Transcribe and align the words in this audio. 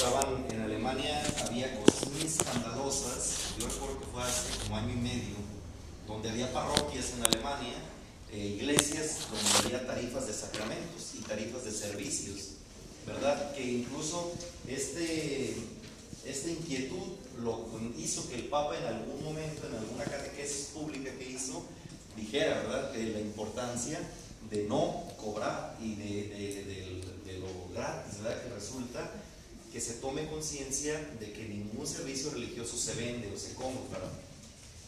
estaban 0.00 0.46
en 0.50 0.62
Alemania, 0.62 1.22
había 1.46 1.78
cosas 1.78 2.08
muy 2.08 2.22
escandalosas. 2.22 3.52
Yo 3.58 3.66
recuerdo 3.66 4.00
que 4.00 4.06
fue 4.06 4.22
hace 4.22 4.58
como 4.62 4.78
año 4.78 4.94
y 4.94 4.96
medio, 4.96 5.36
donde 6.06 6.30
había 6.30 6.50
parroquias 6.54 7.12
en 7.18 7.22
Alemania, 7.22 7.74
eh, 8.32 8.56
iglesias 8.58 9.28
donde 9.30 9.76
había 9.76 9.86
tarifas 9.86 10.26
de 10.26 10.32
sacramentos 10.32 11.14
y 11.16 11.18
tarifas 11.18 11.66
de 11.66 11.72
servicios, 11.72 12.52
¿verdad? 13.06 13.52
Que 13.52 13.62
incluso 13.62 14.32
este, 14.66 15.54
esta 16.24 16.48
inquietud 16.48 17.18
lo 17.42 17.68
hizo 17.98 18.26
que 18.30 18.36
el 18.36 18.44
Papa 18.46 18.78
en 18.78 18.86
algún 18.86 19.22
momento, 19.22 19.66
en 19.66 19.74
alguna 19.74 20.04
catequesis 20.04 20.68
pública 20.68 21.10
que 21.18 21.30
hizo, 21.30 21.62
dijera, 22.16 22.62
¿verdad?, 22.62 22.92
de 22.92 23.04
la 23.04 23.20
importancia 23.20 24.00
de 24.50 24.64
no 24.64 25.04
cobrar 25.22 25.76
y 25.78 25.94
de, 25.96 26.28
de, 26.28 26.64
de, 26.64 27.32
de 27.32 27.38
lo 27.38 27.68
gratis, 27.74 28.22
¿verdad?, 28.22 28.42
que 28.42 28.54
resulta 28.54 29.10
que 29.72 29.80
se 29.80 29.94
tome 29.94 30.28
conciencia 30.28 30.98
de 31.20 31.32
que 31.32 31.48
ningún 31.48 31.86
servicio 31.86 32.30
religioso 32.30 32.76
se 32.76 32.94
vende 32.94 33.32
o 33.32 33.38
se 33.38 33.54
compra, 33.54 34.00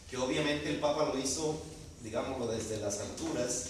que 0.09 0.17
obviamente 0.17 0.69
el 0.69 0.79
Papa 0.79 1.11
lo 1.13 1.17
hizo, 1.17 1.61
digámoslo, 2.03 2.47
desde 2.47 2.77
las 2.77 2.99
alturas, 2.99 3.67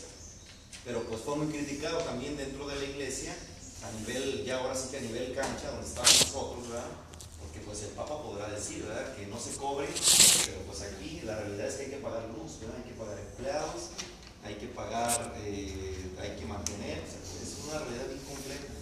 pero 0.83 1.03
pues 1.03 1.21
fue 1.21 1.35
muy 1.37 1.47
criticado 1.47 1.99
también 1.99 2.35
dentro 2.35 2.67
de 2.67 2.75
la 2.75 2.83
iglesia, 2.83 3.35
a 3.83 3.99
nivel, 3.99 4.43
ya 4.43 4.59
ahora 4.59 4.75
sí 4.75 4.89
que 4.91 4.97
a 4.97 5.01
nivel 5.01 5.33
cancha, 5.33 5.71
donde 5.71 5.87
estamos 5.87 6.19
nosotros, 6.19 6.69
¿verdad? 6.69 6.87
Porque 7.39 7.59
pues 7.59 7.83
el 7.83 7.89
Papa 7.89 8.21
podrá 8.23 8.49
decir, 8.49 8.83
¿verdad? 8.83 9.15
Que 9.15 9.27
no 9.27 9.39
se 9.39 9.55
cobre, 9.57 9.87
pero 10.45 10.61
pues 10.65 10.81
aquí 10.81 11.21
la 11.23 11.37
realidad 11.37 11.67
es 11.67 11.75
que 11.75 11.83
hay 11.83 11.89
que 11.91 11.97
pagar 11.97 12.23
luz. 12.29 12.59
Hay 12.63 12.89
que 12.89 12.97
pagar 12.97 13.19
empleados, 13.19 13.91
hay 14.43 14.55
que 14.55 14.67
pagar, 14.67 15.33
eh, 15.45 16.11
hay 16.19 16.35
que 16.37 16.45
mantener, 16.45 16.99
es 16.99 17.57
una 17.67 17.79
realidad 17.79 18.07
bien 18.07 18.23
compleja, 18.23 18.72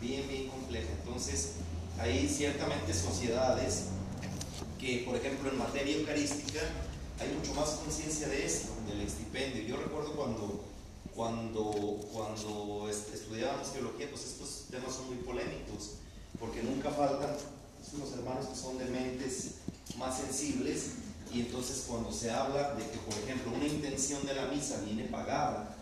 bien, 0.00 0.26
bien 0.28 0.48
compleja. 0.48 0.88
Entonces, 1.04 1.52
hay 1.98 2.28
ciertamente 2.28 2.94
sociedades 2.94 3.86
que, 4.78 5.02
por 5.04 5.16
ejemplo, 5.16 5.50
en 5.50 5.58
materia 5.58 5.96
eucarística, 5.96 6.60
hay 7.20 7.28
mucho 7.36 7.52
más 7.54 7.70
conciencia 7.70 8.28
de 8.28 8.46
esto, 8.46 8.68
del 8.88 9.00
estipendio. 9.00 9.62
Yo 9.62 9.76
recuerdo 9.76 10.12
cuando, 10.12 10.64
cuando, 11.14 11.98
cuando 12.12 12.88
estudiábamos 12.88 13.72
teología, 13.72 14.08
pues 14.10 14.24
estos 14.24 14.66
temas 14.70 14.94
son 14.94 15.06
muy 15.06 15.16
polémicos, 15.16 15.96
porque 16.38 16.62
nunca 16.62 16.90
faltan 16.90 17.36
unos 17.92 18.12
hermanos 18.12 18.46
que 18.46 18.56
son 18.56 18.78
de 18.78 18.84
mentes 18.84 19.54
más 19.96 20.18
sensibles, 20.18 20.90
y 21.32 21.40
entonces 21.40 21.84
cuando 21.88 22.12
se 22.12 22.30
habla 22.30 22.74
de 22.74 22.84
que, 22.84 22.98
por 22.98 23.14
ejemplo, 23.24 23.52
una 23.54 23.66
intención 23.66 24.24
de 24.24 24.34
la 24.34 24.46
misa 24.46 24.80
viene 24.84 25.04
pagada, 25.04 25.76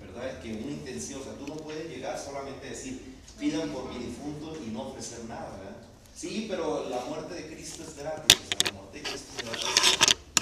¿verdad? 0.00 0.40
Que 0.40 0.52
una 0.52 0.72
intención, 0.72 1.20
o 1.20 1.24
sea, 1.24 1.34
tú 1.34 1.46
no 1.46 1.56
puedes 1.56 1.88
llegar 1.88 2.18
solamente 2.18 2.66
a 2.66 2.70
decir, 2.70 3.13
pidan 3.38 3.70
por 3.70 3.92
mi 3.92 4.04
difunto 4.04 4.56
y 4.64 4.70
no 4.70 4.88
ofrecer 4.88 5.24
nada, 5.24 5.58
¿verdad? 5.58 5.76
Sí, 6.16 6.46
pero 6.48 6.88
la 6.88 7.00
muerte 7.06 7.34
de 7.34 7.54
Cristo 7.54 7.82
es 7.82 7.96
gratis, 7.96 8.38
o 8.38 8.48
sea, 8.48 8.72
la 8.72 8.78
muerte 8.78 8.98
de 8.98 9.04
Cristo 9.04 9.32
es 9.36 9.44
gratis, 9.44 9.68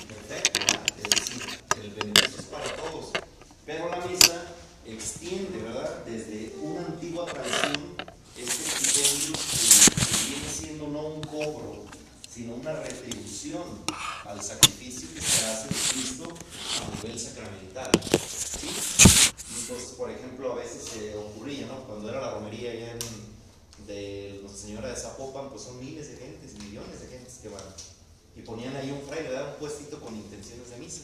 perfecto, 0.07 0.61
¿verdad? 0.61 0.87
Es 0.98 1.11
decir, 1.11 1.59
el 1.83 1.91
beneficio 1.91 2.41
es 2.41 2.47
para 2.47 2.77
todos. 2.77 3.11
Pero 3.65 3.89
la 3.89 4.05
misa 4.07 4.55
extiende, 4.85 5.59
¿verdad? 5.63 6.05
Desde 6.05 6.55
una 6.61 6.87
antigua 6.87 7.25
tradición, 7.27 7.95
este 8.37 8.63
estipendio 8.65 9.33
que 9.33 10.29
viene 10.29 10.48
siendo 10.48 10.89
no 10.89 11.07
un 11.07 11.20
cobro, 11.23 11.85
sino 12.29 12.55
una 12.55 12.73
retribución 12.73 13.63
al 14.25 14.43
sacrificio 14.43 15.09
que 15.15 15.20
se 15.20 15.47
hace 15.47 15.69
de 15.69 15.75
Cristo 15.75 16.25
a 16.83 16.97
nivel 16.97 17.19
sacramental. 17.19 17.91
¿sí? 18.03 18.69
Entonces, 19.61 19.91
por 19.97 20.11
ejemplo, 20.11 20.53
a 20.53 20.57
veces 20.57 20.83
se 20.85 21.17
ocurría, 21.17 21.67
¿no? 21.67 21.85
Cuando 21.85 22.09
era 22.09 22.20
la 22.20 22.31
romería 22.33 22.73
allá 22.73 22.93
en, 22.93 23.33
de 24.89 24.97
Zapopan, 24.97 25.51
pues 25.51 25.63
son 25.63 25.79
miles 25.81 26.09
de 26.11 26.17
gentes, 26.17 26.55
millones 26.55 27.01
de 27.01 27.09
gentes 27.09 27.39
que 27.43 27.49
van. 27.49 27.63
Y 28.37 28.43
ponían 28.43 28.75
ahí 28.77 28.91
un 28.91 29.03
fraile, 29.07 29.31
un 29.43 29.55
puestito 29.59 30.01
con 30.01 30.15
intenciones 30.15 30.71
de 30.71 30.77
misa. 30.79 31.03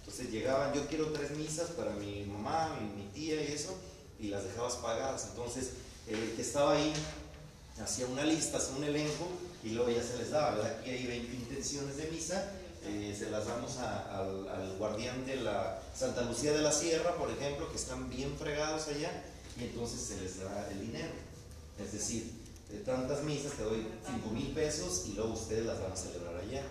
Entonces 0.00 0.30
llegaban, 0.30 0.72
yo 0.72 0.86
quiero 0.86 1.12
tres 1.12 1.32
misas 1.32 1.70
para 1.70 1.92
mi 1.92 2.24
mamá, 2.24 2.78
mi, 2.80 3.02
mi 3.02 3.08
tía 3.10 3.42
y 3.42 3.52
eso, 3.52 3.76
y 4.20 4.28
las 4.28 4.44
dejabas 4.44 4.76
pagadas. 4.76 5.26
Entonces, 5.30 5.70
el 6.08 6.32
que 6.34 6.42
estaba 6.42 6.72
ahí 6.72 6.92
hacía 7.82 8.06
una 8.06 8.24
lista, 8.24 8.58
hacía 8.58 8.76
un 8.76 8.84
elenco, 8.84 9.26
y 9.64 9.70
luego 9.70 9.90
ya 9.90 10.02
se 10.02 10.16
les 10.18 10.30
daba, 10.30 10.54
¿verdad? 10.54 10.78
Aquí 10.78 10.90
hay 10.90 11.06
20 11.06 11.34
intenciones 11.34 11.96
de 11.96 12.10
misa, 12.10 12.52
eh, 12.84 13.14
se 13.18 13.30
las 13.30 13.46
damos 13.46 13.78
a, 13.78 14.20
al, 14.20 14.48
al, 14.48 14.76
guardián 14.78 15.26
de 15.26 15.36
la 15.36 15.82
Santa 15.94 16.22
Lucía 16.22 16.52
de 16.52 16.62
la 16.62 16.70
Sierra, 16.70 17.16
por 17.16 17.30
ejemplo, 17.30 17.68
que 17.70 17.76
están 17.76 18.08
bien 18.08 18.36
fregados 18.38 18.86
allá, 18.86 19.24
y 19.58 19.64
entonces 19.64 20.00
se 20.00 20.20
les 20.20 20.38
da 20.38 20.68
el 20.70 20.80
dinero. 20.80 21.12
Es 21.82 21.92
decir, 21.92 22.30
de 22.70 22.78
tantas 22.80 23.22
misas 23.22 23.52
te 23.52 23.62
doy 23.62 23.86
5 24.06 24.30
mil 24.30 24.52
pesos 24.52 25.06
y 25.06 25.12
luego 25.12 25.34
ustedes 25.34 25.66
las 25.66 25.80
van 25.80 25.92
a 25.92 25.96
celebrar 25.96 26.36
allá. 26.36 26.62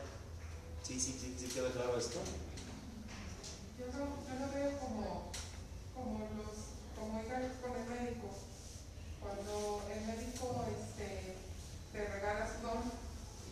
¿Sí, 0.84 1.00
sí, 1.00 1.18
sí, 1.20 1.36
sí 1.38 1.48
queda 1.48 1.72
claro 1.72 1.98
esto? 1.98 2.20
Yo, 3.80 3.86
creo, 3.88 4.08
yo 4.28 4.34
lo 4.40 4.54
veo 4.54 4.80
como, 4.80 5.32
como, 5.96 6.20
los, 6.38 6.78
como 6.94 7.24
con 7.24 7.74
el 7.82 7.90
médico. 7.90 8.30
Cuando 9.20 9.82
el 9.90 10.02
médico 10.06 10.66
este, 10.70 11.36
te 11.92 12.06
regala 12.06 12.46
su 12.46 12.62
don 12.62 12.86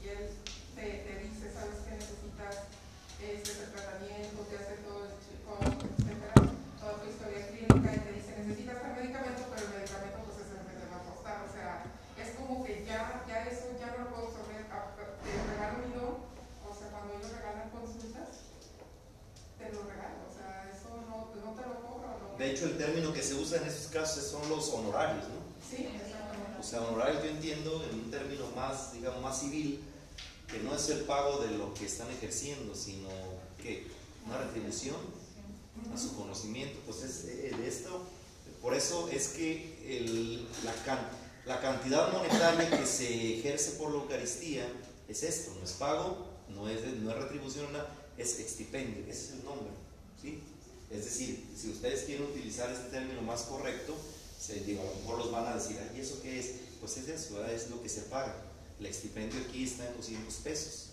y 0.04 0.08
él 0.10 0.30
te, 0.76 0.84
te 0.84 1.14
dice, 1.26 1.50
sabes 1.50 1.82
que 1.88 1.96
necesitas 1.96 2.70
este 3.24 3.72
tratamiento, 3.72 4.44
te 4.52 4.58
hace 4.60 4.84
todo 4.84 5.08
el 5.08 5.16
chico, 5.24 5.56
etcétera, 5.64 6.36
toda 6.76 7.00
tu 7.00 7.08
historia 7.08 7.48
clínica 7.48 7.90
y 7.96 8.00
te 8.04 8.12
dice, 8.20 8.36
necesitas 8.36 8.84
el 8.84 8.94
medicamento, 9.00 9.42
pero 9.48 9.64
el 9.64 9.74
medicamento 9.80 10.18
pues 10.28 10.38
es 10.44 10.50
el 10.54 10.68
que 10.68 10.76
te 10.76 10.88
va 10.92 11.00
a 11.00 11.08
costar. 11.08 11.38
O 11.48 11.52
sea, 11.56 11.88
es 12.20 12.33
como 12.48 12.64
que 12.64 12.86
ya, 12.86 13.24
ya 13.28 13.46
eso 13.46 13.74
ya 13.80 13.98
no 13.98 14.06
lo 14.06 14.10
puedo 14.10 14.28
absorber. 14.28 14.66
Te 14.66 15.54
regalo 15.54 15.88
mi 15.88 15.94
don, 15.94 16.20
o 16.68 16.74
sea, 16.78 16.90
cuando 16.92 17.14
ellos 17.16 17.32
regalan 17.32 17.70
consultas, 17.70 18.52
te 19.58 19.72
lo 19.72 19.84
regalo. 19.84 20.28
O 20.30 20.34
sea, 20.34 20.70
eso 20.70 20.90
no, 21.08 21.32
no 21.40 21.56
te 21.56 21.62
lo 21.68 21.76
cobro. 21.82 22.08
No. 22.32 22.38
De 22.38 22.52
hecho, 22.52 22.66
el 22.66 22.78
término 22.78 23.14
que 23.14 23.24
se 23.24 23.36
usa 23.36 23.62
en 23.62 23.68
esos 23.68 23.88
casos 23.88 24.24
son 24.26 24.48
los 24.50 24.70
honorarios, 24.70 25.24
¿no? 25.30 25.40
Sí, 25.64 25.88
exactamente. 25.96 26.60
O 26.60 26.64
sea, 26.64 26.82
honorarios 26.82 27.24
yo 27.24 27.30
entiendo 27.30 27.84
en 27.90 28.00
un 28.00 28.12
término 28.12 28.50
más, 28.56 28.94
digamos, 28.94 29.22
más 29.22 29.40
civil, 29.40 29.84
que 30.48 30.60
no 30.60 30.76
es 30.76 30.90
el 30.90 31.02
pago 31.06 31.40
de 31.40 31.58
lo 31.58 31.74
que 31.74 31.86
están 31.86 32.10
ejerciendo, 32.12 32.76
sino 32.76 33.10
que 33.62 33.88
una 34.26 34.38
retribución 34.38 34.96
a 35.94 35.98
su 35.98 36.16
conocimiento. 36.16 36.80
Pues 36.86 37.04
es 37.04 37.26
eh, 37.26 37.56
de 37.58 37.68
esto, 37.68 38.04
por 38.62 38.74
eso 38.74 39.10
es 39.10 39.30
que 39.30 39.98
el, 39.98 40.48
la, 40.64 40.74
can, 40.86 41.00
la 41.46 41.60
cantidad 41.60 42.12
monetaria 42.12 42.70
que 42.70 42.86
se 42.86 43.40
ejerce 43.40 43.72
por 43.72 43.92
la 43.92 44.02
Eucaristía 44.02 44.66
es 45.08 45.24
esto, 45.24 45.54
no 45.58 45.66
es 45.66 45.74
pago, 45.74 46.30
no 46.50 46.70
es, 46.70 46.82
no 47.02 47.12
es 47.12 47.18
retribución, 47.18 47.68
es 48.18 48.40
extipendio, 48.40 49.04
ese 49.04 49.12
es 49.12 49.32
el 49.32 49.44
nombre. 49.44 49.74
¿sí? 50.22 50.42
Es 50.90 51.06
decir, 51.06 51.46
si 51.56 51.72
ustedes 51.72 52.04
quieren 52.04 52.28
utilizar 52.28 52.70
este 52.72 52.90
término 52.90 53.22
más 53.22 53.42
correcto, 53.42 53.96
se, 54.40 54.62
digo, 54.62 54.82
a 54.82 54.86
lo 54.86 54.96
mejor 54.96 55.18
los 55.20 55.32
van 55.32 55.48
a 55.48 55.56
decir, 55.56 55.78
¿y 55.96 56.00
eso 56.00 56.22
qué 56.22 56.40
es? 56.40 56.52
Pues 56.80 56.98
es 56.98 57.08
eso, 57.08 57.36
¿verdad? 57.36 57.54
es 57.54 57.70
lo 57.70 57.82
que 57.82 57.90
se 57.90 58.02
paga. 58.04 58.36
El 58.80 58.86
extipendio 58.86 59.40
aquí 59.48 59.64
está 59.64 59.88
en 59.88 59.98
200 59.98 60.34
pesos. 60.36 60.90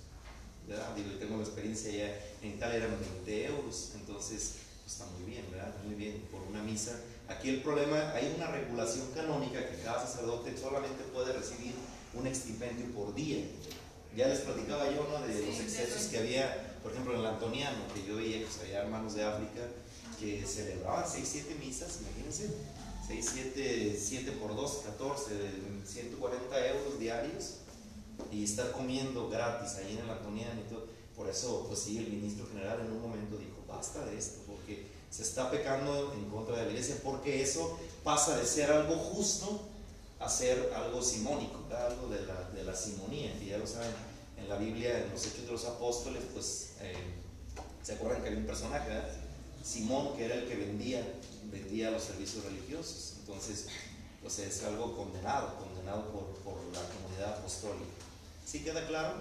¿verdad? 0.66 0.94
Digo, 0.94 1.10
yo 1.10 1.18
tengo 1.18 1.36
la 1.36 1.42
experiencia 1.42 1.90
ya 1.90 2.20
en 2.42 2.54
Italia 2.54 2.76
eran 2.76 2.98
20 3.24 3.46
euros, 3.46 3.92
entonces 3.94 4.54
está 4.90 5.06
muy 5.06 5.30
bien, 5.30 5.46
¿verdad? 5.50 5.72
Muy 5.84 5.94
bien, 5.94 6.20
por 6.32 6.42
una 6.42 6.62
misa. 6.62 6.98
Aquí 7.28 7.48
el 7.48 7.62
problema, 7.62 8.10
hay 8.12 8.34
una 8.36 8.48
regulación 8.48 9.06
canónica 9.14 9.70
que 9.70 9.80
cada 9.82 10.04
sacerdote 10.04 10.56
solamente 10.58 11.04
puede 11.14 11.32
recibir 11.32 11.74
un 12.14 12.26
extipendio 12.26 12.86
por 12.92 13.14
día. 13.14 13.44
Ya 14.16 14.26
les 14.26 14.40
platicaba 14.40 14.90
yo 14.90 15.06
¿no? 15.08 15.24
de 15.24 15.46
los 15.46 15.60
excesos 15.60 16.08
que 16.08 16.18
había, 16.18 16.76
por 16.82 16.90
ejemplo, 16.90 17.14
en 17.14 17.20
el 17.20 17.26
Antoniano, 17.26 17.78
que 17.94 18.04
yo 18.04 18.16
veía, 18.16 18.44
pues 18.44 18.58
había 18.62 18.82
hermanos 18.82 19.14
de 19.14 19.22
África 19.22 19.60
que 20.18 20.44
celebraban 20.44 21.04
6, 21.08 21.28
7 21.30 21.54
misas, 21.54 22.00
imagínense, 22.00 22.50
6, 23.06 23.30
7, 23.32 23.98
7 23.98 24.32
por 24.32 24.56
2, 24.56 24.82
14, 24.86 25.30
140 25.86 26.68
euros 26.68 26.98
diarios 26.98 27.54
y 28.32 28.42
estar 28.42 28.72
comiendo 28.72 29.30
gratis 29.30 29.76
ahí 29.76 29.92
en 29.96 30.04
el 30.04 30.10
Antoniano 30.10 30.60
y 30.60 30.68
todo. 30.68 30.88
Por 31.16 31.28
eso, 31.28 31.66
pues 31.68 31.80
sí, 31.80 31.98
el 31.98 32.08
ministro 32.08 32.46
general 32.48 32.80
en 32.80 32.92
un 32.92 33.02
momento 33.02 33.36
dijo, 33.36 33.64
basta 33.68 34.04
de 34.06 34.18
esto, 34.18 34.40
se 35.10 35.22
está 35.22 35.50
pecando 35.50 36.12
en 36.14 36.30
contra 36.30 36.56
de 36.56 36.64
la 36.64 36.70
iglesia, 36.70 36.96
porque 37.02 37.42
eso 37.42 37.78
pasa 38.04 38.36
de 38.36 38.46
ser 38.46 38.70
algo 38.70 38.96
justo 38.96 39.60
a 40.20 40.28
ser 40.28 40.72
algo 40.74 41.02
simónico, 41.02 41.58
algo 41.74 42.08
de 42.08 42.26
la, 42.26 42.50
de 42.50 42.64
la 42.64 42.76
simonía, 42.76 43.36
que 43.38 43.46
ya 43.46 43.58
lo 43.58 43.66
saben, 43.66 43.90
en 44.38 44.48
la 44.48 44.56
Biblia, 44.56 44.98
en 44.98 45.10
los 45.10 45.26
Hechos 45.26 45.46
de 45.46 45.52
los 45.52 45.64
Apóstoles, 45.64 46.22
pues, 46.32 46.70
eh, 46.80 46.94
¿se 47.82 47.94
acuerdan 47.94 48.22
que 48.22 48.28
había 48.28 48.40
un 48.40 48.46
personaje, 48.46 48.88
¿verdad? 48.88 49.10
Simón, 49.64 50.16
que 50.16 50.24
era 50.24 50.34
el 50.34 50.48
que 50.48 50.56
vendía, 50.56 51.06
vendía 51.50 51.90
los 51.90 52.02
servicios 52.02 52.44
religiosos. 52.44 53.14
Entonces, 53.20 53.66
pues 54.22 54.38
es 54.38 54.62
algo 54.64 54.96
condenado, 54.96 55.56
condenado 55.56 56.06
por, 56.06 56.24
por 56.44 56.56
la 56.72 56.80
comunidad 56.94 57.38
apostólica. 57.38 57.84
¿Sí 58.46 58.62
queda 58.62 58.86
claro? 58.86 59.14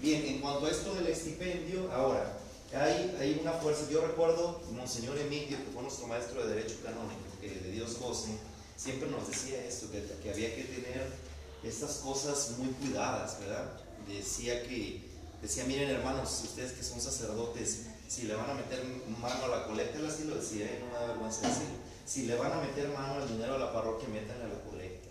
Bien, 0.00 0.24
en 0.26 0.40
cuanto 0.40 0.66
a 0.66 0.70
esto 0.70 0.94
del 0.94 1.06
estipendio, 1.08 1.92
ahora, 1.92 2.38
hay, 2.76 3.16
hay 3.18 3.38
una 3.40 3.52
fuerza, 3.52 3.88
yo 3.90 4.06
recuerdo, 4.06 4.60
Monseñor 4.72 5.18
Emilio, 5.18 5.56
que 5.58 5.72
fue 5.72 5.82
nuestro 5.82 6.06
maestro 6.06 6.46
de 6.46 6.54
Derecho 6.54 6.76
Canónico, 6.84 7.22
que 7.40 7.48
de 7.48 7.70
Dios 7.70 7.98
goce, 7.98 8.30
siempre 8.76 9.08
nos 9.08 9.26
decía 9.28 9.64
esto, 9.64 9.90
que, 9.90 10.04
que 10.22 10.30
había 10.30 10.54
que 10.54 10.64
tener 10.64 11.06
estas 11.62 11.96
cosas 11.96 12.58
muy 12.58 12.68
cuidadas, 12.74 13.40
¿verdad? 13.40 13.72
Decía 14.06 14.62
que, 14.62 15.02
decía, 15.40 15.64
miren 15.64 15.90
hermanos, 15.90 16.42
ustedes 16.44 16.72
que 16.72 16.82
son 16.82 17.00
sacerdotes, 17.00 17.86
si 18.08 18.22
le 18.22 18.34
van 18.34 18.50
a 18.50 18.54
meter 18.54 18.84
mano 19.20 19.44
a 19.44 19.48
la 19.48 19.66
colecta, 19.66 19.98
él 19.98 20.06
así 20.06 20.24
lo 20.24 20.36
decía, 20.36 20.66
¿eh? 20.66 20.80
no 20.80 20.86
me 20.86 20.94
da 20.94 21.06
vergüenza 21.08 21.46
decirlo, 21.46 21.76
si 22.06 22.26
le 22.26 22.36
van 22.36 22.52
a 22.52 22.60
meter 22.60 22.88
mano 22.88 23.14
al 23.14 23.28
dinero 23.28 23.56
a 23.56 23.58
la 23.58 23.72
parroquia, 23.72 24.08
métanle 24.08 24.44
a 24.44 24.48
la 24.48 24.60
colecta. 24.62 25.08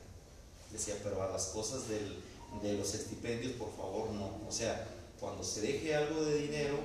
Decía, 0.72 0.96
pero 1.04 1.22
a 1.22 1.30
las 1.30 1.46
cosas 1.48 1.84
de 1.88 2.74
los 2.74 2.94
estipendios, 2.94 3.54
por 3.54 3.76
favor, 3.78 4.10
no. 4.10 4.42
O 4.48 4.52
sea, 4.52 4.88
cuando 5.20 5.44
se 5.44 5.62
deje 5.62 5.96
algo 5.96 6.26
de 6.26 6.42
dinero, 6.42 6.78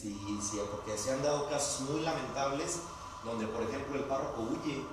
si, 0.00 0.14
si, 0.40 0.58
porque 0.70 0.96
se 0.96 1.12
han 1.12 1.22
dado 1.22 1.48
casos 1.48 1.88
muy 1.90 2.00
lamentables, 2.02 2.78
donde 3.24 3.46
por 3.46 3.62
ejemplo 3.62 3.96
el 3.96 4.04
párroco 4.04 4.42
huye 4.42 4.84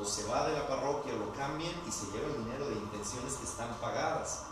o 0.00 0.04
se 0.04 0.24
va 0.24 0.48
de 0.48 0.54
la 0.54 0.66
parroquia 0.66 1.12
o 1.14 1.18
lo 1.18 1.32
cambian 1.34 1.72
y 1.86 1.92
se 1.92 2.06
lleva 2.06 2.28
el 2.28 2.44
dinero 2.44 2.68
de 2.68 2.76
intenciones 2.76 3.34
que 3.34 3.44
están 3.44 3.74
pagadas. 3.80 4.42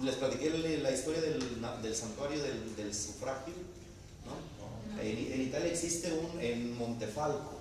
Les 0.00 0.16
platiqué 0.16 0.50
la 0.50 0.90
historia 0.90 1.20
del, 1.20 1.60
del 1.82 1.96
santuario 1.96 2.42
del, 2.42 2.76
del 2.76 2.94
sufragio. 2.94 3.54
¿no? 4.24 5.00
En, 5.00 5.32
en, 5.32 5.40
Italia 5.42 5.70
existe 5.70 6.12
un 6.12 6.40
en 6.40 6.76
Montefalco. 6.76 7.60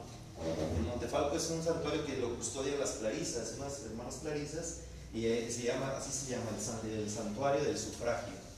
En 0.78 0.88
Montefalco 0.88 1.36
es 1.36 1.50
un 1.50 1.64
santuario 1.64 2.06
que 2.06 2.18
lo 2.18 2.36
custodian 2.36 2.80
las 2.80 2.92
clarisas, 2.92 3.56
unas 3.58 3.82
hermanas 3.84 4.20
clarisas, 4.22 4.78
y 5.14 5.26
eh, 5.26 5.52
se 5.52 5.64
llama, 5.64 5.98
así 5.98 6.12
se 6.12 6.32
llama 6.32 6.46
el, 6.84 6.90
el 6.92 7.10
santuario 7.10 7.64
del 7.64 7.78
sufragio. 7.78 8.49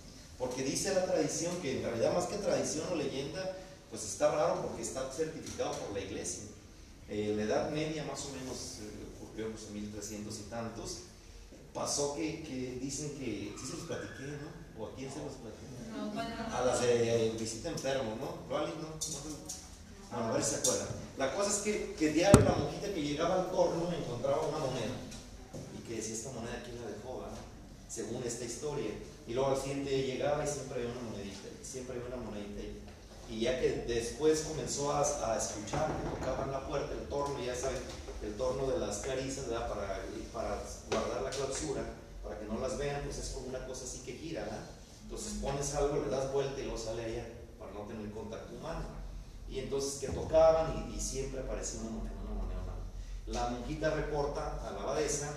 Porque 0.41 0.63
dice 0.63 0.95
la 0.95 1.05
tradición 1.05 1.55
que 1.61 1.77
en 1.77 1.83
realidad 1.83 2.15
más 2.15 2.25
que 2.25 2.37
tradición 2.37 2.87
o 2.91 2.95
leyenda, 2.95 3.55
pues 3.91 4.03
está 4.03 4.31
raro 4.31 4.63
porque 4.63 4.81
está 4.81 5.07
certificado 5.11 5.71
por 5.73 5.93
la 5.93 5.99
iglesia. 5.99 6.45
Eh, 7.07 7.35
la 7.37 7.43
edad 7.43 7.69
media 7.69 8.03
más 8.05 8.25
o 8.25 8.31
menos 8.31 8.79
eh, 8.81 8.89
ocurrió 9.21 9.45
en 9.45 9.73
1300 9.73 10.39
y 10.39 10.43
tantos. 10.49 10.97
Pasó 11.75 12.15
que, 12.15 12.41
que, 12.41 12.79
dicen 12.81 13.11
que, 13.19 13.53
sí 13.55 13.67
se 13.67 13.77
los 13.77 13.85
platiqué, 13.85 14.23
¿no? 14.41 14.81
¿O 14.81 14.87
a 14.87 14.95
quién 14.95 15.13
se 15.13 15.19
los 15.19 15.33
platiqué? 15.33 15.61
a 16.51 16.65
las 16.65 16.81
de 16.81 17.27
eh, 17.27 17.35
visita 17.39 17.69
enfermo, 17.69 18.15
¿no? 18.19 18.49
¿Vale? 18.49 18.71
No, 18.81 18.81
no, 18.81 18.97
bueno, 20.09 20.25
a 20.27 20.31
ver 20.31 20.43
si 20.43 20.55
se 20.55 20.55
acuerdan. 20.55 20.87
La 21.19 21.35
cosa 21.35 21.51
es 21.51 21.57
que, 21.57 21.93
que 21.93 22.13
diario 22.13 22.41
la 22.41 22.55
monjita 22.55 22.91
que 22.91 23.03
llegaba 23.03 23.43
al 23.43 23.51
torno 23.51 23.93
encontraba 23.93 24.47
una 24.47 24.57
moneda 24.57 24.97
y 25.77 25.87
que 25.87 25.97
decía, 25.97 26.15
esta 26.15 26.31
moneda, 26.31 26.63
¿quién 26.65 26.81
la 26.81 26.89
dejó? 26.89 27.21
¿no? 27.21 27.27
Según 27.87 28.23
esta 28.23 28.43
historia. 28.43 28.89
Y 29.27 29.33
luego 29.33 29.51
al 29.51 29.57
siguiente 29.57 30.03
llegaba 30.03 30.43
y 30.43 30.47
siempre 30.47 30.79
había 30.79 30.91
una 30.91 31.11
monedita, 31.11 31.49
siempre 31.61 31.95
había 31.95 32.15
una 32.15 32.25
monedita. 32.25 32.61
Y 33.29 33.41
ya 33.41 33.59
que 33.61 33.85
después 33.87 34.41
comenzó 34.41 34.91
a, 34.91 35.01
a 35.01 35.37
escuchar 35.37 35.87
que 35.87 36.19
tocaban 36.19 36.51
la 36.51 36.67
puerta, 36.67 36.91
el 36.91 37.07
torno, 37.07 37.41
ya 37.41 37.55
saben, 37.55 37.81
el 38.21 38.35
torno 38.35 38.67
de 38.67 38.79
las 38.79 38.97
carizas, 38.97 39.47
¿verdad? 39.47 39.69
Para, 39.69 40.01
para 40.33 40.61
guardar 40.89 41.21
la 41.21 41.29
clausura, 41.29 41.81
para 42.23 42.39
que 42.39 42.45
no 42.45 42.59
las 42.59 42.77
vean, 42.77 43.01
pues 43.03 43.17
es 43.19 43.29
como 43.29 43.47
una 43.47 43.65
cosa 43.65 43.85
así 43.85 43.99
que 43.99 44.13
gira, 44.13 44.43
¿verdad? 44.43 44.65
Entonces 45.03 45.33
pones 45.41 45.73
algo, 45.75 46.03
le 46.03 46.09
das 46.09 46.31
vuelta 46.33 46.59
y 46.59 46.63
luego 46.63 46.77
sale 46.77 47.05
allá, 47.05 47.25
para 47.57 47.71
no 47.71 47.81
tener 47.81 48.11
contacto 48.11 48.53
humano. 48.53 48.85
Y 49.49 49.59
entonces 49.59 49.99
que 49.99 50.07
tocaban 50.07 50.89
y, 50.89 50.95
y 50.95 50.99
siempre 50.99 51.41
aparecía 51.41 51.81
una 51.81 51.91
moneda, 51.91 52.15
una 52.23 52.41
moneda. 52.41 52.61
La 53.27 53.49
monjita 53.49 53.91
reporta 53.91 54.67
a 54.67 54.71
la 54.71 54.81
abadesa, 54.81 55.33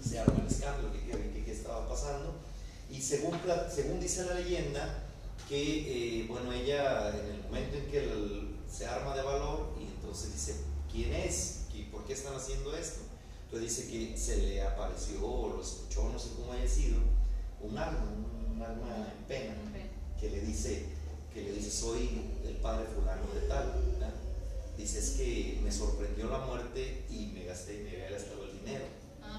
se 0.00 0.18
arma 0.18 0.34
el 0.40 0.46
escándalo, 0.46 0.92
que, 0.92 1.44
que 1.44 1.52
estaba 1.52 1.88
pasando, 1.88 2.34
y 2.90 3.00
según, 3.00 3.38
según 3.74 4.00
dice 4.00 4.24
la 4.24 4.34
leyenda, 4.34 5.04
que, 5.48 6.20
eh, 6.20 6.26
bueno, 6.28 6.52
ella 6.52 7.10
en 7.10 7.34
el 7.34 7.42
momento 7.42 7.76
en 7.76 7.86
que 7.86 7.98
el, 7.98 8.56
se 8.70 8.86
arma 8.86 9.16
de 9.16 9.22
valor 9.22 9.74
y 9.80 9.84
entonces 9.84 10.32
dice, 10.32 10.56
¿quién 10.90 11.12
es? 11.14 11.66
¿Y 11.74 11.84
¿Por 11.84 12.04
qué 12.04 12.12
están 12.12 12.34
haciendo 12.34 12.76
esto? 12.76 13.00
Entonces 13.44 13.76
dice 13.76 13.90
que 13.90 14.16
se 14.16 14.36
le 14.38 14.62
apareció 14.62 15.26
o 15.26 15.56
lo 15.56 15.62
escuchó, 15.62 16.10
no 16.10 16.18
sé 16.18 16.30
cómo 16.36 16.52
haya 16.52 16.68
sido, 16.68 16.98
un 17.62 17.76
alma, 17.78 18.04
un, 18.54 18.62
alma 18.62 19.12
en 19.18 19.24
pena, 19.24 19.54
que 20.20 20.30
le 20.30 20.40
dice, 20.40 20.86
que 21.32 21.42
le 21.42 21.52
dice, 21.52 21.70
soy 21.70 22.20
el 22.46 22.56
padre 22.56 22.86
fulano 22.94 23.22
de 23.34 23.48
tal. 23.48 23.72
Dice, 24.76 25.00
es 25.00 25.10
que 25.10 25.60
me 25.64 25.72
sorprendió 25.72 26.28
la 26.30 26.38
muerte 26.38 27.04
y 27.10 27.32
me 27.34 27.44
gasté, 27.44 27.82
me 27.82 27.90
había 27.90 28.10
gastado 28.10 28.44
el 28.44 28.52
dinero 28.58 28.84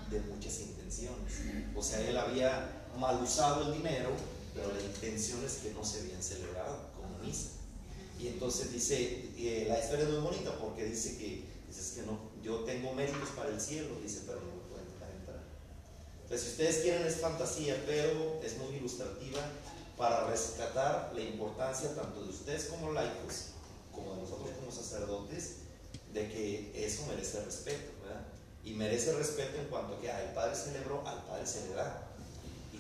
de 0.10 0.20
muchas 0.22 0.60
intenciones. 0.60 1.42
O 1.76 1.82
sea, 1.82 2.02
él 2.10 2.18
había 2.18 2.79
mal 3.00 3.24
usado 3.24 3.68
el 3.68 3.78
dinero 3.78 4.12
pero 4.60 4.74
la 4.74 4.82
intención 4.82 5.44
es 5.46 5.58
que 5.58 5.72
no 5.72 5.84
se 5.84 6.00
habían 6.00 6.22
celebrado 6.22 6.78
como 6.96 7.18
misa. 7.20 7.50
Y 8.20 8.28
entonces 8.28 8.72
dice, 8.72 9.30
eh, 9.38 9.66
la 9.70 9.80
historia 9.80 10.06
es 10.06 10.12
muy 10.12 10.20
bonita 10.20 10.58
porque 10.60 10.86
dice 10.86 11.18
que, 11.18 11.46
dices 11.68 11.94
que 11.96 12.02
no, 12.04 12.20
yo 12.44 12.60
tengo 12.66 12.94
méritos 12.94 13.30
para 13.30 13.50
el 13.50 13.62
cielo, 13.62 13.96
dice, 14.04 14.24
pero 14.26 14.40
no 14.42 14.62
pueden 14.70 14.88
entrar. 15.20 15.40
Entonces, 16.24 16.48
si 16.48 16.52
ustedes 16.52 16.78
quieren 16.84 17.08
es 17.08 17.18
fantasía, 17.18 17.82
pero 17.86 18.42
es 18.44 18.58
muy 18.58 18.76
ilustrativa 18.76 19.40
para 19.98 20.28
rescatar 20.28 21.12
la 21.14 21.22
importancia 21.22 21.96
tanto 21.96 22.24
de 22.24 22.30
ustedes 22.30 22.66
como 22.66 22.92
laicos, 22.92 23.52
como 23.94 24.16
de 24.16 24.22
nosotros 24.22 24.50
como 24.60 24.72
sacerdotes, 24.72 25.56
de 26.14 26.28
que 26.28 26.86
eso 26.86 27.06
merece 27.08 27.44
respeto, 27.46 27.92
¿verdad? 28.04 28.26
Y 28.66 28.74
merece 28.74 29.14
respeto 29.14 29.58
en 29.58 29.68
cuanto 29.68 29.96
a 29.96 30.02
que 30.02 30.10
el 30.10 30.34
Padre 30.34 30.56
celebró, 30.56 31.08
al 31.08 31.24
Padre 31.24 31.46
se 31.46 31.68
le 31.68 31.76
da 31.76 32.09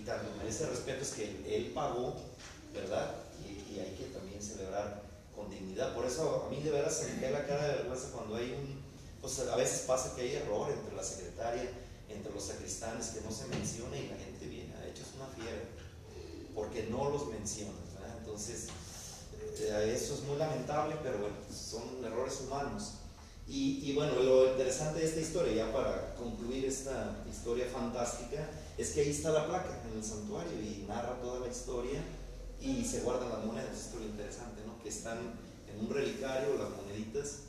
y 0.09 0.11
tanto 0.11 0.35
merece 0.37 0.65
respeto 0.65 1.03
es 1.03 1.11
que 1.11 1.55
él, 1.55 1.71
pagó, 1.73 2.15
¿verdad? 2.73 3.15
Y, 3.45 3.79
hay 3.79 3.95
que 3.95 4.05
también 4.05 4.41
celebrar 4.41 5.03
con 5.35 5.49
dignidad. 5.49 5.93
Por 5.93 6.05
eso 6.05 6.47
a 6.47 6.49
mí 6.49 6.61
de 6.61 6.71
veras 6.71 6.97
se 6.97 7.13
me 7.13 7.21
cae 7.21 7.31
la 7.31 7.45
cara 7.45 7.67
de 7.67 7.75
vergüenza 7.75 8.09
cuando 8.11 8.35
hay 8.35 8.51
un, 8.51 8.81
pues 9.21 9.39
a 9.39 9.55
veces 9.55 9.81
pasa 9.81 10.15
que 10.15 10.21
hay 10.23 10.35
error 10.35 10.71
entre 10.71 10.95
la 10.95 11.03
secretaria, 11.03 11.69
entre 12.09 12.33
los 12.33 12.43
sacristanes, 12.43 13.09
que 13.09 13.21
no 13.21 13.31
se 13.31 13.45
menciona 13.47 13.95
y 13.95 14.07
la 14.07 14.17
gente 14.17 14.47
viene, 14.47 14.75
de 14.77 14.89
hecho 14.89 15.03
es 15.03 15.15
una 15.15 15.27
fiebre, 15.27 15.67
porque 16.55 16.87
no 16.89 17.09
los 17.09 17.27
menciona, 17.27 17.77
¿verdad? 17.93 18.17
Entonces, 18.17 18.67
eh, 19.59 19.93
eso 19.95 20.15
es 20.15 20.23
muy 20.23 20.37
lamentable, 20.37 20.95
pero 21.03 21.19
bueno, 21.19 21.35
son 21.53 22.03
errores 22.03 22.41
humanos. 22.41 22.93
Y, 23.47 23.89
y, 23.89 23.95
bueno, 23.95 24.13
lo 24.15 24.51
interesante 24.51 24.99
de 24.99 25.05
esta 25.05 25.21
historia, 25.21 25.65
ya 25.65 25.73
para 25.73 26.13
concluir 26.15 26.65
esta 26.65 27.23
historia 27.27 27.65
fantástica, 27.71 28.47
es 28.81 28.91
que 28.91 29.01
ahí 29.01 29.09
está 29.09 29.31
la 29.31 29.47
placa 29.47 29.81
en 29.89 29.97
el 29.97 30.03
santuario 30.03 30.53
y 30.61 30.85
narra 30.87 31.19
toda 31.21 31.39
la 31.41 31.47
historia 31.47 32.01
y 32.61 32.83
se 32.83 33.01
guardan 33.01 33.29
las 33.29 33.45
monedas. 33.45 33.77
Esto 33.77 33.97
es 33.97 34.05
lo 34.05 34.09
interesante, 34.09 34.61
¿no? 34.65 34.81
Que 34.81 34.89
están 34.89 35.17
en 35.67 35.79
un 35.79 35.89
relicario 35.89 36.57
las 36.57 36.69
moneditas 36.69 37.39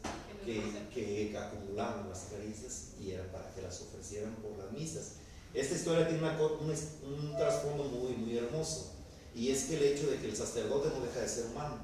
que, 0.45 0.89
que 0.93 1.39
acumulaban 1.39 2.09
las 2.09 2.27
caricias 2.31 2.89
y 3.01 3.13
era 3.13 3.31
para 3.31 3.55
que 3.55 3.63
las 3.63 3.81
ofrecieran 3.81 4.35
por 4.37 4.59
las 4.59 4.73
misas. 4.73 5.13
Esta 5.55 5.75
historia 5.75 6.09
tiene 6.09 6.23
una, 6.23 6.41
un, 6.41 6.71
un 6.71 7.37
trasfondo 7.37 7.85
muy, 7.85 8.13
muy 8.13 8.37
hermoso 8.37 8.93
y 9.35 9.51
es 9.51 9.65
que 9.65 9.77
el 9.77 9.83
hecho 9.85 10.11
de 10.11 10.19
que 10.19 10.29
el 10.29 10.37
sacerdote 10.37 10.89
no 10.89 11.05
deja 11.05 11.21
de 11.21 11.29
ser 11.29 11.47
humano 11.47 11.79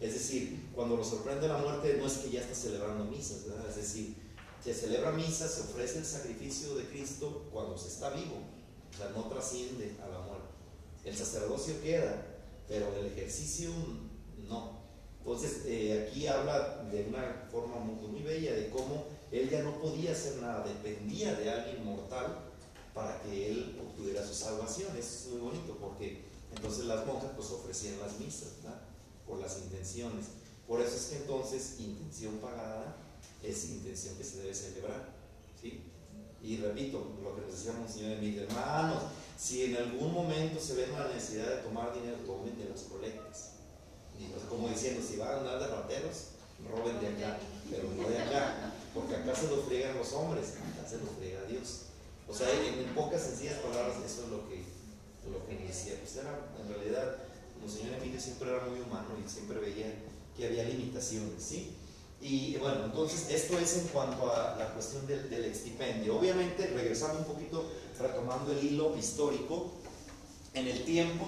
es 0.00 0.14
decir, 0.14 0.70
cuando 0.74 0.96
lo 0.96 1.04
sorprende 1.04 1.48
la 1.48 1.58
muerte 1.58 1.96
no 1.98 2.06
es 2.06 2.18
que 2.18 2.30
ya 2.30 2.40
está 2.40 2.54
celebrando 2.54 3.04
misas, 3.04 3.46
¿verdad? 3.46 3.68
es 3.68 3.76
decir, 3.76 4.14
se 4.62 4.72
celebra 4.72 5.10
misa, 5.10 5.48
se 5.48 5.62
ofrece 5.62 5.98
el 5.98 6.04
sacrificio 6.04 6.76
de 6.76 6.84
Cristo 6.84 7.48
cuando 7.52 7.76
se 7.76 7.88
está 7.88 8.10
vivo, 8.10 8.36
o 8.92 8.96
sea, 8.96 9.10
no 9.14 9.24
trasciende 9.24 9.96
a 10.02 10.08
la 10.08 10.20
muerte. 10.20 10.48
El 11.04 11.16
sacerdocio 11.16 11.80
queda, 11.82 12.22
pero 12.66 12.94
el 12.96 13.06
ejercicio 13.06 13.70
no. 14.48 14.78
Entonces, 15.18 15.62
eh, 15.66 16.08
aquí 16.08 16.26
habla 16.26 16.84
de 16.90 17.06
una 17.08 17.48
forma 17.50 17.76
muy, 17.76 18.22
bella 18.22 18.54
de 18.54 18.70
cómo 18.70 19.04
él 19.30 19.48
ya 19.48 19.62
no 19.62 19.78
podía 19.80 20.12
hacer 20.12 20.36
nada, 20.36 20.66
dependía 20.66 21.34
de 21.34 21.50
alguien 21.50 21.84
mortal 21.84 22.38
para 22.94 23.22
que 23.22 23.50
él 23.50 23.78
obtuviera 23.80 24.26
su 24.26 24.34
salvación. 24.34 24.96
Eso 24.96 25.08
es 25.08 25.26
muy 25.32 25.40
bonito 25.40 25.76
porque 25.80 26.24
entonces 26.54 26.86
las 26.86 27.06
monjas 27.06 27.30
pues 27.36 27.50
ofrecían 27.50 27.98
las 28.00 28.18
misas, 28.18 28.56
¿verdad? 28.62 28.80
por 29.26 29.38
las 29.38 29.58
intenciones. 29.58 30.26
Por 30.66 30.80
eso 30.80 30.96
es 30.96 31.06
que 31.06 31.16
entonces 31.16 31.76
intención 31.78 32.38
pagada 32.38 32.96
es 33.42 33.64
intención 33.70 34.16
que 34.16 34.24
se 34.24 34.38
debe 34.38 34.54
celebrar. 34.54 35.14
¿sí? 35.60 35.82
Y 36.42 36.58
repito, 36.58 37.16
lo 37.22 37.34
que 37.34 37.42
nos 37.42 37.52
decía 37.52 37.72
Monseñor 37.78 38.18
mis 38.18 38.38
hermanos, 38.38 39.02
si 39.36 39.64
en 39.64 39.76
algún 39.76 40.12
momento 40.12 40.60
se 40.60 40.74
ve 40.74 40.86
la 40.88 41.08
necesidad 41.08 41.48
de 41.48 41.62
tomar 41.62 41.92
dinero, 41.94 42.18
tomen 42.26 42.58
de 42.58 42.68
las 42.68 42.82
colectas. 42.82 43.50
Como 44.48 44.68
diciendo, 44.68 45.04
si 45.06 45.16
van 45.16 45.28
a 45.28 45.38
andar 45.38 45.60
de 45.60 45.66
rateros, 45.68 46.38
roben 46.66 47.00
de 47.00 47.08
acá, 47.08 47.38
pero 47.70 47.88
no 47.90 48.08
de 48.08 48.18
acá, 48.18 48.72
porque 48.94 49.14
acá 49.14 49.34
se 49.34 49.48
lo 49.48 49.62
friegan 49.62 49.96
los 49.96 50.12
hombres, 50.12 50.54
acá 50.56 50.88
se 50.88 50.98
lo 50.98 51.06
friega 51.18 51.42
Dios. 51.48 51.82
O 52.28 52.34
sea, 52.34 52.48
en, 52.50 52.94
pocas 52.94 53.22
sencillas 53.22 53.58
palabras, 53.58 53.96
eso 54.04 54.24
es 54.24 54.28
lo 54.28 54.48
que, 54.48 54.64
lo 55.30 55.46
que 55.46 55.66
decía. 55.66 55.94
Pues 56.00 56.16
era 56.16 56.34
en 56.60 56.68
realidad 56.68 57.16
Monseñor 57.60 57.94
Emilio 57.94 58.20
siempre 58.20 58.50
era 58.50 58.64
muy 58.66 58.80
humano 58.80 59.08
y 59.24 59.28
siempre 59.28 59.58
veía 59.58 59.94
que 60.36 60.46
había 60.46 60.64
limitaciones, 60.64 61.42
¿sí? 61.42 61.74
Y 62.20 62.56
bueno, 62.56 62.84
entonces 62.84 63.30
esto 63.30 63.58
es 63.58 63.76
en 63.76 63.88
cuanto 63.88 64.32
a 64.32 64.56
la 64.58 64.72
cuestión 64.74 65.06
del, 65.06 65.30
del 65.30 65.44
extipendio. 65.44 66.18
Obviamente, 66.18 66.66
regresando 66.66 67.20
un 67.20 67.24
poquito, 67.26 67.64
retomando 67.98 68.52
el 68.52 68.64
hilo 68.64 68.96
histórico, 68.96 69.72
en 70.54 70.66
el 70.66 70.84
tiempo 70.84 71.26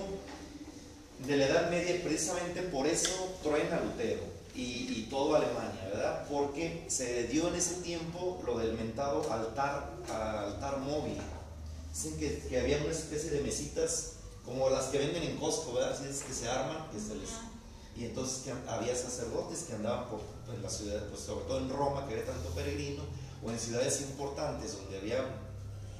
de 1.26 1.36
la 1.36 1.46
Edad 1.46 1.70
Media, 1.70 2.02
precisamente 2.02 2.62
por 2.62 2.86
eso 2.86 3.10
truena 3.42 3.80
Lutero 3.80 4.22
y, 4.54 4.62
y 4.62 5.06
todo 5.10 5.36
Alemania, 5.36 5.90
¿verdad? 5.92 6.26
Porque 6.28 6.84
se 6.88 7.24
dio 7.28 7.48
en 7.48 7.54
ese 7.54 7.76
tiempo 7.82 8.42
lo 8.44 8.58
del 8.58 8.72
mentado 8.72 9.30
altar, 9.30 9.90
altar 10.08 10.78
móvil. 10.78 11.18
Dicen 11.92 12.18
que, 12.18 12.38
que 12.48 12.58
había 12.58 12.78
una 12.78 12.90
especie 12.90 13.30
de 13.30 13.42
mesitas 13.42 14.14
como 14.44 14.70
las 14.70 14.86
que 14.86 14.98
venden 14.98 15.22
en 15.22 15.36
Costco, 15.36 15.74
¿verdad? 15.74 15.92
Así 15.92 16.04
es 16.08 16.22
que 16.22 16.32
se 16.32 16.48
arman, 16.48 16.90
que 16.90 16.98
se 16.98 17.14
les... 17.14 17.30
Y 17.96 18.04
entonces 18.04 18.44
que 18.44 18.52
había 18.68 18.96
sacerdotes 18.96 19.64
que 19.64 19.74
andaban 19.74 20.08
por 20.08 20.20
en 20.54 20.62
la 20.62 20.70
ciudad, 20.70 21.06
pues 21.08 21.22
sobre 21.22 21.44
todo 21.46 21.58
en 21.58 21.70
Roma, 21.70 22.06
que 22.06 22.14
había 22.14 22.26
tanto 22.26 22.50
peregrino, 22.50 23.02
o 23.44 23.50
en 23.50 23.58
ciudades 23.58 24.00
importantes 24.02 24.76
donde 24.76 24.98
había 24.98 25.24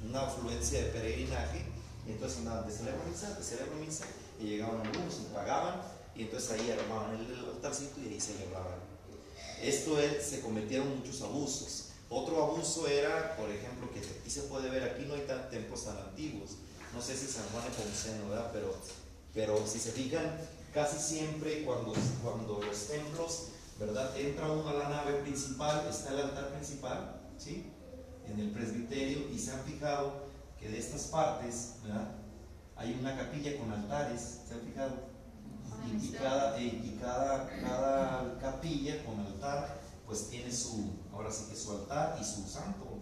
una 0.07 0.21
afluencia 0.21 0.83
de 0.83 0.89
peregrinaje, 0.89 1.65
y 2.07 2.11
entonces 2.11 2.39
andaban 2.39 2.67
de 2.67 2.73
celebro 2.73 3.01
misa, 3.09 3.33
de 3.33 3.43
celebro 3.43 3.75
misa, 3.75 4.05
y 4.39 4.45
llegaban 4.45 4.81
algunos 4.81 5.19
y 5.19 5.33
pagaban, 5.33 5.81
y 6.15 6.23
entonces 6.23 6.51
ahí 6.51 6.71
armaban 6.71 7.15
el 7.15 7.45
altarcito 7.45 7.99
y 8.01 8.13
ahí 8.13 8.19
celebraban. 8.19 8.79
Esto 9.61 9.99
es, 9.99 10.25
se 10.25 10.41
cometieron 10.41 10.97
muchos 10.97 11.21
abusos. 11.21 11.89
Otro 12.09 12.43
abuso 12.43 12.87
era, 12.87 13.37
por 13.37 13.49
ejemplo, 13.49 13.89
que 13.93 13.99
aquí 13.99 14.29
se 14.29 14.41
puede 14.41 14.69
ver, 14.69 14.83
aquí 14.83 15.05
no 15.05 15.13
hay 15.13 15.21
tan, 15.21 15.49
templos 15.49 15.85
tan 15.85 15.97
antiguos, 15.97 16.57
no 16.93 17.01
sé 17.01 17.15
si 17.15 17.25
San 17.27 17.45
Juan 17.49 17.63
es 17.67 17.75
Ponceno, 17.75 18.29
¿verdad? 18.29 18.49
Pero, 18.51 18.75
pero 19.33 19.65
si 19.65 19.79
se 19.79 19.91
fijan, 19.91 20.37
casi 20.73 20.99
siempre 20.99 21.63
cuando, 21.63 21.93
cuando 22.21 22.61
los 22.61 22.87
templos, 22.87 23.47
¿verdad? 23.81 24.15
Entra 24.15 24.51
uno 24.51 24.69
a 24.69 24.73
la 24.73 24.89
nave 24.89 25.13
principal, 25.21 25.87
está 25.89 26.11
el 26.11 26.19
altar 26.19 26.49
principal, 26.49 27.19
¿sí? 27.37 27.73
En 28.27 28.39
el 28.39 28.51
presbiterio, 28.51 29.27
y 29.29 29.39
se 29.39 29.51
han 29.51 29.63
fijado 29.63 30.27
que 30.59 30.69
de 30.69 30.77
estas 30.77 31.05
partes, 31.05 31.77
¿verdad? 31.83 32.11
Hay 32.75 32.95
una 32.99 33.17
capilla 33.17 33.57
con 33.57 33.71
altares, 33.71 34.41
¿se 34.47 34.53
han 34.53 34.61
fijado? 34.61 35.11
Y, 35.99 36.09
cada, 36.09 36.59
eh, 36.59 36.81
y 36.83 36.99
cada, 37.01 37.49
cada 37.59 38.39
capilla 38.39 39.03
con 39.03 39.19
altar, 39.19 39.81
pues 40.05 40.29
tiene 40.29 40.51
su, 40.51 40.91
ahora 41.11 41.31
sí 41.31 41.45
que 41.49 41.55
su 41.55 41.71
altar 41.71 42.19
y 42.21 42.23
su 42.23 42.47
santo 42.47 42.99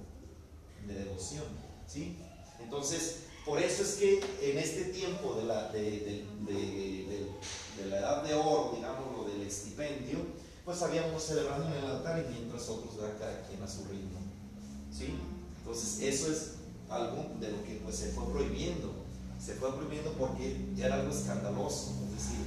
de 0.88 0.94
devoción, 0.94 1.44
¿sí? 1.88 2.18
Entonces, 2.62 3.24
por 3.46 3.62
eso 3.62 3.84
es 3.84 3.96
que 3.96 4.20
en 4.42 4.58
este 4.58 4.86
tiempo 4.86 5.34
de 5.36 5.44
la, 5.44 5.70
de, 5.74 6.26
la 7.90 7.98
edad 7.98 8.24
de 8.24 8.34
oro, 8.34 8.74
digámoslo, 8.76 9.28
del 9.30 9.42
estipendio, 9.42 10.20
pues 10.70 10.84
habíamos 10.84 11.24
celebrando 11.24 11.66
en 11.66 11.84
el 11.84 11.86
altar 11.90 12.24
y 12.24 12.32
mientras 12.32 12.70
otros, 12.70 12.96
¿verdad? 12.96 13.18
cada 13.18 13.42
quien 13.48 13.60
a 13.64 13.68
su 13.68 13.86
ritmo. 13.86 14.22
¿sí? 14.94 15.18
Entonces, 15.58 16.00
eso 16.04 16.32
es 16.32 16.52
algo 16.92 17.26
de 17.40 17.50
lo 17.50 17.64
que 17.64 17.82
pues, 17.84 17.96
se 17.96 18.12
fue 18.12 18.32
prohibiendo. 18.32 18.94
Se 19.44 19.56
fue 19.56 19.74
prohibiendo 19.74 20.14
porque 20.14 20.70
era 20.78 21.02
algo 21.02 21.12
escandaloso. 21.12 21.98
Es 22.06 22.22
decir, 22.22 22.46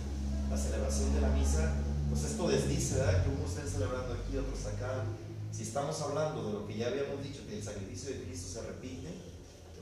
la 0.49 0.57
celebración 0.57 1.13
de 1.15 1.21
la 1.21 1.31
misa, 1.31 1.75
pues 2.11 2.23
esto 2.23 2.47
desdice, 2.47 2.95
¿verdad? 2.95 3.25
Que 3.25 3.31
unos 3.31 3.51
estén 3.51 3.69
celebrando 3.69 4.15
aquí, 4.15 4.37
otros 4.37 4.67
acá. 4.67 5.03
Si 5.51 5.65
estamos 5.65 6.01
hablando 6.01 6.47
de 6.47 6.53
lo 6.53 6.67
que 6.69 6.77
ya 6.77 6.95
habíamos 6.95 7.25
dicho, 7.25 7.45
que 7.49 7.59
el 7.59 7.65
sacrificio 7.65 8.11
de 8.15 8.23
Cristo 8.23 8.61
se 8.61 8.67
repite, 8.69 9.19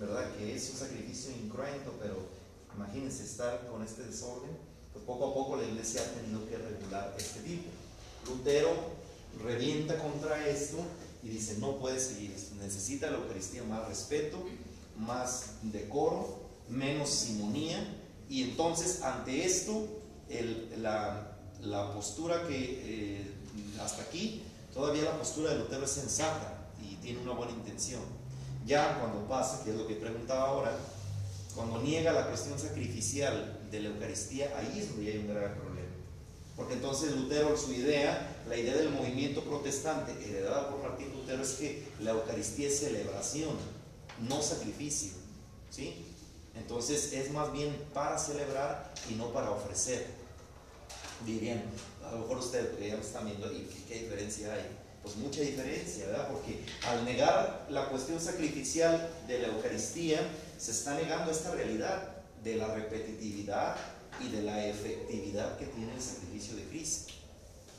¿verdad? 0.00 0.32
Que 0.38 0.56
es 0.56 0.70
un 0.70 0.76
sacrificio 0.78 1.30
incruento, 1.36 1.92
pero 2.00 2.16
imagínense 2.74 3.22
estar 3.22 3.66
con 3.66 3.82
este 3.82 4.02
desorden, 4.04 4.56
pues 4.94 5.04
poco 5.04 5.28
a 5.28 5.34
poco 5.34 5.56
la 5.56 5.64
iglesia 5.64 6.00
ha 6.00 6.18
tenido 6.18 6.48
que 6.48 6.56
regular 6.56 7.14
este 7.18 7.40
tipo. 7.40 7.68
Lutero 8.26 8.70
revienta 9.42 9.98
contra 9.98 10.46
esto 10.46 10.78
y 11.22 11.28
dice, 11.28 11.58
no 11.58 11.76
puede 11.76 12.00
seguir 12.00 12.30
necesita 12.60 13.10
la 13.10 13.18
Eucaristía 13.18 13.62
más 13.64 13.88
respeto, 13.88 14.38
más 14.98 15.54
decoro, 15.62 16.40
menos 16.68 17.10
simonía, 17.10 17.96
y 18.28 18.42
entonces 18.42 19.02
ante 19.02 19.44
esto, 19.44 19.86
la, 20.78 21.36
la, 21.62 21.92
postura 21.92 22.46
que 22.46 22.80
eh, 22.84 23.30
hasta 23.82 24.02
aquí, 24.02 24.42
todavía 24.72 25.02
la 25.02 25.18
postura 25.18 25.50
de 25.50 25.58
Lutero 25.58 25.84
es 25.84 25.90
sensata 25.90 26.68
y 26.80 26.94
tiene 26.96 27.20
una 27.20 27.32
buena 27.32 27.52
intención 27.52 28.00
ya 28.66 28.98
cuando 29.00 29.26
pasa, 29.26 29.64
que 29.64 29.70
es 29.70 29.76
lo 29.76 29.86
que 29.86 29.94
preguntaba 29.94 30.48
ahora, 30.48 30.76
cuando 31.54 31.80
niega 31.82 32.12
la 32.12 32.26
cuestión 32.26 32.58
sacrificial 32.58 33.58
de 33.70 33.80
la 33.80 33.88
Eucaristía, 33.88 34.52
ahí 34.56 34.78
es 34.78 34.90
donde 34.90 35.10
hay 35.10 35.18
un 35.18 35.28
grave 35.28 35.48
problema. 35.48 35.69
Porque 36.60 36.74
entonces 36.74 37.16
Lutero, 37.16 37.56
su 37.56 37.72
idea, 37.72 38.36
la 38.46 38.54
idea 38.54 38.76
del 38.76 38.90
movimiento 38.90 39.42
protestante 39.42 40.12
heredada 40.22 40.68
por 40.68 40.82
Martín 40.82 41.10
Lutero 41.10 41.42
es 41.42 41.52
que 41.52 41.88
la 42.00 42.10
Eucaristía 42.10 42.68
es 42.68 42.80
celebración, 42.80 43.56
no 44.28 44.42
sacrificio. 44.42 45.12
¿sí? 45.70 46.04
Entonces 46.54 47.14
es 47.14 47.32
más 47.32 47.50
bien 47.50 47.74
para 47.94 48.18
celebrar 48.18 48.92
y 49.08 49.14
no 49.14 49.32
para 49.32 49.50
ofrecer. 49.50 50.06
Dirían, 51.24 51.62
a 52.06 52.12
lo 52.12 52.18
mejor 52.18 52.36
ustedes 52.36 52.78
ya 52.78 52.94
me 52.94 53.00
están 53.00 53.24
viendo, 53.24 53.50
¿y 53.50 53.66
qué 53.88 54.00
diferencia 54.00 54.52
hay? 54.52 54.66
Pues 55.02 55.16
mucha 55.16 55.40
diferencia, 55.40 56.08
¿verdad? 56.08 56.28
Porque 56.28 56.60
al 56.86 57.06
negar 57.06 57.68
la 57.70 57.88
cuestión 57.88 58.20
sacrificial 58.20 59.08
de 59.26 59.38
la 59.38 59.48
Eucaristía, 59.48 60.20
se 60.58 60.72
está 60.72 60.94
negando 60.94 61.30
esta 61.30 61.52
realidad 61.52 62.16
de 62.44 62.56
la 62.56 62.74
repetitividad 62.74 63.76
y 64.20 64.28
de 64.28 64.42
la 64.42 64.66
efectividad 64.66 65.58
que 65.58 65.66
tiene 65.66 65.94
el 65.94 66.02
sacrificio 66.02 66.56
de 66.56 66.64
Cristo. 66.64 67.12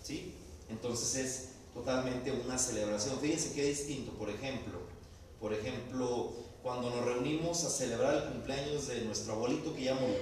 ¿Sí? 0.03 0.36
Entonces 0.69 1.15
es 1.15 1.45
totalmente 1.74 2.31
una 2.31 2.57
celebración. 2.57 3.19
Fíjense 3.19 3.53
qué 3.53 3.65
distinto, 3.65 4.12
por 4.13 4.29
ejemplo, 4.29 4.79
por 5.39 5.53
ejemplo, 5.53 6.33
cuando 6.62 6.89
nos 6.89 7.05
reunimos 7.05 7.63
a 7.65 7.69
celebrar 7.69 8.15
el 8.15 8.33
cumpleaños 8.33 8.88
de 8.88 9.01
nuestro 9.01 9.33
abuelito 9.33 9.75
que 9.75 9.83
ya 9.83 9.95
murió. 9.95 10.17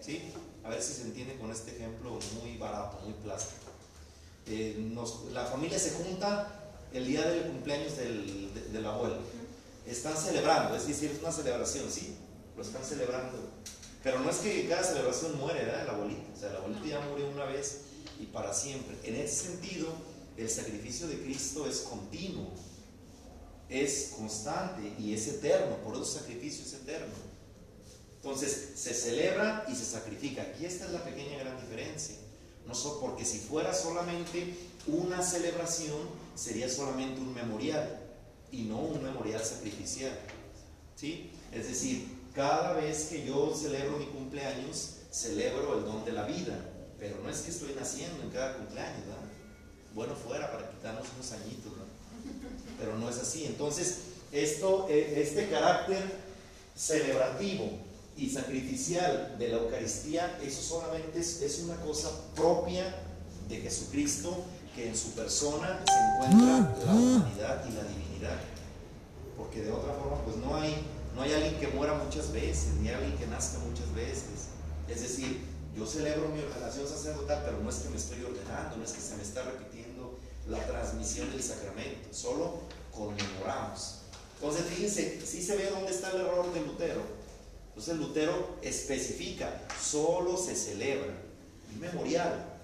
¿Sí? 0.00 0.20
A 0.64 0.70
ver 0.70 0.82
si 0.82 0.92
se 0.94 1.02
entiende 1.02 1.36
con 1.36 1.50
este 1.50 1.76
ejemplo 1.76 2.18
muy 2.40 2.56
barato, 2.56 3.00
muy 3.04 3.14
plástico. 3.14 3.70
Eh, 4.46 4.92
la 5.32 5.44
familia 5.44 5.78
se 5.78 5.92
junta 5.92 6.62
el 6.92 7.06
día 7.06 7.26
del 7.26 7.44
cumpleaños 7.44 7.96
del, 7.96 8.86
abuelo. 8.86 9.18
Están 9.86 10.16
celebrando, 10.16 10.76
es 10.76 10.86
decir, 10.86 11.10
es 11.10 11.20
una 11.20 11.32
celebración, 11.32 11.90
sí, 11.90 12.16
lo 12.56 12.62
están 12.62 12.84
celebrando. 12.84 13.38
Pero 14.02 14.20
no 14.20 14.30
es 14.30 14.38
que 14.38 14.68
cada 14.68 14.82
celebración 14.82 15.38
muere, 15.38 15.64
¿verdad? 15.64 15.82
El 15.82 15.90
abuelito. 15.90 16.22
O 16.34 16.38
sea, 16.38 16.50
el 16.50 16.56
abuelito 16.56 16.86
ya 16.86 17.00
murió 17.00 17.28
una 17.28 17.44
vez 17.44 17.82
y 18.20 18.26
para 18.26 18.52
siempre. 18.52 18.96
En 19.04 19.16
ese 19.16 19.48
sentido, 19.48 19.88
el 20.36 20.50
sacrificio 20.50 21.06
de 21.06 21.22
Cristo 21.22 21.66
es 21.68 21.80
continuo, 21.80 22.48
es 23.68 24.14
constante 24.16 24.94
y 24.98 25.14
es 25.14 25.28
eterno. 25.28 25.76
Por 25.84 25.94
eso 25.94 26.02
el 26.02 26.08
sacrificio 26.08 26.64
es 26.64 26.72
eterno. 26.74 27.14
Entonces, 28.16 28.72
se 28.74 28.94
celebra 28.94 29.64
y 29.68 29.74
se 29.74 29.84
sacrifica. 29.84 30.42
Aquí 30.42 30.66
esta 30.66 30.86
es 30.86 30.92
la 30.92 31.04
pequeña 31.04 31.38
gran 31.38 31.60
diferencia. 31.60 32.16
No 32.66 32.74
porque 33.00 33.24
si 33.24 33.38
fuera 33.38 33.74
solamente 33.74 34.54
una 34.86 35.22
celebración, 35.22 36.08
sería 36.36 36.68
solamente 36.68 37.20
un 37.20 37.34
memorial 37.34 38.00
y 38.50 38.62
no 38.62 38.80
un 38.80 39.02
memorial 39.02 39.44
sacrificial. 39.44 40.16
¿Sí? 40.94 41.30
Es 41.52 41.68
decir, 41.68 42.21
cada 42.34 42.74
vez 42.74 43.06
que 43.06 43.26
yo 43.26 43.54
celebro 43.54 43.98
mi 43.98 44.06
cumpleaños, 44.06 44.96
celebro 45.10 45.78
el 45.78 45.84
don 45.84 46.04
de 46.04 46.12
la 46.12 46.24
vida, 46.24 46.58
pero 46.98 47.16
no 47.22 47.28
es 47.28 47.40
que 47.40 47.50
estoy 47.50 47.74
naciendo 47.74 48.22
en 48.22 48.30
cada 48.30 48.56
cumpleaños, 48.56 49.06
¿verdad? 49.06 49.22
Bueno, 49.94 50.14
fuera 50.14 50.50
para 50.50 50.70
quitarnos 50.70 51.06
unos 51.14 51.32
añitos, 51.32 51.72
¿no? 51.76 51.84
Pero 52.78 52.96
no 52.98 53.10
es 53.10 53.18
así. 53.18 53.44
Entonces, 53.44 53.98
esto, 54.32 54.86
e, 54.88 55.20
este 55.20 55.48
carácter 55.50 56.02
celebrativo 56.74 57.70
y 58.16 58.30
sacrificial 58.30 59.36
de 59.38 59.48
la 59.48 59.58
Eucaristía, 59.58 60.38
eso 60.42 60.62
solamente 60.62 61.18
es, 61.18 61.60
una 61.64 61.76
cosa 61.76 62.10
propia 62.34 62.84
de 63.48 63.56
Jesucristo, 63.58 64.44
que 64.74 64.88
en 64.88 64.96
su 64.96 65.10
persona 65.10 65.82
se 65.86 66.26
encuentra 66.26 66.74
la 66.86 66.92
humanidad 66.94 67.64
y 67.68 67.72
la 67.72 67.84
divinidad. 67.84 68.38
Porque 69.36 69.62
de 69.62 69.72
otra 69.72 69.92
forma, 69.94 70.24
pues 70.24 70.36
no 70.36 70.56
hay, 70.56 70.76
no 71.14 71.22
hay 71.22 71.32
alguien 71.32 71.58
que 71.60 71.68
muera 71.68 71.94
muchas 71.94 72.32
veces, 72.32 72.74
ni 72.80 72.88
alguien 72.88 73.16
que 73.16 73.26
nazca 73.26 73.58
muchas 73.58 73.92
veces. 73.94 74.48
Es 74.88 75.02
decir, 75.02 75.40
yo 75.76 75.86
celebro 75.86 76.28
mi 76.28 76.40
ordenación 76.40 76.86
sacerdotal, 76.86 77.42
pero 77.44 77.58
no 77.60 77.70
es 77.70 77.76
que 77.76 77.88
me 77.90 77.96
estoy 77.96 78.22
ordenando, 78.22 78.76
no 78.76 78.84
es 78.84 78.92
que 78.92 79.00
se 79.00 79.16
me 79.16 79.22
está 79.22 79.42
repitiendo 79.42 80.18
la 80.48 80.64
transmisión 80.66 81.30
del 81.30 81.42
sacramento, 81.42 82.08
solo 82.12 82.60
conmemoramos. 82.90 83.98
Entonces, 84.36 84.66
fíjense, 84.66 85.20
sí 85.24 85.42
se 85.42 85.56
ve 85.56 85.70
dónde 85.70 85.92
está 85.92 86.10
el 86.10 86.22
error 86.22 86.52
de 86.52 86.60
Lutero 86.60 87.22
entonces 87.74 87.96
Lutero 87.96 88.58
especifica, 88.60 89.66
solo 89.82 90.36
se 90.36 90.54
celebra 90.54 91.14
un 91.72 91.80
memorial 91.80 92.60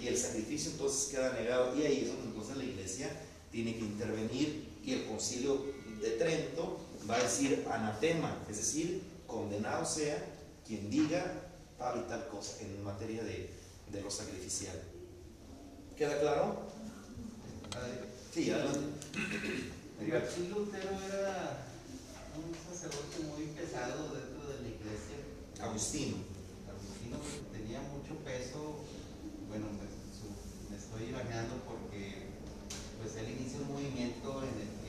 y 0.00 0.06
el 0.06 0.16
sacrificio 0.16 0.70
entonces 0.70 1.08
queda 1.10 1.32
negado 1.32 1.76
y 1.76 1.82
ahí 1.82 2.02
es 2.02 2.06
donde 2.06 2.28
entonces 2.28 2.56
la 2.56 2.64
iglesia 2.64 3.10
tiene 3.50 3.74
que 3.74 3.80
intervenir 3.80 4.68
y 4.84 4.92
el 4.92 5.06
concilio 5.06 5.66
de 6.00 6.10
Trento 6.12 6.78
va 7.08 7.16
a 7.16 7.22
decir 7.22 7.66
anatema, 7.70 8.36
es 8.48 8.56
decir, 8.56 9.02
condenado 9.26 9.84
sea 9.84 10.18
quien 10.66 10.90
diga 10.90 11.24
tal 11.78 12.00
y 12.00 12.08
tal 12.08 12.28
cosa 12.28 12.60
en 12.60 12.82
materia 12.84 13.22
de, 13.24 13.50
de 13.90 14.00
lo 14.00 14.10
sacrificial. 14.10 14.80
¿Queda 15.96 16.20
claro? 16.20 16.72
Sí, 18.32 18.50
adelante. 18.50 18.80
Sí, 20.34 20.48
Lutero 20.48 20.90
era 21.06 21.64
un 22.34 22.50
sacerdote 22.54 23.22
muy 23.28 23.46
pesado 23.54 24.14
dentro 24.14 24.48
de 24.48 24.62
la 24.62 24.68
iglesia. 24.68 25.20
Agustino. 25.60 26.16
Agustino 26.66 27.18
tenía 27.52 27.80
mucho 27.82 28.16
peso, 28.24 28.80
bueno, 29.48 29.66
me, 29.78 30.76
estoy 30.76 31.10
imaginando 31.10 31.54
porque 31.68 32.26
pues 32.98 33.16
él 33.16 33.36
inicia 33.38 33.60
un 33.60 33.74
movimiento 33.74 34.42
en 34.42 34.54
el 34.58 34.81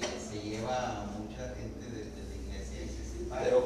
se 0.00 0.40
lleva 0.42 1.06
mucha 1.18 1.54
gente 1.54 1.84
de, 1.90 2.04
la 3.28 3.60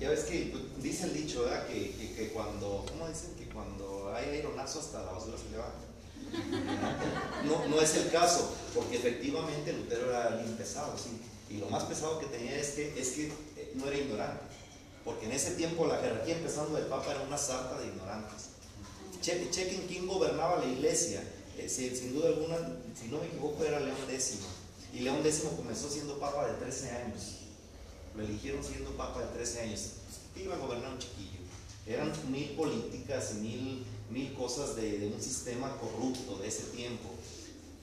Ya 0.00 0.10
ves 0.10 0.20
que 0.24 0.50
pues, 0.52 0.82
dice 0.82 1.04
el 1.06 1.14
dicho, 1.14 1.42
¿verdad? 1.44 1.66
Que, 1.66 2.14
que, 2.16 2.28
cuando, 2.32 2.84
¿cómo 2.88 3.08
dicen? 3.08 3.34
Que 3.38 3.46
cuando 3.52 4.12
hay 4.14 4.26
aeronazo 4.30 4.80
hasta 4.80 5.02
la 5.04 5.12
basura 5.12 5.36
se 5.38 5.50
levanta. 5.50 5.86
No, 7.44 7.66
no 7.66 7.80
es 7.80 7.94
el 7.96 8.10
caso, 8.10 8.54
porque 8.74 8.96
efectivamente 8.96 9.72
Lutero 9.72 10.10
era 10.10 10.26
alguien 10.26 10.54
pesado, 10.56 10.96
sí. 10.96 11.18
Y 11.52 11.58
lo 11.58 11.66
más 11.68 11.84
pesado 11.84 12.18
que 12.20 12.26
tenía 12.26 12.56
es 12.58 12.70
que, 12.70 13.00
es 13.00 13.08
que 13.10 13.26
eh, 13.56 13.72
no 13.74 13.86
era 13.86 13.96
ignorante. 13.96 14.44
Porque 15.04 15.26
en 15.26 15.32
ese 15.32 15.52
tiempo 15.52 15.86
la 15.86 15.96
jerarquía, 15.96 16.36
empezando 16.36 16.76
del 16.76 16.86
Papa, 16.86 17.10
era 17.12 17.22
una 17.22 17.38
sarta 17.38 17.78
de 17.80 17.86
ignorantes. 17.86 18.50
Che- 19.20 19.48
chequen 19.50 19.86
quién 19.88 20.06
gobernaba 20.06 20.58
la 20.58 20.66
iglesia. 20.66 21.22
Eh, 21.58 21.68
si- 21.68 21.94
sin 21.96 22.14
duda 22.14 22.28
alguna, 22.28 22.56
si 22.98 23.08
no 23.08 23.18
me 23.18 23.26
equivoco, 23.26 23.64
era 23.64 23.80
León 23.80 23.96
X. 24.10 24.38
Y 24.92 25.00
León 25.00 25.18
X 25.24 25.44
comenzó 25.56 25.88
siendo 25.88 26.18
Papa 26.18 26.46
de 26.48 26.54
13 26.54 26.90
años. 26.90 27.22
Lo 28.16 28.22
eligieron 28.24 28.62
siendo 28.64 28.90
Papa 28.96 29.20
de 29.20 29.26
13 29.28 29.60
años. 29.62 29.80
Pues, 30.32 30.44
iba 30.44 30.54
a 30.54 30.58
gobernar 30.58 30.92
un 30.92 30.98
chiquillo. 30.98 31.38
Eran 31.86 32.12
mil 32.30 32.50
políticas 32.50 33.32
y 33.32 33.40
mil, 33.40 33.86
mil 34.10 34.34
cosas 34.34 34.76
de, 34.76 35.10
un 35.14 35.20
sistema 35.20 35.76
corrupto 35.78 36.38
de 36.38 36.48
ese 36.48 36.64
tiempo. 36.64 37.08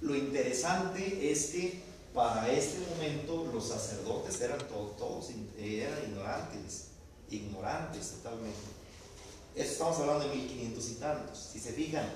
Lo 0.01 0.15
interesante 0.15 1.31
es 1.31 1.45
que 1.47 1.81
para 2.13 2.51
este 2.51 2.79
momento 2.89 3.49
los 3.53 3.67
sacerdotes 3.69 4.39
eran 4.41 4.59
to- 4.59 4.95
todos 4.97 5.29
eran 5.57 6.03
ignorantes, 6.09 6.85
ignorantes 7.29 8.11
totalmente. 8.11 8.57
Estamos 9.55 9.97
hablando 9.99 10.27
de 10.27 10.35
1500 10.35 10.89
y 10.89 10.93
tantos. 10.95 11.49
Si 11.53 11.59
se 11.59 11.73
fijan, 11.73 12.07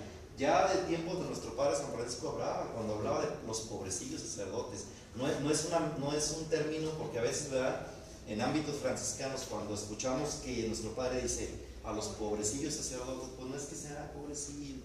ya 0.42 0.68
del 0.74 0.88
tiempo 0.88 1.14
de 1.14 1.28
nuestro 1.28 1.56
padre 1.56 1.78
San 1.78 1.94
Francisco 1.94 2.30
hablaba, 2.30 2.72
cuando 2.74 2.96
hablaba 2.96 3.22
de 3.22 3.28
los 3.46 3.60
pobrecillos 3.62 4.22
sacerdotes, 4.22 4.86
no 5.16 5.28
es, 5.28 5.40
no 5.40 5.52
es, 5.52 5.66
una, 5.66 5.80
no 6.00 6.12
es 6.14 6.36
un 6.36 6.46
término 6.46 6.90
porque 6.98 7.20
a 7.20 7.22
veces, 7.22 7.52
¿verdad? 7.52 7.86
En 8.28 8.42
ámbitos 8.42 8.78
franciscanos, 8.78 9.46
cuando 9.48 9.76
escuchamos 9.76 10.42
que 10.44 10.68
nuestro 10.68 10.96
padre 10.96 11.22
dice 11.22 11.48
a 11.84 11.94
los 11.94 12.08
pobrecillos 12.08 12.74
sacerdotes, 12.74 13.30
pues 13.38 13.50
no 13.50 13.56
es 13.56 13.66
que 13.66 13.76
sean 13.76 14.12
pobrecillos, 14.16 14.80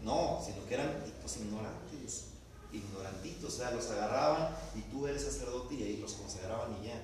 no, 0.00 0.12
no 0.12 0.44
sino 0.46 0.64
que 0.68 0.74
eran 0.74 1.02
pues, 1.20 1.36
ignorantes, 1.38 2.26
ignorantitos, 2.72 3.54
o 3.54 3.56
sea, 3.56 3.72
los 3.72 3.90
agarraban 3.90 4.54
y 4.76 4.82
tú 4.92 5.08
eres 5.08 5.24
sacerdote 5.24 5.74
y 5.74 5.82
ahí 5.82 5.96
los 5.96 6.12
consagraban 6.12 6.76
y 6.80 6.86
ya. 6.86 7.02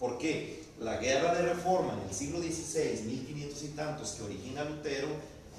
¿Por 0.00 0.18
qué? 0.18 0.64
La 0.80 0.96
guerra 0.96 1.36
de 1.36 1.42
reforma 1.54 1.92
en 1.92 2.08
el 2.08 2.14
siglo 2.14 2.40
XVI, 2.40 3.04
1500 3.04 3.62
y 3.62 3.68
tantos, 3.68 4.10
que 4.10 4.24
origina 4.24 4.64
Lutero, 4.64 5.08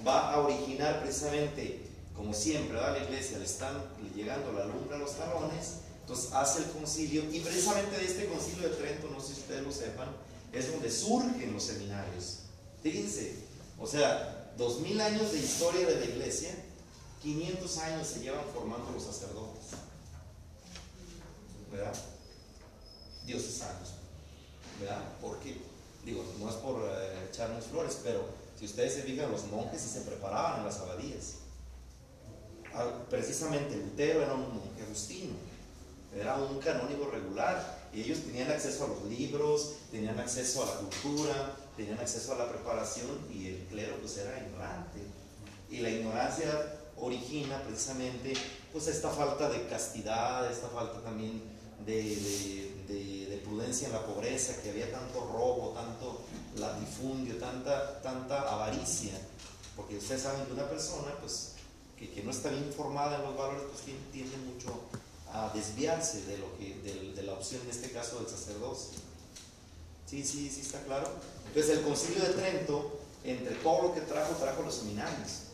va 0.05 0.33
a 0.33 0.39
originar 0.39 1.01
precisamente, 1.01 1.81
como 2.15 2.33
siempre, 2.33 2.73
¿verdad? 2.73 2.97
la 2.97 3.03
iglesia 3.03 3.37
le 3.37 3.45
están 3.45 3.83
llegando 4.15 4.51
la 4.53 4.65
lumbre 4.65 4.95
a 4.95 4.99
los 4.99 5.17
talones, 5.17 5.75
entonces 6.01 6.33
hace 6.33 6.59
el 6.59 6.71
concilio, 6.71 7.23
y 7.31 7.39
precisamente 7.39 7.97
de 7.97 8.05
este 8.05 8.27
concilio 8.27 8.69
de 8.69 8.75
Trento, 8.75 9.09
no 9.09 9.19
sé 9.19 9.33
si 9.33 9.41
ustedes 9.41 9.63
lo 9.63 9.71
sepan, 9.71 10.07
es 10.53 10.71
donde 10.71 10.89
surgen 10.89 11.53
los 11.53 11.63
seminarios. 11.63 12.39
Fíjense, 12.81 13.35
o 13.79 13.87
sea, 13.87 14.53
dos 14.57 14.79
mil 14.79 14.99
años 15.01 15.31
de 15.31 15.39
historia 15.39 15.87
de 15.87 15.99
la 15.99 16.05
iglesia, 16.05 16.55
500 17.21 17.77
años 17.79 18.07
se 18.07 18.19
llevan 18.19 18.45
formando 18.53 18.91
los 18.91 19.03
sacerdotes. 19.03 19.63
¿Verdad? 21.71 21.95
Diocesanos. 23.25 23.95
¿Verdad? 24.79 25.01
Porque, 25.19 25.57
digo, 26.05 26.23
no 26.39 26.49
es 26.49 26.55
por 26.57 26.83
eh, 26.83 27.27
echarnos 27.29 27.65
flores, 27.65 27.97
pero 28.03 28.25
si 28.57 28.65
ustedes 28.65 28.93
se 28.93 29.03
fijan, 29.03 29.31
los 29.31 29.45
monjes 29.47 29.81
sí 29.81 29.89
se 29.89 30.01
preparaban 30.01 30.59
en 30.59 30.65
las 30.65 30.79
abadías. 30.79 31.35
Ah, 32.74 32.89
Precisamente 33.09 33.75
Lutero 33.77 34.21
era 34.24 34.33
un 34.33 34.53
monje 34.53 34.81
agustino, 34.83 35.33
era 36.15 36.35
un 36.35 36.59
canónigo 36.59 37.09
regular 37.09 37.85
y 37.93 38.01
ellos 38.01 38.19
tenían 38.19 38.51
acceso 38.51 38.85
a 38.85 38.88
los 38.89 39.03
libros, 39.05 39.75
tenían 39.91 40.19
acceso 40.19 40.63
a 40.63 40.65
la 40.67 40.74
cultura, 40.81 41.55
tenían 41.77 42.00
acceso 42.00 42.33
a 42.33 42.38
la 42.38 42.50
preparación 42.50 43.07
y 43.34 43.47
el 43.47 43.65
clero 43.69 43.95
pues 44.01 44.17
era 44.17 44.38
ignorante. 44.45 44.99
Y 45.69 45.80
la 45.80 45.89
ignorancia 45.89 46.49
origina 46.97 47.62
precisamente 47.63 48.34
pues 48.71 48.88
esta 48.88 49.10
falta 49.10 49.49
de 49.49 49.67
castidad, 49.67 50.49
esta 50.51 50.67
falta 50.69 51.01
también 51.01 51.41
de, 51.86 51.93
de- 52.03 52.75
de- 52.88 53.25
de 53.30 53.38
prudencia 53.38 53.88
en 53.88 53.93
la 53.93 54.06
pobreza, 54.06 54.62
que 54.62 54.69
había 54.71 54.91
tanto 54.91 55.19
robo, 55.32 55.71
tanto 55.73 56.21
latifundio, 56.56 57.38
tanta, 57.38 58.02
tanta 58.02 58.41
avaricia, 58.52 59.13
porque 59.76 59.98
ustedes 59.98 60.22
saben 60.22 60.46
que 60.46 60.54
una 60.54 60.68
persona 60.70 61.13
pues 61.20 61.54
que, 61.98 62.10
que 62.10 62.24
no 62.24 62.32
está 62.32 62.50
bien 62.50 62.65
informada 62.65 63.18
en 63.18 63.24
los 63.24 63.38
valores 63.38 63.63
pues 63.72 63.84
tiende, 64.12 64.38
mucho 64.38 64.82
a 65.32 65.52
desviarse 65.54 66.26
de, 66.26 66.38
lo 66.38 66.58
que, 66.58 66.76
de, 66.84 67.13
de 67.13 67.24
la 67.24 67.34
opción 67.34 67.62
en 67.63 67.70
este 67.70 67.91
caso 67.91 68.20
del 68.20 68.30
sacerdocio. 68.30 69.00
Sí, 70.06 70.24
sí, 70.24 70.50
sí 70.50 70.62
está 70.62 70.82
claro. 70.84 71.10
Entonces 71.48 71.78
el 71.78 71.84
concilio 71.84 72.24
de 72.24 72.30
Trento, 72.30 73.00
entre 73.24 73.56
todo 73.56 73.84
lo 73.84 73.94
que 73.94 74.02
trajo, 74.02 74.34
trajo 74.36 74.62
los 74.62 74.76
seminarios 74.76 75.46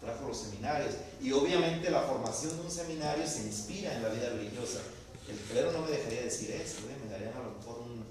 trajo 0.00 0.28
los 0.28 0.38
seminarios. 0.38 0.94
Y 1.20 1.32
obviamente 1.32 1.90
la 1.90 2.02
formación 2.02 2.56
de 2.56 2.62
un 2.62 2.70
seminario 2.70 3.26
se 3.26 3.42
inspira 3.42 3.94
en 3.94 4.02
la 4.02 4.08
vida 4.08 4.28
religiosa. 4.30 4.80
El 5.28 5.36
clero 5.36 5.72
no 5.72 5.82
me 5.82 5.90
dejaría 5.90 6.22
decir 6.22 6.50
eso, 6.52 6.78
¿eh? 6.88 6.96
me 7.04 7.10
darían 7.10 7.34
a 7.34 7.42
lo 7.42 7.58
mejor 7.58 7.80
un, 7.80 8.04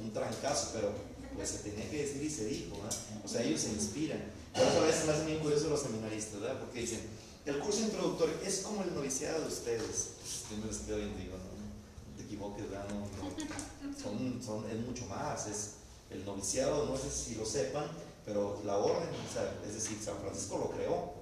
un 0.00 0.12
trancazo, 0.12 0.70
pero 0.74 0.92
pues 1.34 1.50
se 1.50 1.58
tenía 1.58 1.88
que 1.90 2.04
decir 2.04 2.22
y 2.22 2.30
se 2.30 2.46
dijo, 2.46 2.76
¿verdad? 2.76 2.96
O 3.24 3.28
sea, 3.28 3.42
ellos 3.42 3.60
se 3.60 3.68
inspiran. 3.70 4.20
Por 4.52 4.62
eso 4.62 4.78
a 4.80 4.86
veces 4.86 5.06
me 5.06 5.12
hacen 5.12 5.26
bien 5.26 5.38
curiosos 5.40 5.68
los 5.68 5.82
seminaristas, 5.82 6.40
¿verdad? 6.40 6.60
Porque 6.60 6.80
dicen, 6.80 7.00
el 7.44 7.58
curso 7.58 7.80
introductorio 7.80 8.34
es 8.44 8.58
como 8.60 8.82
el 8.82 8.94
noviciado 8.94 9.40
de 9.40 9.48
ustedes. 9.48 10.10
Yo 10.50 10.56
me 10.56 10.66
les 10.66 10.78
quedo 10.78 10.96
bien, 10.96 11.16
digo, 11.16 11.36
no, 11.36 11.44
no 11.44 12.16
te 12.16 12.22
equivoques, 12.22 12.70
¿verdad? 12.70 12.88
No, 12.88 13.00
no. 13.00 14.00
Son, 14.00 14.42
son, 14.42 14.70
es 14.70 14.80
mucho 14.86 15.06
más, 15.06 15.46
es 15.46 15.70
el 16.10 16.24
noviciado, 16.24 16.86
no 16.86 16.96
sé 16.96 17.10
si 17.10 17.34
lo 17.34 17.44
sepan, 17.44 17.86
pero 18.24 18.60
la 18.64 18.78
orden, 18.78 19.08
o 19.08 19.32
sea, 19.32 19.54
es 19.66 19.74
decir, 19.74 19.98
San 20.02 20.18
Francisco 20.18 20.58
lo 20.58 20.70
creó, 20.70 21.14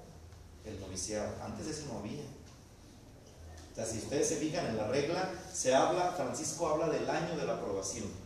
el 0.64 0.80
noviciado. 0.80 1.34
Antes 1.42 1.66
de 1.66 1.72
eso 1.72 1.82
no 1.92 1.98
había. 1.98 2.22
O 3.72 3.74
sea, 3.74 3.84
si 3.84 3.98
ustedes 3.98 4.28
se 4.28 4.36
fijan 4.36 4.66
en 4.66 4.76
la 4.76 4.86
regla, 4.86 5.34
se 5.52 5.74
habla, 5.74 6.12
Francisco 6.12 6.68
habla 6.68 6.88
del 6.88 7.08
año 7.10 7.36
de 7.36 7.44
la 7.44 7.54
aprobación. 7.54 8.23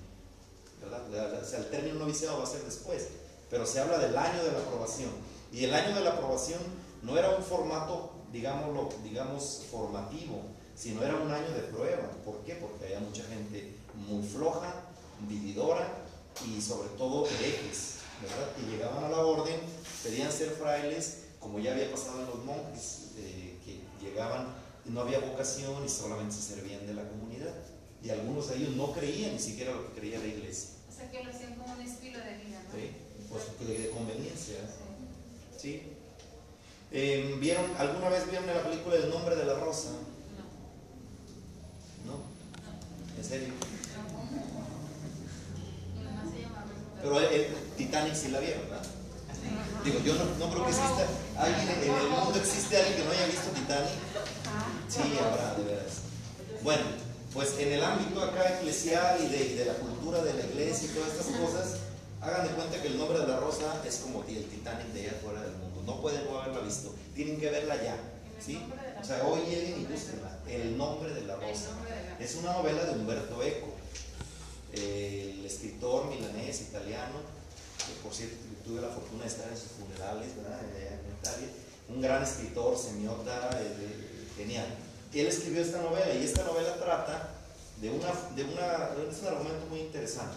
¿Verdad? 0.81 1.43
O 1.43 1.45
sea, 1.45 1.61
el 1.61 1.71
término 1.71 1.99
noviciado 1.99 2.39
va 2.39 2.45
a 2.45 2.47
ser 2.47 2.63
después, 2.65 3.09
pero 3.51 3.67
se 3.67 3.81
habla 3.81 3.99
del 3.99 4.17
año 4.17 4.43
de 4.45 4.53
la 4.53 4.59
aprobación. 4.59 5.11
Y 5.53 5.65
el 5.65 5.75
año 5.75 5.95
de 5.95 6.03
la 6.03 6.11
aprobación 6.11 6.61
no 7.03 7.17
era 7.17 7.31
un 7.31 7.43
formato, 7.43 8.13
digámoslo, 8.33 8.89
digamos, 9.03 9.63
formativo, 9.71 10.43
sino 10.77 11.03
era 11.03 11.17
un 11.17 11.31
año 11.31 11.51
de 11.51 11.63
prueba. 11.63 12.11
¿Por 12.25 12.39
qué? 12.45 12.55
Porque 12.57 12.85
había 12.87 13.01
mucha 13.01 13.25
gente 13.25 13.75
muy 13.95 14.23
floja, 14.23 14.75
vividora 15.29 15.89
y 16.47 16.61
sobre 16.61 16.89
todo 16.91 17.27
herejes, 17.27 17.97
¿verdad? 18.23 18.55
Que 18.55 18.71
llegaban 18.71 19.05
a 19.05 19.09
la 19.09 19.19
orden, 19.19 19.59
pedían 20.03 20.31
ser 20.31 20.51
frailes, 20.51 21.25
como 21.41 21.59
ya 21.59 21.73
había 21.73 21.91
pasado 21.91 22.21
en 22.21 22.27
los 22.27 22.45
monjes, 22.45 23.13
eh, 23.17 23.59
que 23.65 23.81
llegaban 24.05 24.69
no 24.89 25.01
había 25.03 25.19
vocación 25.19 25.85
y 25.85 25.89
solamente 25.89 26.35
se 26.35 26.55
servían 26.55 26.87
de 26.87 26.95
la 26.95 27.03
comunidad. 27.03 27.18
Y 28.03 28.11
algunos 28.11 28.49
de 28.49 28.57
ellos 28.57 28.77
no 28.77 28.93
creían 28.93 29.33
ni 29.33 29.39
siquiera 29.39 29.73
lo 29.73 29.87
que 29.89 30.01
creía 30.01 30.19
la 30.19 30.27
iglesia. 30.27 30.71
O 30.89 30.93
sea 30.93 31.11
que 31.11 31.25
lo 31.25 31.31
hacían 31.31 31.55
como 31.55 31.75
un 31.75 31.81
estilo 31.81 32.19
de 32.19 32.37
vida, 32.45 32.63
¿no? 32.63 32.79
¿sí? 32.79 32.91
Pues 33.29 33.69
de 33.69 33.91
conveniencia. 33.91 34.57
¿sí? 35.57 35.83
Eh, 36.91 37.37
¿vieron, 37.41 37.65
¿Alguna 37.79 38.09
vez 38.09 38.29
vieron 38.31 38.47
la 38.47 38.63
película 38.63 38.97
El 38.97 39.11
nombre 39.11 39.37
de 39.37 39.45
la 39.45 39.55
rosa? 39.55 39.91
No. 42.07 42.13
¿No? 42.13 42.23
¿En 43.19 43.25
serio? 43.25 43.49
Pero 47.03 47.21
el, 47.21 47.27
el 47.27 47.55
Titanic 47.77 48.15
sí 48.15 48.29
la 48.29 48.41
vieron, 48.41 48.63
¿verdad? 48.71 48.83
Digo, 49.85 50.01
yo 50.01 50.15
no, 50.15 50.25
no 50.39 50.51
creo 50.53 50.65
que 50.65 50.71
exista. 50.71 51.07
¿Alguien 51.39 51.69
en 51.69 51.95
el 51.95 52.09
mundo 52.09 52.39
existe 52.39 52.77
alguien 52.77 52.97
que 52.97 53.05
no 53.05 53.11
haya 53.11 53.27
visto 53.27 53.51
Titanic? 53.51 53.91
Sí, 54.89 55.19
habrá, 55.23 55.55
de 55.55 55.65
veras. 55.65 55.93
Bueno, 56.63 56.83
pues 57.33 57.59
en 57.59 57.73
el 57.73 57.85
ámbito 57.85 58.23
acá 58.23 58.59
eclesial 58.59 59.23
y 59.23 59.29
de, 59.29 59.47
y 59.47 59.55
de 59.55 59.65
la 59.67 59.75
cultura 59.75 60.23
de 60.23 60.35
la 60.35 60.45
iglesia 60.45 60.89
y 60.91 60.95
todas 60.95 61.13
estas 61.13 61.37
cosas, 61.37 61.77
hagan 62.21 62.47
de 62.47 62.55
cuenta 62.55 62.81
que 62.81 62.89
el 62.89 62.99
nombre 62.99 63.19
de 63.21 63.27
la 63.27 63.39
rosa 63.39 63.83
es 63.87 63.97
como 63.99 64.25
el 64.25 64.45
Titanic 64.45 64.87
de 64.89 65.01
allá 65.01 65.19
afuera 65.19 65.43
del 65.43 65.53
mundo. 65.53 65.83
No 65.85 66.01
pueden 66.01 66.25
no 66.25 66.41
haberla 66.41 66.61
visto, 66.61 66.95
tienen 67.15 67.39
que 67.39 67.51
verla 67.51 67.77
ya. 67.83 67.97
¿sí? 68.41 68.61
O 69.01 69.05
sea, 69.05 69.25
hoy 69.25 69.41
lleguen 69.49 69.81
y 69.83 69.85
búsquenla. 69.85 70.39
El 70.49 70.79
nombre 70.79 71.13
de 71.13 71.23
la 71.23 71.37
rosa. 71.37 71.71
Es 72.19 72.35
una 72.37 72.53
novela 72.55 72.85
de 72.85 72.93
Humberto 72.93 73.43
Eco, 73.43 73.75
el 74.73 75.45
escritor 75.45 76.07
milanés 76.07 76.63
italiano, 76.63 77.15
que 77.79 77.93
por 78.03 78.13
cierto 78.13 78.37
tuve 78.65 78.81
la 78.81 78.89
fortuna 78.89 79.23
de 79.23 79.29
estar 79.29 79.49
en 79.49 79.57
sus 79.57 79.73
funerales, 79.73 80.37
¿verdad? 80.37 80.61
En 80.63 81.19
Italia. 81.19 81.49
Un 81.89 82.01
gran 82.01 82.23
escritor, 82.23 82.77
semiota, 82.77 83.51
eh, 83.61 84.29
genial. 84.37 84.67
Él 85.13 85.27
escribió 85.27 85.63
esta 85.63 85.81
novela 85.83 86.15
y 86.15 86.25
esta 86.25 86.45
novela 86.45 86.77
trata 86.77 87.31
de 87.81 87.91
una, 87.91 88.09
de 88.35 88.45
una, 88.45 89.11
es 89.11 89.21
un 89.21 89.29
argumento 89.29 89.67
muy 89.71 89.81
interesante. 89.81 90.37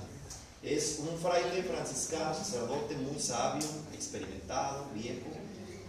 Es 0.63 0.99
un 0.99 1.17
fraile 1.17 1.63
franciscano, 1.63 2.35
sacerdote 2.35 2.95
muy 2.95 3.19
sabio, 3.19 3.65
experimentado, 3.93 4.85
viejo, 4.93 5.27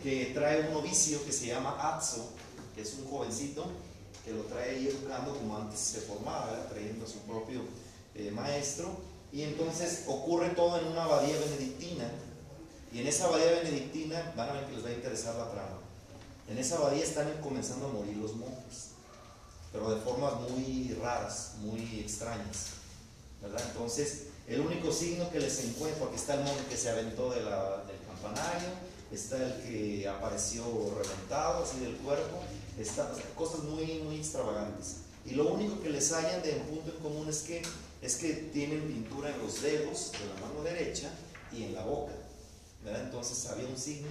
que 0.03 0.33
trae 0.35 0.66
un 0.68 0.75
novicio 0.75 1.25
que 1.25 1.33
se 1.33 1.47
llama 1.47 1.77
Atzo, 1.79 2.31
que 2.75 2.83
es 2.83 2.95
un 2.95 3.07
jovencito 3.07 3.66
que 4.25 4.33
lo 4.33 4.42
trae 4.45 4.71
ahí 4.71 4.88
educando 4.88 5.37
como 5.37 5.57
antes 5.57 5.79
se 5.79 6.01
formaba, 6.01 6.68
trayendo 6.68 7.05
a 7.05 7.09
su 7.09 7.18
propio 7.21 7.61
eh, 8.14 8.31
maestro. 8.31 8.88
Y 9.33 9.42
entonces 9.42 10.05
ocurre 10.07 10.51
todo 10.51 10.79
en 10.79 10.87
una 10.87 11.05
abadía 11.05 11.38
benedictina. 11.38 12.11
Y 12.92 13.01
en 13.01 13.07
esa 13.07 13.27
abadía 13.27 13.62
benedictina, 13.62 14.33
van 14.37 14.51
a 14.51 14.53
ver 14.53 14.66
que 14.66 14.77
les 14.77 14.85
va 14.85 14.88
a 14.90 14.92
interesar 14.92 15.35
la 15.37 15.51
trama. 15.51 15.72
En 16.48 16.59
esa 16.59 16.76
abadía 16.76 17.05
están 17.05 17.31
comenzando 17.42 17.87
a 17.87 17.92
morir 17.92 18.16
los 18.16 18.35
monjes, 18.35 18.90
pero 19.72 19.94
de 19.94 20.00
formas 20.00 20.35
muy 20.50 20.94
raras, 21.00 21.52
muy 21.61 22.00
extrañas. 22.00 22.66
¿verdad? 23.40 23.62
Entonces, 23.68 24.24
el 24.46 24.61
único 24.61 24.92
signo 24.92 25.31
que 25.31 25.40
les 25.40 25.64
encuentro, 25.64 26.00
porque 26.00 26.16
está 26.16 26.35
el 26.35 26.44
monje 26.44 26.64
que 26.68 26.76
se 26.76 26.90
aventó 26.90 27.31
del 27.31 27.44
campanario, 28.07 28.68
está 29.12 29.37
el 29.37 29.62
que 29.62 30.09
apareció 30.09 30.64
reventado 30.96 31.64
así 31.64 31.81
del 31.81 31.96
cuerpo, 31.96 32.40
está, 32.78 33.12
cosas 33.37 33.64
muy, 33.64 34.00
muy 34.05 34.16
extravagantes. 34.16 34.96
Y 35.24 35.35
lo 35.35 35.52
único 35.52 35.81
que 35.81 35.90
les 35.90 36.12
hallan 36.12 36.42
de 36.42 36.52
punto 36.52 36.90
en 36.90 37.02
común 37.02 37.28
es 37.28 37.42
que, 37.42 37.62
es 38.00 38.16
que 38.16 38.33
tienen 38.52 38.83
pintura 38.83 39.31
en 39.31 39.38
los 39.38 39.62
dedos 39.62 40.12
de 40.12 40.18
la 40.35 40.46
mano 40.46 40.62
derecha 40.62 41.11
y 41.52 41.64
en 41.64 41.74
la 41.74 41.85
boca. 41.85 42.12
¿verdad? 42.85 43.02
Entonces 43.02 43.46
había 43.46 43.68
un 43.68 43.78
signo 43.78 44.09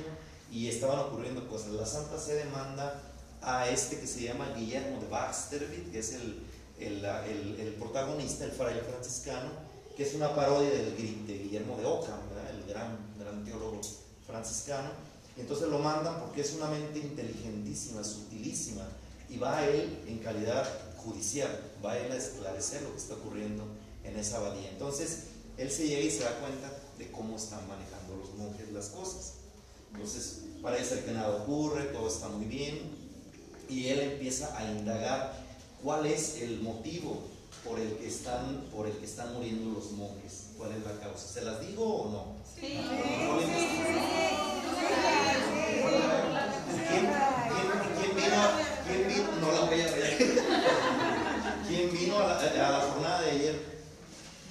y 0.52 0.68
estaban 0.68 1.00
ocurriendo 1.00 1.48
cosas. 1.48 1.70
La 1.72 1.86
Santa 1.86 2.20
Sede 2.20 2.46
manda 2.46 3.02
a 3.42 3.68
este 3.70 4.00
que 4.00 4.08
se 4.08 4.22
llama 4.24 4.54
Guillermo 4.56 5.00
de 5.02 5.08
Baxterville, 5.08 5.92
que 5.92 6.00
es 6.00 6.14
el, 6.14 6.42
el, 6.80 7.04
el- 7.06 7.74
protagonista, 7.80 8.44
el 8.46 8.52
fraile 8.52 8.82
franciscano, 8.82 9.50
que 9.96 10.04
es 10.04 10.14
una 10.14 10.36
parodia 10.36 10.70
del, 10.70 10.96
de 11.28 11.38
Guillermo 11.38 11.78
de 11.78 11.86
Ockham, 11.86 12.20
el 12.52 12.68
gran, 12.68 12.98
gran 13.20 13.44
teólogo 13.46 13.82
franciscano. 14.28 14.90
Entonces 15.38 15.70
lo 15.70 15.80
mandan 15.80 16.20
porque 16.20 16.42
es 16.42 16.54
una 16.54 16.68
mente 16.68 17.00
inteligentísima, 17.00 18.04
sutilísima, 18.04 18.84
y 19.30 19.38
va 19.38 19.58
a 19.60 19.68
él 19.68 20.04
en 20.08 20.20
calidad 20.20 20.68
judicial, 20.98 21.72
va 21.84 21.94
a 21.94 21.98
él 21.98 22.12
a 22.12 22.18
esclarecer 22.18 22.82
lo 22.84 22.92
que 22.92 22.98
está 22.98 23.14
ocurriendo 23.16 23.64
en 24.04 24.18
esa 24.20 24.38
abadía. 24.38 24.70
Entonces, 24.70 25.24
él 25.58 25.72
se 25.72 25.88
llega 25.88 26.02
y 26.02 26.12
se 26.12 26.24
da 26.24 26.38
cuenta 26.40 26.72
de 26.98 27.12
cómo 27.12 27.38
están 27.38 27.66
manejando 27.68 28.18
los 28.18 28.34
monjes 28.36 28.72
las 28.72 28.88
cosas. 28.90 29.34
Entonces, 29.94 30.42
parece 30.62 30.96
ser 30.96 31.06
que 31.06 31.12
nada 31.12 31.30
ocurre, 31.30 31.84
todo 31.86 32.08
está 32.08 32.30
muy 32.30 32.46
bien, 32.46 32.80
y 33.70 33.88
él 33.88 34.00
empieza 34.00 34.58
a 34.58 34.70
indagar 34.72 35.34
cuál 35.84 36.06
es 36.06 36.42
el 36.42 36.62
motivo 36.62 37.22
por 37.64 37.80
el 37.80 37.96
que 37.98 38.08
están, 38.08 38.66
por 38.76 38.88
el 38.88 38.94
que 38.94 39.06
están 39.06 39.34
muriendo 39.34 39.72
los 39.72 39.92
monjes, 39.92 40.48
cuál 40.58 40.72
es 40.72 40.84
la 40.84 41.00
causa. 41.00 41.28
¿Se 41.28 41.42
las 41.42 41.60
digo 41.66 41.86
o 41.86 42.12
no? 42.12 42.26
Sí. 42.44 42.80
¿Quién, 48.00 48.16
vino, 48.16 48.42
quién 48.88 49.08
vino? 49.08 49.32
No 49.40 49.52
la 49.52 49.62
voy 49.62 49.82
a 49.82 49.92
ver. 49.92 50.18
¿Quién 51.68 51.92
vino 51.94 52.20
a 52.20 52.28
la, 52.28 52.38
a 52.40 52.72
la 52.72 52.82
jornada 52.82 53.22
de 53.22 53.32
ayer? 53.32 53.82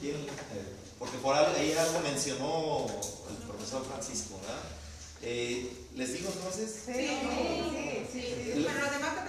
¿Quién? 0.00 0.16
Eh, 0.16 0.81
porque 0.98 1.18
por 1.18 1.35
ahí 1.35 1.72
algo 1.72 2.00
mencionó 2.00 2.87
el 3.29 3.37
profesor 3.46 3.85
Francisco, 3.85 4.38
¿verdad? 4.40 4.79
Eh, 5.22 5.70
¿Les 5.96 6.12
digo 6.12 6.30
entonces? 6.35 6.83
Sí, 6.87 6.92
sí, 8.12 8.20
sí. 8.20 8.64
Pero 8.66 8.80
los 8.80 8.90
demás 8.90 9.20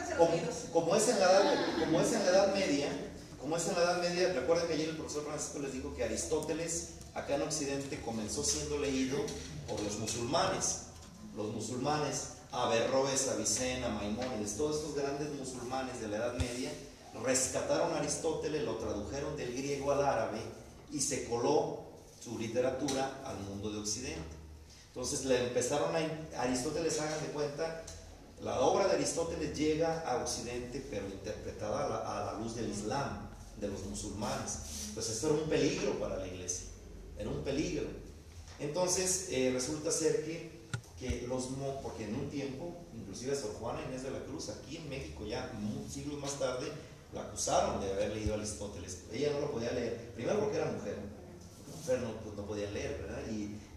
como 0.71 0.95
es 0.95 1.07
en 1.09 1.19
la 1.19 1.25
edad, 1.25 1.55
como 1.79 2.01
es 2.01 2.13
en 2.13 2.25
la 2.25 2.29
Edad 2.29 2.53
Media, 2.53 2.87
como 3.39 3.57
es 3.57 3.67
en 3.67 3.75
la 3.75 3.81
Edad 3.81 4.01
Media, 4.01 4.33
recuerden 4.33 4.67
que 4.67 4.73
ayer 4.73 4.89
el 4.89 4.97
profesor 4.97 5.25
Francisco 5.25 5.59
les 5.59 5.73
dijo 5.73 5.95
que 5.95 6.03
Aristóteles 6.03 6.89
acá 7.13 7.35
en 7.35 7.41
Occidente 7.41 7.99
comenzó 8.01 8.43
siendo 8.43 8.77
leído 8.77 9.17
por 9.67 9.81
los 9.81 9.97
musulmanes. 9.97 10.83
Los 11.35 11.53
musulmanes, 11.53 12.33
Averroes, 12.51 13.29
Avicena, 13.29 13.89
Maimónides, 13.89 14.57
todos 14.57 14.77
estos 14.77 14.95
grandes 14.95 15.29
musulmanes 15.29 15.99
de 16.01 16.07
la 16.09 16.17
Edad 16.17 16.33
Media 16.35 16.71
rescataron 17.23 17.93
a 17.93 17.97
Aristóteles, 17.97 18.63
lo 18.63 18.75
tradujeron 18.77 19.35
del 19.37 19.53
griego 19.55 19.91
al 19.91 20.03
árabe 20.03 20.39
y 20.91 20.99
se 20.99 21.25
coló 21.25 21.81
su 22.19 22.37
literatura 22.37 23.21
al 23.25 23.39
mundo 23.39 23.71
de 23.71 23.79
Occidente. 23.79 24.40
Entonces 24.93 25.25
le 25.25 25.47
empezaron 25.47 25.95
a 25.95 26.41
Aristóteles, 26.41 26.99
hagan 26.99 27.21
de 27.21 27.27
cuenta, 27.27 27.83
la 28.41 28.59
obra 28.59 28.87
de 28.87 28.95
Aristóteles 28.95 29.57
llega 29.57 30.01
a 30.01 30.21
Occidente, 30.21 30.85
pero 30.89 31.07
interpretada 31.07 32.01
a 32.05 32.25
la, 32.25 32.39
luz 32.39 32.55
del 32.55 32.69
Islam, 32.69 33.29
de 33.57 33.69
los 33.69 33.85
musulmanes. 33.85 34.57
Entonces 34.89 35.15
esto 35.15 35.27
era 35.27 35.43
un 35.43 35.49
peligro 35.49 35.99
para 35.99 36.17
la 36.17 36.27
iglesia, 36.27 36.65
era 37.17 37.29
un 37.29 37.41
peligro. 37.43 37.85
Entonces 38.59 39.27
eh, 39.29 39.51
resulta 39.53 39.91
ser 39.91 40.25
que, 40.25 40.67
que 40.99 41.25
los 41.27 41.49
porque 41.81 42.05
en 42.05 42.15
un 42.15 42.29
tiempo, 42.29 42.75
inclusive 42.93 43.35
Sor 43.35 43.53
Juana 43.53 43.81
Inés 43.87 44.03
de 44.03 44.11
la 44.11 44.19
Cruz, 44.25 44.49
aquí 44.49 44.77
en 44.77 44.89
México, 44.89 45.25
ya 45.25 45.51
siglos 45.89 46.19
más 46.19 46.37
tarde, 46.37 46.67
la 47.13 47.21
acusaron 47.21 47.79
de 47.79 47.93
haber 47.93 48.15
leído 48.15 48.33
a 48.33 48.37
Aristóteles. 48.37 49.03
Ella 49.11 49.31
no 49.33 49.41
lo 49.41 49.51
podía 49.51 49.71
leer, 49.71 50.11
primero 50.15 50.39
porque 50.39 50.57
era 50.57 50.71
mujer, 50.71 50.97
mujer 51.77 51.99
no, 52.01 52.13
pues, 52.21 52.35
no 52.35 52.45
podía 52.45 52.69
leer, 52.71 53.01
¿verdad? 53.01 53.20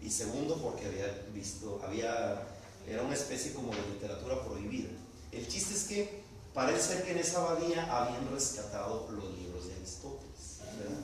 Y, 0.05 0.09
segundo 0.11 0.57
porque 0.61 0.85
había 0.85 1.25
visto, 1.33 1.81
había, 1.83 2.43
era 2.87 3.01
una 3.01 3.15
especie 3.15 3.53
como 3.53 3.71
de 3.71 3.81
literatura 3.93 4.43
prohibida. 4.45 4.89
El 5.31 5.47
chiste 5.47 5.73
es 5.73 5.83
que 5.85 6.21
parece 6.53 6.93
ser 6.93 7.03
que 7.03 7.11
en 7.11 7.17
esa 7.17 7.39
abadía 7.39 7.83
habían 7.91 8.31
rescatado 8.31 9.09
los 9.11 9.37
libros 9.37 9.67
de 9.67 9.73
Aristóteles, 9.73 10.59
¿verdad? 10.77 10.97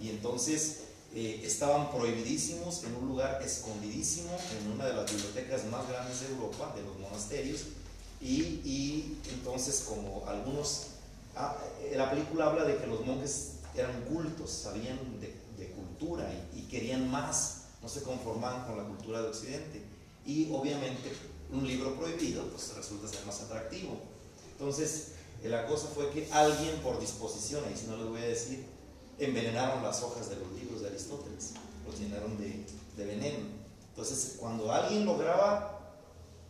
Y 0.00 0.08
entonces 0.08 0.78
eh, 1.14 1.42
estaban 1.44 1.90
prohibidísimos 1.90 2.84
en 2.84 2.96
un 2.96 3.08
lugar 3.08 3.42
escondidísimo, 3.44 4.30
en 4.58 4.72
una 4.72 4.86
de 4.86 4.94
las 4.94 5.10
bibliotecas 5.12 5.66
más 5.66 5.86
grandes 5.88 6.20
de 6.20 6.28
Europa, 6.28 6.72
de 6.74 6.82
los 6.82 6.98
monasterios, 6.98 7.66
y, 8.20 8.60
y 8.64 9.18
entonces 9.32 9.84
como 9.88 10.24
algunos, 10.26 10.86
ah, 11.36 11.56
eh, 11.82 11.94
la 11.96 12.10
película 12.10 12.46
habla 12.46 12.64
de 12.64 12.76
que 12.78 12.86
los 12.86 13.04
monjes 13.04 13.52
eran 13.74 14.02
cultos, 14.04 14.50
sabían 14.50 14.98
de, 15.20 15.34
de 15.58 15.70
cultura 15.72 16.26
y, 16.54 16.60
y 16.60 16.62
querían 16.62 17.10
más, 17.10 17.59
no 17.82 17.88
se 17.88 18.02
conformaban 18.02 18.66
con 18.66 18.76
la 18.76 18.84
cultura 18.84 19.22
de 19.22 19.28
Occidente. 19.28 19.82
Y 20.26 20.52
obviamente 20.52 21.12
un 21.52 21.66
libro 21.66 21.94
prohibido 21.96 22.44
pues 22.48 22.74
resulta 22.76 23.08
ser 23.08 23.24
más 23.26 23.40
atractivo. 23.42 23.96
Entonces 24.52 25.12
la 25.42 25.66
cosa 25.66 25.88
fue 25.88 26.10
que 26.10 26.30
alguien 26.32 26.76
por 26.82 27.00
disposición, 27.00 27.64
ahí 27.64 27.74
si 27.76 27.86
no 27.86 27.96
les 27.96 28.06
voy 28.06 28.20
a 28.20 28.28
decir, 28.28 28.66
envenenaron 29.18 29.82
las 29.82 30.02
hojas 30.02 30.28
de 30.28 30.36
los 30.36 30.52
libros 30.52 30.82
de 30.82 30.88
Aristóteles, 30.88 31.52
los 31.86 31.98
llenaron 31.98 32.38
de, 32.38 32.64
de 32.96 33.04
veneno. 33.06 33.46
Entonces 33.88 34.36
cuando 34.38 34.70
alguien 34.70 35.06
lograba 35.06 35.80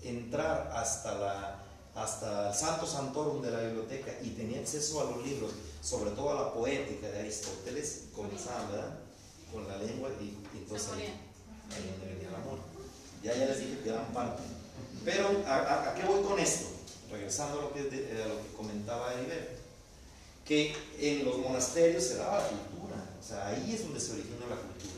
entrar 0.03 0.73
hasta, 0.75 1.15
la, 1.15 1.63
hasta 1.95 2.49
el 2.49 2.55
Santo 2.55 2.87
Santorum 2.87 3.41
de 3.41 3.51
la 3.51 3.61
biblioteca 3.61 4.13
y 4.23 4.31
tenía 4.31 4.61
acceso 4.61 5.01
a 5.01 5.05
los 5.05 5.25
libros, 5.25 5.53
sobre 5.81 6.11
todo 6.11 6.31
a 6.31 6.43
la 6.43 6.53
poética 6.53 7.09
de 7.09 7.21
Aristóteles, 7.21 8.09
comenzaban. 8.15 9.09
Con 9.53 9.67
la 9.67 9.79
lengua 9.79 10.09
y 10.21 10.40
entonces 10.77 10.89
ahí, 10.99 11.15
ahí 11.75 11.91
donde 11.91 12.15
venía 12.15 12.29
el 12.29 12.35
amor. 12.35 12.59
Ya, 13.23 13.35
ya 13.37 13.47
les 13.47 13.59
dije 13.61 13.79
que 13.83 13.89
eran 13.91 14.07
parte. 14.13 14.43
Pero, 15.05 15.43
¿a, 15.47 15.55
a- 15.57 15.91
a 15.91 15.95
qué 15.95 16.05
voy 16.05 16.23
con 16.23 16.39
esto? 16.39 16.67
Regresando 17.11 17.59
a 17.59 17.63
lo 17.63 17.73
que, 17.75 17.83
de- 17.85 18.23
a 18.23 18.29
lo 18.29 18.43
que 18.43 18.53
comentaba 18.57 19.13
Heriberto. 19.15 19.61
Que 20.45 20.75
en 20.99 21.25
los 21.25 21.39
monasterios 21.39 22.05
se 22.05 22.17
daba 22.17 22.39
la 22.43 22.49
cultura. 22.49 22.97
O 23.21 23.23
sea, 23.27 23.49
ahí 23.49 23.73
es 23.75 23.83
donde 23.83 24.01
se 24.01 24.13
originó 24.13 24.47
la 24.49 24.57
cultura. 24.57 24.95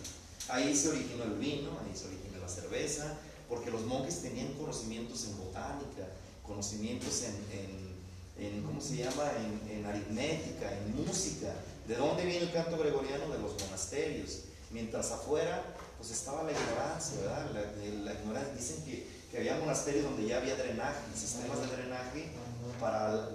Ahí 0.49 0.75
se 0.77 0.89
originó 0.89 1.25
el 1.25 1.33
vino, 1.35 1.71
ahí 1.81 1.97
se 1.97 2.07
originó 2.07 2.39
la 2.41 2.49
cerveza, 2.49 3.15
porque 3.49 3.71
los 3.71 3.83
monjes 3.83 4.23
tenían 4.23 4.53
conocimientos 4.55 5.25
en 5.25 5.39
botánica, 5.39 6.09
conocimientos 6.47 7.23
en, 7.23 7.35
en- 7.59 7.93
en, 8.39 8.63
¿cómo 8.63 8.81
se 8.81 8.97
llama?, 8.97 9.31
en, 9.69 9.79
en 9.79 9.87
aritmética, 9.87 10.73
en 10.77 10.97
música. 11.07 11.53
¿De 11.87 11.95
dónde 11.97 12.25
viene 12.25 12.47
el 12.47 12.53
canto 12.53 12.79
gregoriano? 12.79 13.29
De 13.29 13.39
los 13.39 13.61
monasterios. 13.63 14.39
Mientras 14.73 15.11
afuera, 15.13 15.63
pues 15.99 16.11
estaba 16.11 16.43
la 16.43 16.53
ignorancia, 16.53 17.21
¿verdad? 17.21 17.51
La, 17.53 17.61
la 18.13 18.15
ignorancia. 18.15 18.55
Dicen 18.55 18.85
que, 18.85 19.07
que 19.31 19.39
había 19.39 19.57
monasterios 19.57 20.05
donde 20.05 20.27
ya 20.27 20.39
había 20.39 20.57
drenaje, 20.57 20.99
sistemas 21.15 21.61
de 21.61 21.77
drenaje 21.77 22.31
para 22.81 23.29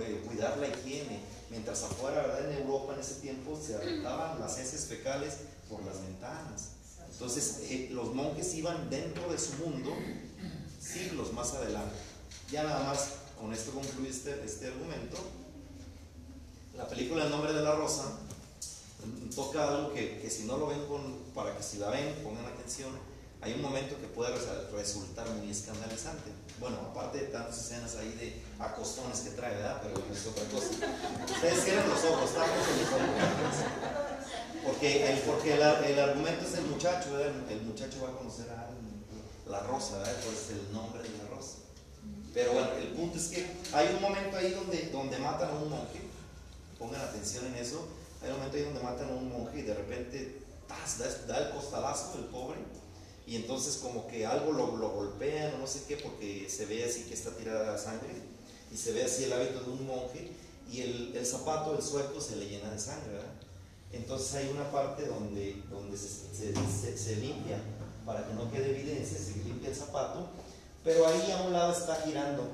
eh, 0.00 0.22
cuidar 0.26 0.58
la 0.58 0.68
higiene. 0.68 1.20
Mientras 1.50 1.82
afuera, 1.82 2.22
¿verdad? 2.22 2.50
En 2.50 2.58
Europa 2.62 2.94
en 2.94 3.00
ese 3.00 3.14
tiempo 3.16 3.60
se 3.60 3.74
aventaban 3.74 4.40
las 4.40 4.58
heces 4.58 4.86
fecales 4.86 5.38
por 5.68 5.82
las 5.84 6.00
ventanas. 6.02 6.70
Entonces, 7.10 7.58
eh, 7.70 7.88
los 7.92 8.14
monjes 8.14 8.54
iban 8.54 8.88
dentro 8.88 9.30
de 9.30 9.38
su 9.38 9.52
mundo 9.56 9.94
siglos 10.80 11.32
más 11.32 11.52
adelante. 11.54 11.94
Ya 12.50 12.64
nada 12.64 12.84
más, 12.84 13.08
con 13.38 13.52
esto 13.52 13.70
concluye 13.72 14.10
este, 14.10 14.42
este 14.44 14.68
argumento. 14.68 15.16
La 16.76 16.88
película 16.88 17.24
El 17.24 17.30
nombre 17.30 17.52
de 17.52 17.62
la 17.62 17.74
rosa 17.74 18.04
toca 19.34 19.68
algo 19.68 19.92
que, 19.92 20.18
que 20.20 20.30
si 20.30 20.44
no 20.44 20.56
lo 20.58 20.66
ven 20.68 20.84
con, 20.86 21.18
para 21.34 21.56
que 21.56 21.62
si 21.62 21.78
la 21.78 21.88
ven, 21.90 22.14
pongan 22.22 22.46
atención, 22.46 22.90
hay 23.40 23.54
un 23.54 23.62
momento 23.62 23.96
que 24.00 24.06
puede 24.06 24.30
res- 24.34 24.70
resultar 24.72 25.28
muy 25.30 25.50
escandalizante. 25.50 26.30
Bueno, 26.60 26.76
aparte 26.90 27.18
de 27.18 27.24
tantas 27.26 27.58
escenas 27.58 27.96
ahí 27.96 28.12
de 28.12 28.40
acostones 28.62 29.20
que 29.20 29.30
trae, 29.30 29.54
¿verdad? 29.56 29.82
Pero 29.82 30.00
es 30.12 30.26
otra 30.26 30.44
cosa. 30.44 30.68
Ustedes 31.34 31.64
cierren 31.64 31.88
los 31.90 32.04
ojos, 32.04 32.30
tápense 32.34 32.82
los 32.82 32.92
ojos. 32.92 33.92
Porque 34.64 35.12
el, 35.12 35.18
porque 35.20 35.54
el, 35.54 35.60
el 35.62 35.98
argumento 35.98 36.46
es 36.46 36.54
el 36.54 36.66
muchacho. 36.66 37.18
El, 37.18 37.62
muchacho 37.62 37.96
va 38.04 38.10
a 38.10 38.16
conocer 38.18 38.46
a 38.50 38.70
la 39.50 39.60
rosa, 39.60 39.98
¿verdad? 39.98 40.16
Pues 40.24 40.50
el 40.50 40.72
nombre 40.72 41.02
de 41.02 41.08
la 41.18 41.34
rosa. 41.34 41.56
Pero 42.32 42.52
bueno, 42.52 42.68
el 42.78 42.88
punto 42.88 43.18
es 43.18 43.26
que 43.28 43.44
hay 43.72 43.94
un 43.96 44.00
momento 44.00 44.36
ahí 44.36 44.52
donde, 44.52 44.88
donde 44.90 45.18
matan 45.18 45.50
a 45.50 45.54
un 45.54 45.68
monje, 45.68 46.00
pongan 46.78 47.00
atención 47.00 47.46
en 47.46 47.56
eso, 47.56 47.88
hay 48.22 48.30
un 48.30 48.36
momento 48.36 48.56
ahí 48.56 48.62
donde 48.64 48.80
matan 48.82 49.08
a 49.10 49.14
un 49.14 49.28
monje 49.32 49.58
y 49.60 49.62
de 49.62 49.74
repente 49.74 50.42
da, 51.26 51.38
el 51.38 51.50
costalazo 51.54 52.18
el 52.18 52.24
pobre 52.26 52.58
y 53.26 53.36
entonces 53.36 53.76
como 53.76 54.06
que 54.08 54.26
algo 54.26 54.52
lo, 54.52 54.76
lo 54.76 54.90
golpean 54.90 55.58
no 55.60 55.66
sé 55.66 55.82
qué 55.86 55.96
porque 55.96 56.48
se 56.48 56.66
ve 56.66 56.84
así 56.84 57.04
que 57.04 57.14
está 57.14 57.30
tirada 57.36 57.72
la 57.72 57.78
sangre 57.78 58.08
y 58.72 58.76
se 58.76 58.92
ve 58.92 59.04
así 59.04 59.24
el 59.24 59.32
hábito 59.32 59.60
de 59.60 59.70
un 59.70 59.86
monje 59.86 60.32
y 60.70 60.80
el, 60.80 61.26
zapato, 61.26 61.76
el 61.76 61.82
sueco 61.82 62.20
se 62.20 62.36
le 62.36 62.46
llena 62.48 62.70
de 62.70 62.78
sangre, 62.78 63.12
¿verdad? 63.12 63.32
Entonces 63.92 64.34
hay 64.34 64.48
una 64.48 64.70
parte 64.72 65.04
donde, 65.04 65.62
donde 65.70 65.98
se- 65.98 66.96
se 66.96 67.16
limpia 67.16 67.58
para 68.06 68.26
que 68.26 68.32
no 68.32 68.50
quede 68.50 68.70
evidencia, 68.70 69.18
se 69.18 69.36
limpia 69.44 69.68
el 69.68 69.76
zapato, 69.76 70.28
pero 70.82 71.06
ahí 71.06 71.30
a 71.30 71.42
un 71.42 71.52
lado 71.52 71.72
está 71.72 71.96
girando, 71.96 72.48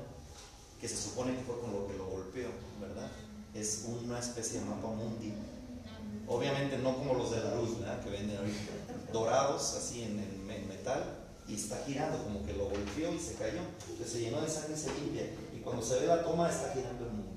que 0.81 0.89
se 0.89 0.97
supone 0.97 1.33
que 1.35 1.43
fue 1.43 1.59
con 1.61 1.71
lo 1.71 1.87
que 1.87 1.93
lo 1.93 2.07
golpeó, 2.07 2.49
¿verdad? 2.81 3.09
Es 3.55 3.85
una 3.87 4.19
especie 4.19 4.59
de 4.59 4.65
mapa 4.65 4.87
mundi. 4.89 5.33
Obviamente 6.29 6.77
no 6.77 6.95
como 6.95 7.15
los 7.15 7.31
de 7.31 7.43
la 7.43 7.55
luz, 7.55 7.79
¿verdad? 7.79 8.01
Que 8.03 8.11
venden 8.11 8.37
dorados 9.11 9.73
así 9.75 10.03
en, 10.03 10.19
en- 10.19 10.49
en 10.51 10.67
metal, 10.67 11.03
y 11.47 11.55
está 11.55 11.81
girando, 11.85 12.23
como 12.23 12.45
que 12.45 12.53
lo 12.53 12.65
golpeó 12.69 13.11
y 13.13 13.19
se 13.19 13.33
cayó. 13.33 13.59
Entonces 13.89 14.11
se 14.11 14.19
llenó 14.21 14.39
de 14.41 14.49
sangre 14.49 14.73
y 14.75 14.79
se 14.79 14.93
limpia. 14.93 15.23
Y 15.55 15.59
cuando 15.61 15.83
se 15.83 15.99
ve 15.99 16.05
la 16.07 16.23
toma 16.23 16.47
está 16.49 16.71
girando 16.73 17.05
el 17.05 17.11
mundo. 17.11 17.31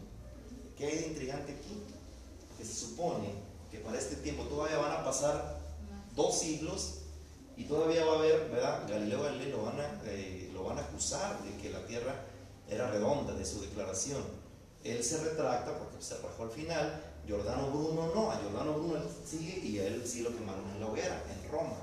¿Qué 0.76 0.86
hay 0.86 0.98
de 0.98 1.06
intrigante 1.08 1.52
aquí? 1.52 1.82
Que 2.58 2.64
se 2.64 2.74
supone 2.74 3.28
que 3.70 3.78
para 3.78 3.98
este 3.98 4.16
tiempo 4.16 4.42
todavía 4.44 4.76
van 4.76 4.92
a 4.92 5.04
pasar 5.04 5.58
dos 6.14 6.38
siglos 6.38 6.98
y 7.56 7.64
todavía 7.64 8.04
va 8.04 8.12
a 8.12 8.18
haber, 8.18 8.50
¿verdad? 8.50 8.86
Galileo 8.88 9.22
Galilei 9.22 9.50
lo 9.50 9.62
van 9.62 9.80
a, 9.80 10.02
eh, 10.04 10.50
lo 10.52 10.64
van 10.64 10.78
a 10.78 10.82
acusar 10.82 11.42
de 11.42 11.56
que 11.56 11.70
la 11.70 11.86
Tierra 11.86 12.14
era 12.68 12.90
redonda, 12.90 13.32
de 13.32 13.46
su 13.46 13.62
declaración. 13.62 14.22
Él 14.84 15.02
se 15.02 15.22
retracta 15.24 15.78
porque 15.78 16.02
se 16.02 16.18
rajó 16.18 16.42
al 16.44 16.50
final, 16.50 17.02
Giordano 17.26 17.70
Bruno 17.70 18.12
no, 18.14 18.30
a 18.30 18.40
Giordano 18.40 18.74
Bruno 18.74 18.96
él 18.96 19.08
sigue 19.24 19.58
y 19.64 19.78
a 19.78 19.86
él 19.86 20.02
sí 20.06 20.22
lo 20.22 20.36
quemaron 20.36 20.68
en 20.70 20.80
la 20.80 20.86
hoguera, 20.86 21.22
en 21.30 21.50
Roma, 21.50 21.76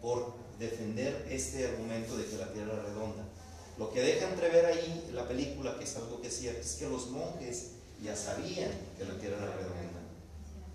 por 0.00 0.34
defender 0.58 1.26
este 1.30 1.66
argumento 1.66 2.16
de 2.16 2.26
que 2.26 2.36
la 2.36 2.52
Tierra 2.52 2.74
era 2.74 2.82
redonda. 2.82 3.24
Lo 3.78 3.92
que 3.92 4.02
deja 4.02 4.28
entrever 4.28 4.66
ahí 4.66 5.10
la 5.12 5.26
película, 5.26 5.76
que 5.78 5.84
es 5.84 5.96
algo 5.96 6.20
que 6.20 6.28
es 6.28 6.38
cierto, 6.38 6.60
es 6.60 6.74
que 6.74 6.88
los 6.88 7.08
monjes 7.08 7.72
ya 8.02 8.14
sabían 8.14 8.70
que 8.96 9.04
la 9.04 9.18
Tierra 9.18 9.36
era 9.38 9.56
redonda. 9.56 10.00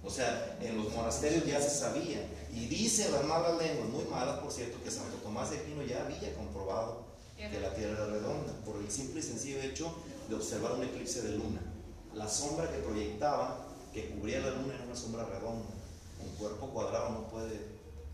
O 0.03 0.09
sea, 0.09 0.57
en 0.61 0.77
los 0.77 0.93
monasterios 0.93 1.45
ya 1.45 1.61
se 1.61 1.69
sabía. 1.69 2.25
Y 2.53 2.67
dicen 2.67 3.11
las 3.11 3.23
malas 3.25 3.57
lenguas, 3.57 3.89
muy 3.89 4.05
malas 4.05 4.39
por 4.39 4.51
cierto, 4.51 4.81
que 4.83 4.89
Santo 4.89 5.17
Tomás 5.17 5.51
de 5.51 5.57
Aquino 5.57 5.83
ya 5.83 6.05
había 6.05 6.33
comprobado 6.35 7.09
que 7.37 7.59
la 7.59 7.73
Tierra 7.73 7.93
era 7.93 8.07
redonda, 8.07 8.53
por 8.65 8.77
el 8.81 8.91
simple 8.91 9.21
y 9.21 9.23
sencillo 9.23 9.61
hecho 9.61 9.93
de 10.27 10.35
observar 10.35 10.73
un 10.73 10.83
eclipse 10.83 11.21
de 11.21 11.37
luna. 11.37 11.61
La 12.13 12.27
sombra 12.27 12.69
que 12.69 12.79
proyectaba, 12.79 13.65
que 13.93 14.09
cubría 14.09 14.39
la 14.39 14.51
luna, 14.51 14.75
era 14.75 14.83
una 14.83 14.95
sombra 14.95 15.25
redonda. 15.25 15.67
Un 16.21 16.35
cuerpo 16.37 16.67
cuadrado 16.67 17.09
no 17.11 17.23
puede. 17.29 17.59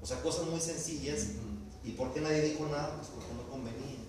O 0.02 0.06
sea, 0.06 0.22
cosas 0.22 0.48
muy 0.48 0.60
sencillas. 0.60 1.28
¿Y 1.84 1.92
por 1.92 2.14
qué 2.14 2.22
nadie 2.22 2.42
dijo 2.42 2.66
nada? 2.68 2.96
Pues 2.98 3.10
porque 3.10 3.34
no 3.34 3.50
convenía. 3.50 4.00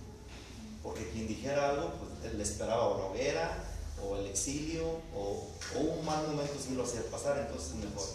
Porque 0.83 1.11
quien 1.11 1.26
dijera 1.26 1.70
algo, 1.70 1.92
pues 2.22 2.35
le 2.35 2.42
esperaba 2.42 2.88
o 2.88 2.98
la 2.98 3.05
hoguera, 3.07 3.64
o 4.02 4.16
el 4.16 4.26
exilio, 4.26 4.85
o, 5.14 5.48
o 5.76 5.81
un 5.81 6.05
mal 6.05 6.26
momento 6.29 6.55
si 6.59 6.74
lo 6.74 6.85
hacía 6.85 7.02
pasar, 7.11 7.38
entonces 7.38 7.74
mejor. 7.74 8.07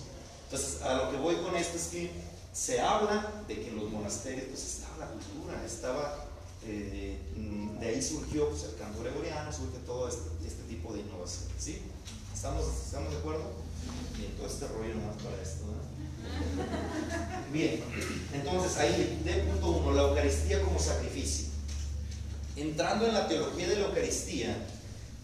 Entonces, 0.45 0.81
a 0.81 0.93
lo 0.95 1.11
que 1.11 1.17
voy 1.17 1.35
con 1.37 1.55
esto 1.55 1.77
es 1.77 1.87
que 1.87 2.11
se 2.53 2.81
habla 2.81 3.43
de 3.47 3.55
que 3.55 3.69
en 3.69 3.77
los 3.77 3.89
monasterios 3.89 4.47
pues, 4.49 4.63
estaba 4.63 5.05
la 5.05 5.11
cultura, 5.11 5.65
estaba, 5.65 6.25
eh, 6.65 7.17
mm, 7.35 7.79
de 7.79 7.87
ahí 7.87 8.01
surgió 8.01 8.49
pues, 8.49 8.63
el 8.63 8.75
canto 8.75 9.01
gregoriano, 9.01 9.51
surge 9.51 9.77
todo 9.85 10.07
este, 10.07 10.29
este 10.45 10.63
tipo 10.63 10.93
de 10.93 10.99
innovación. 11.01 11.49
¿sí? 11.57 11.81
¿Estamos, 12.41 12.65
¿Estamos 12.87 13.11
de 13.11 13.19
acuerdo? 13.19 13.51
Bien, 14.17 14.31
todo 14.35 14.47
este 14.47 14.67
rollo 14.67 14.95
nomás 14.95 15.15
para 15.21 15.39
esto. 15.43 15.63
¿no? 15.67 17.53
Bien, 17.53 17.83
entonces 18.33 18.77
ahí, 18.79 19.21
de 19.23 19.33
punto 19.43 19.67
uno, 19.67 19.91
la 19.91 20.01
Eucaristía 20.09 20.59
como 20.63 20.79
sacrificio. 20.79 21.49
Entrando 22.55 23.05
en 23.05 23.13
la 23.13 23.27
teología 23.27 23.67
de 23.67 23.75
la 23.75 23.85
Eucaristía, 23.85 24.57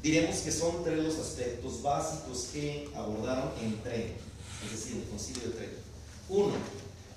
diremos 0.04 0.36
que 0.42 0.52
son 0.52 0.84
tres 0.84 1.00
los 1.00 1.18
aspectos 1.18 1.82
básicos 1.82 2.50
que 2.54 2.88
abordaron 2.96 3.50
en 3.64 3.82
Trento, 3.82 4.24
es 4.66 4.72
decir, 4.74 4.98
el 4.98 5.10
concilio 5.10 5.42
de 5.46 5.56
Trento. 5.56 5.80
Uno, 6.30 6.54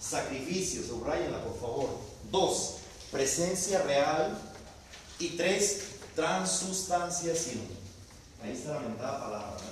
sacrificio, 0.01 0.83
subrayenla 0.83 1.45
por 1.45 1.61
favor. 1.61 1.91
Dos, 2.33 2.77
presencia 3.13 3.83
real. 3.83 4.41
Y 5.19 5.37
tres, 5.37 5.83
transustanciación. 6.17 7.61
Ahí 8.43 8.53
está 8.53 8.73
la 8.73 8.81
mentada 8.81 9.21
palabra, 9.21 9.51
¿verdad? 9.51 9.70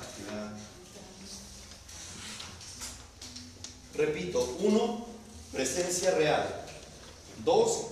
Repito, 3.94 4.56
uno, 4.60 5.06
presencia 5.52 6.12
real. 6.12 6.64
Dos, 7.44 7.86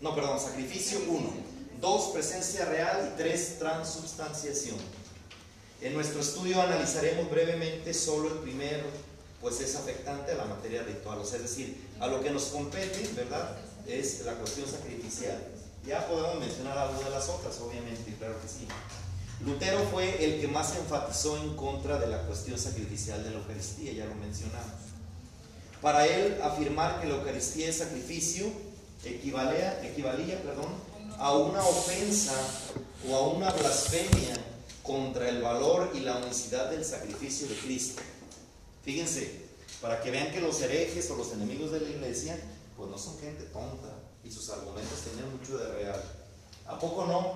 no, 0.00 0.14
perdón, 0.14 0.40
sacrificio 0.40 1.00
uno. 1.08 1.30
Dos, 1.80 2.10
presencia 2.12 2.64
real. 2.64 3.12
Y 3.12 3.18
tres, 3.18 3.58
transubstanciación. 3.58 4.76
En 5.80 5.94
nuestro 5.94 6.20
estudio 6.20 6.60
analizaremos 6.60 7.30
brevemente 7.30 7.94
solo 7.94 8.32
el 8.32 8.38
primero, 8.40 8.84
pues 9.40 9.60
es 9.60 9.76
afectante 9.76 10.32
a 10.32 10.34
la 10.34 10.44
materia 10.46 10.82
ritual, 10.82 11.20
o 11.20 11.24
sea, 11.24 11.36
es 11.36 11.42
decir, 11.42 11.88
a 12.00 12.08
lo 12.08 12.20
que 12.20 12.30
nos 12.30 12.46
compete, 12.46 13.08
¿verdad? 13.14 13.56
Es 13.86 14.24
la 14.24 14.34
cuestión 14.34 14.68
sacrificial. 14.68 15.40
Ya 15.86 16.08
podemos 16.08 16.40
mencionar 16.40 16.76
algo 16.76 17.00
de 17.00 17.10
las 17.10 17.28
otras, 17.28 17.60
obviamente, 17.60 18.12
claro 18.18 18.34
que 18.42 18.48
sí. 18.48 18.66
Lutero 19.44 19.80
fue 19.90 20.24
el 20.24 20.40
que 20.40 20.48
más 20.48 20.76
enfatizó 20.76 21.36
en 21.36 21.54
contra 21.54 21.98
de 21.98 22.08
la 22.08 22.22
cuestión 22.22 22.58
sacrificial 22.58 23.22
de 23.22 23.30
la 23.30 23.38
Eucaristía, 23.38 23.92
ya 23.92 24.04
lo 24.06 24.14
mencionamos. 24.16 24.72
Para 25.80 26.06
él, 26.06 26.40
afirmar 26.42 27.00
que 27.00 27.06
la 27.06 27.14
Eucaristía 27.14 27.68
es 27.68 27.78
sacrificio 27.78 28.50
equivalía, 29.04 29.84
equivalía 29.84 30.42
perdón, 30.42 30.72
a 31.18 31.32
una 31.36 31.62
ofensa 31.62 32.34
o 33.08 33.14
a 33.14 33.28
una 33.28 33.50
blasfemia 33.50 34.36
contra 34.82 35.28
el 35.28 35.42
valor 35.42 35.90
y 35.94 36.00
la 36.00 36.16
unicidad 36.16 36.70
del 36.70 36.84
sacrificio 36.84 37.48
de 37.48 37.56
Cristo. 37.56 38.02
Fíjense, 38.82 39.46
para 39.80 40.00
que 40.00 40.10
vean 40.10 40.32
que 40.32 40.40
los 40.40 40.60
herejes 40.60 41.10
o 41.10 41.16
los 41.16 41.32
enemigos 41.32 41.72
de 41.72 41.80
la 41.80 41.90
iglesia, 41.90 42.38
pues 42.76 42.90
no 42.90 42.98
son 42.98 43.18
gente 43.18 43.44
tonta 43.44 43.88
y 44.24 44.30
sus 44.30 44.48
argumentos 44.50 45.00
tienen 45.00 45.30
mucho 45.36 45.58
de 45.58 45.72
real. 45.74 46.02
¿A 46.66 46.78
poco 46.78 47.06
no? 47.06 47.34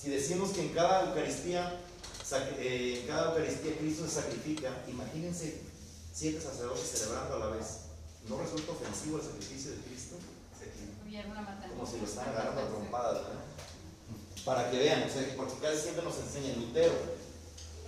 Si 0.00 0.10
decimos 0.10 0.50
que 0.50 0.62
en 0.62 0.68
cada 0.74 1.06
Eucaristía, 1.08 1.80
sac- 2.28 2.54
eh, 2.58 3.00
en 3.00 3.06
cada 3.06 3.30
Eucaristía 3.30 3.76
Cristo 3.78 4.04
se 4.06 4.14
sacrifica, 4.22 4.70
imagínense 4.88 5.60
siete 6.14 6.40
sacerdotes 6.40 6.88
celebrando 6.88 7.34
a 7.36 7.38
la 7.38 7.46
vez. 7.56 7.66
¿No 8.28 8.38
resulta 8.38 8.72
ofensivo 8.72 9.16
el 9.18 9.24
sacrificio 9.24 9.70
de 9.72 9.78
Cristo? 9.78 10.16
Como 11.70 11.86
si 11.90 11.98
lo 11.98 12.04
están 12.04 12.28
agarrando 12.28 12.60
a 12.62 12.68
trompadas, 12.68 13.14
¿verdad? 13.22 13.40
Para 14.44 14.70
que 14.70 14.78
vean, 14.78 15.02
o 15.02 15.12
sea, 15.12 15.34
porque 15.36 15.54
casi 15.60 15.78
siempre 15.82 16.04
nos 16.04 16.16
enseña 16.18 16.54
Lutero, 16.56 16.92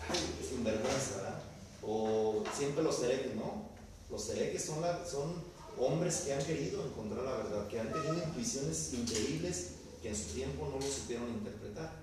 ay, 0.09 0.19
sinvergüenza, 0.49 1.17
¿verdad? 1.17 1.43
O 1.83 2.43
siempre 2.57 2.83
los 2.83 3.03
herejes, 3.03 3.35
¿no? 3.37 3.69
Los 4.11 4.29
herejes 4.31 4.65
son, 4.65 4.81
la- 4.81 5.07
son 5.07 5.43
hombres 5.79 6.23
que 6.27 6.35
han 6.35 6.45
querido 6.45 6.85
encontrar 6.85 7.25
la 7.25 7.33
verdad, 7.37 7.69
que 7.69 7.79
han 7.81 7.93
tenido 7.93 8.15
intuiciones 8.15 8.93
increíbles 8.95 9.67
que 10.03 10.09
en 10.09 10.17
su 10.17 10.25
tiempo 10.35 10.67
no 10.71 10.77
lo 10.85 10.91
supieron 10.93 11.29
interpretar, 11.29 12.00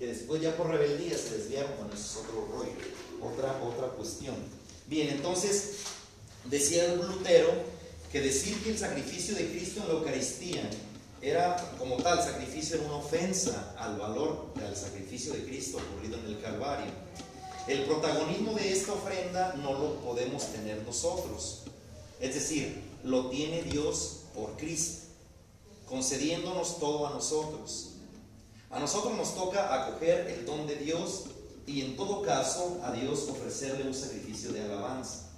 que 0.00 0.06
después 0.06 0.40
ya 0.40 0.56
por 0.56 0.68
rebeldía 0.68 1.16
se 1.16 1.36
desviaron, 1.36 1.72
bueno, 1.78 1.92
eso 1.92 2.20
es 2.20 2.26
otro 2.26 2.48
rollo, 2.50 2.72
otra, 3.20 3.62
otra 3.62 3.88
cuestión. 3.88 4.34
Bien, 4.86 5.10
entonces, 5.10 5.72
decía 6.46 6.94
Lutero 6.94 7.52
que 8.10 8.22
decir 8.22 8.56
que 8.62 8.70
el 8.70 8.78
sacrificio 8.78 9.34
de 9.34 9.50
Cristo 9.50 9.82
en 9.82 9.88
la 9.88 9.94
Eucaristía 9.94 10.70
era 11.20 11.76
como 11.78 11.96
tal 11.96 12.18
sacrificio 12.18 12.76
era 12.76 12.86
una 12.86 12.96
ofensa 12.96 13.74
al 13.78 13.98
valor 13.98 14.54
del 14.54 14.74
sacrificio 14.74 15.34
de 15.34 15.44
Cristo 15.44 15.76
ocurrido 15.76 16.18
en 16.18 16.34
el 16.34 16.40
Calvario. 16.40 16.90
El 17.68 17.84
protagonismo 17.84 18.54
de 18.54 18.72
esta 18.72 18.94
ofrenda 18.94 19.52
no 19.56 19.74
lo 19.74 19.96
podemos 19.96 20.46
tener 20.46 20.82
nosotros. 20.82 21.64
Es 22.20 22.34
decir, 22.34 22.82
lo 23.04 23.28
tiene 23.28 23.64
Dios 23.64 24.20
por 24.34 24.56
Cristo, 24.56 25.08
concediéndonos 25.86 26.78
todo 26.78 27.06
a 27.06 27.10
nosotros. 27.10 27.90
A 28.70 28.78
nosotros 28.78 29.16
nos 29.16 29.34
toca 29.34 29.74
acoger 29.74 30.28
el 30.28 30.46
don 30.46 30.66
de 30.66 30.76
Dios 30.76 31.24
y 31.66 31.82
en 31.82 31.96
todo 31.96 32.22
caso 32.22 32.80
a 32.84 32.92
Dios 32.92 33.28
ofrecerle 33.28 33.84
un 33.84 33.94
sacrificio 33.94 34.52
de 34.52 34.62
alabanza. 34.62 35.30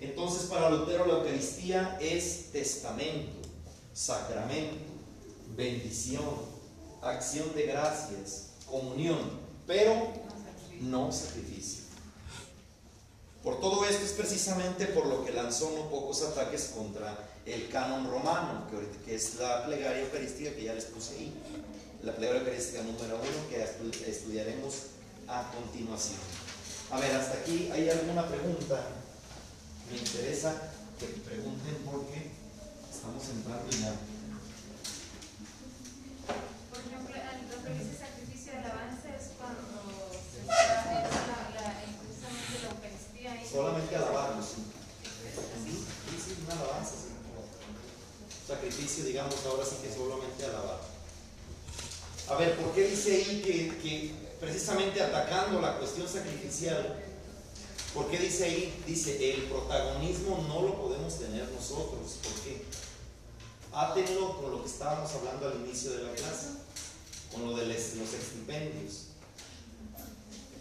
Entonces 0.00 0.48
para 0.48 0.70
Lutero 0.70 1.06
la 1.06 1.14
Eucaristía 1.14 1.98
es 2.00 2.50
testamento, 2.52 3.48
sacramento, 3.92 4.76
bendición, 5.54 6.24
acción 7.02 7.54
de 7.54 7.66
gracias, 7.66 8.50
comunión, 8.66 9.18
pero 9.66 10.12
no 10.80 11.12
sacrificio. 11.12 11.84
Por 13.42 13.60
todo 13.60 13.84
esto 13.84 14.04
es 14.04 14.12
precisamente 14.12 14.86
por 14.86 15.04
lo 15.04 15.22
que 15.22 15.32
lanzó 15.32 15.70
no 15.76 15.90
pocos 15.90 16.22
ataques 16.22 16.72
contra 16.74 17.28
el 17.44 17.68
canon 17.68 18.10
romano, 18.10 18.66
que, 19.04 19.14
es 19.14 19.34
la 19.34 19.66
plegaria 19.66 20.02
eucarística 20.02 20.54
que 20.54 20.64
ya 20.64 20.72
les 20.72 20.86
puse 20.86 21.14
ahí. 21.14 21.34
La 22.04 22.12
plegaria 22.14 22.40
eucarística 22.40 22.82
número 22.82 23.16
uno 23.16 23.48
que 23.48 23.64
estu- 23.64 24.04
estudiaremos 24.06 24.74
a 25.26 25.50
continuación. 25.56 26.20
A 26.90 27.00
ver, 27.00 27.16
hasta 27.16 27.38
aquí 27.40 27.70
hay 27.72 27.88
alguna 27.88 28.28
pregunta. 28.28 28.76
Me 29.90 29.96
interesa 29.98 30.52
que 30.98 31.06
pregunten 31.24 31.76
porque 31.88 32.28
estamos 32.92 33.24
entrando 33.32 33.70
ya. 33.72 33.92
Por 36.68 36.78
ejemplo, 36.84 37.14
en 37.16 37.48
lo 37.48 37.56
que 37.64 37.70
dice 37.72 37.96
sacrificio 37.96 38.52
de 38.52 38.58
alabanza 38.58 39.08
es 39.16 39.24
cuando 39.40 40.12
se 40.12 40.40
está 40.44 40.84
en 40.92 41.08
la, 41.08 41.72
precisamente 42.04 42.54
la 42.60 42.68
Eucaristía. 42.68 43.32
ahí. 43.32 43.48
Solamente 43.48 43.96
alabarlo, 43.96 44.42
sí. 44.44 44.60
Sí, 44.60 46.16
sí, 46.20 46.36
una 46.44 46.52
alabanza, 46.60 46.92
sí. 47.00 47.08
Sacrificio, 48.46 49.04
digamos, 49.04 49.36
ahora 49.46 49.64
sí 49.64 49.76
que 49.80 49.88
solamente 49.88 50.44
alabar. 50.44 50.83
A 52.28 52.36
ver, 52.36 52.56
¿por 52.56 52.72
qué 52.74 52.88
dice 52.88 53.14
ahí 53.16 53.42
que, 53.42 53.78
que 53.82 54.12
precisamente 54.40 55.02
atacando 55.02 55.60
la 55.60 55.78
cuestión 55.78 56.08
sacrificial, 56.08 57.02
¿por 57.92 58.10
qué 58.10 58.18
dice 58.18 58.44
ahí? 58.44 58.82
Dice, 58.86 59.32
el 59.34 59.42
protagonismo 59.44 60.44
no 60.48 60.62
lo 60.62 60.80
podemos 60.82 61.18
tener 61.18 61.48
nosotros. 61.50 62.18
¿Por 62.22 62.32
qué? 62.42 62.64
Átenlo 63.72 64.40
con 64.40 64.52
lo 64.52 64.62
que 64.62 64.70
estábamos 64.70 65.10
hablando 65.12 65.48
al 65.48 65.60
inicio 65.66 65.90
de 65.92 66.02
la 66.04 66.12
clase, 66.12 66.48
con 67.32 67.44
lo 67.46 67.56
de 67.56 67.66
les- 67.66 67.96
los 67.96 68.14
extipendios. 68.14 69.08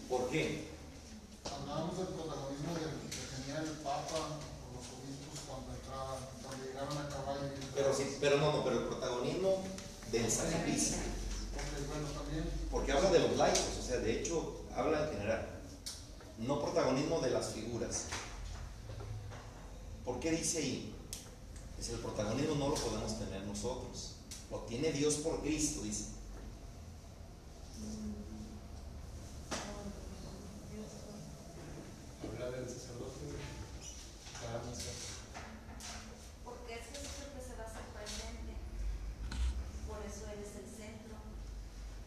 ¿Por 0.10 0.30
qué? 0.30 0.68
Hablábamos 1.46 1.98
del 1.98 2.08
protagonismo 2.08 2.74
del- 2.74 3.10
que 3.10 3.36
tenía 3.38 3.60
el 3.62 3.70
Papa 3.80 4.18
o 4.20 4.76
los 4.76 4.86
obispos 5.00 5.40
cuando 5.48 5.72
entraban, 5.74 6.18
cuando 6.44 6.66
llegaron 6.66 6.98
a 6.98 7.10
caballo. 7.10 7.50
Pero, 7.74 7.94
sí, 7.96 8.18
pero 8.20 8.38
no, 8.38 8.52
no, 8.52 8.64
pero 8.64 8.80
el 8.80 8.86
protagonismo 8.88 9.64
del 10.12 10.30
sacrificio. 10.30 10.98
Bueno, 11.88 12.08
también. 12.10 12.50
Porque 12.72 12.92
habla 12.92 13.10
de 13.12 13.20
los 13.20 13.38
laicos, 13.38 13.78
o 13.80 13.84
sea, 13.84 13.98
de 13.98 14.20
hecho, 14.20 14.62
habla 14.76 15.04
en 15.06 15.12
general. 15.14 15.50
No 16.40 16.62
protagonismo 16.62 17.20
de 17.20 17.30
las 17.32 17.52
figuras. 17.52 18.06
¿Por 20.04 20.20
qué 20.20 20.32
dice 20.32 20.58
ahí? 20.60 20.96
Dice, 21.78 21.94
el 21.94 22.00
protagonismo 22.00 22.56
no 22.56 22.70
lo 22.70 22.76
podemos 22.76 23.18
tener 23.20 23.44
nosotros. 23.44 24.16
Lo 24.52 24.60
tiene 24.60 24.92
Dios 24.92 25.16
por 25.16 25.42
Cristo, 25.42 25.82
dice. 25.82 26.06
Habla 32.24 32.58
del 32.58 32.68
sacerdote. 32.68 33.26
Cada 34.42 34.60
nación. 34.64 34.96
Porque 36.44 36.74
es 36.74 36.86
Jesús 36.92 37.16
el 37.24 37.30
que 37.36 37.42
se 37.44 37.54
va 37.56 37.64
a 37.64 37.68
hacer 37.68 37.86
presente. 37.94 38.54
Por 39.88 40.00
eso 40.04 40.22
Él 40.32 40.40
es 40.42 40.54
el 40.58 40.68
centro 40.68 41.16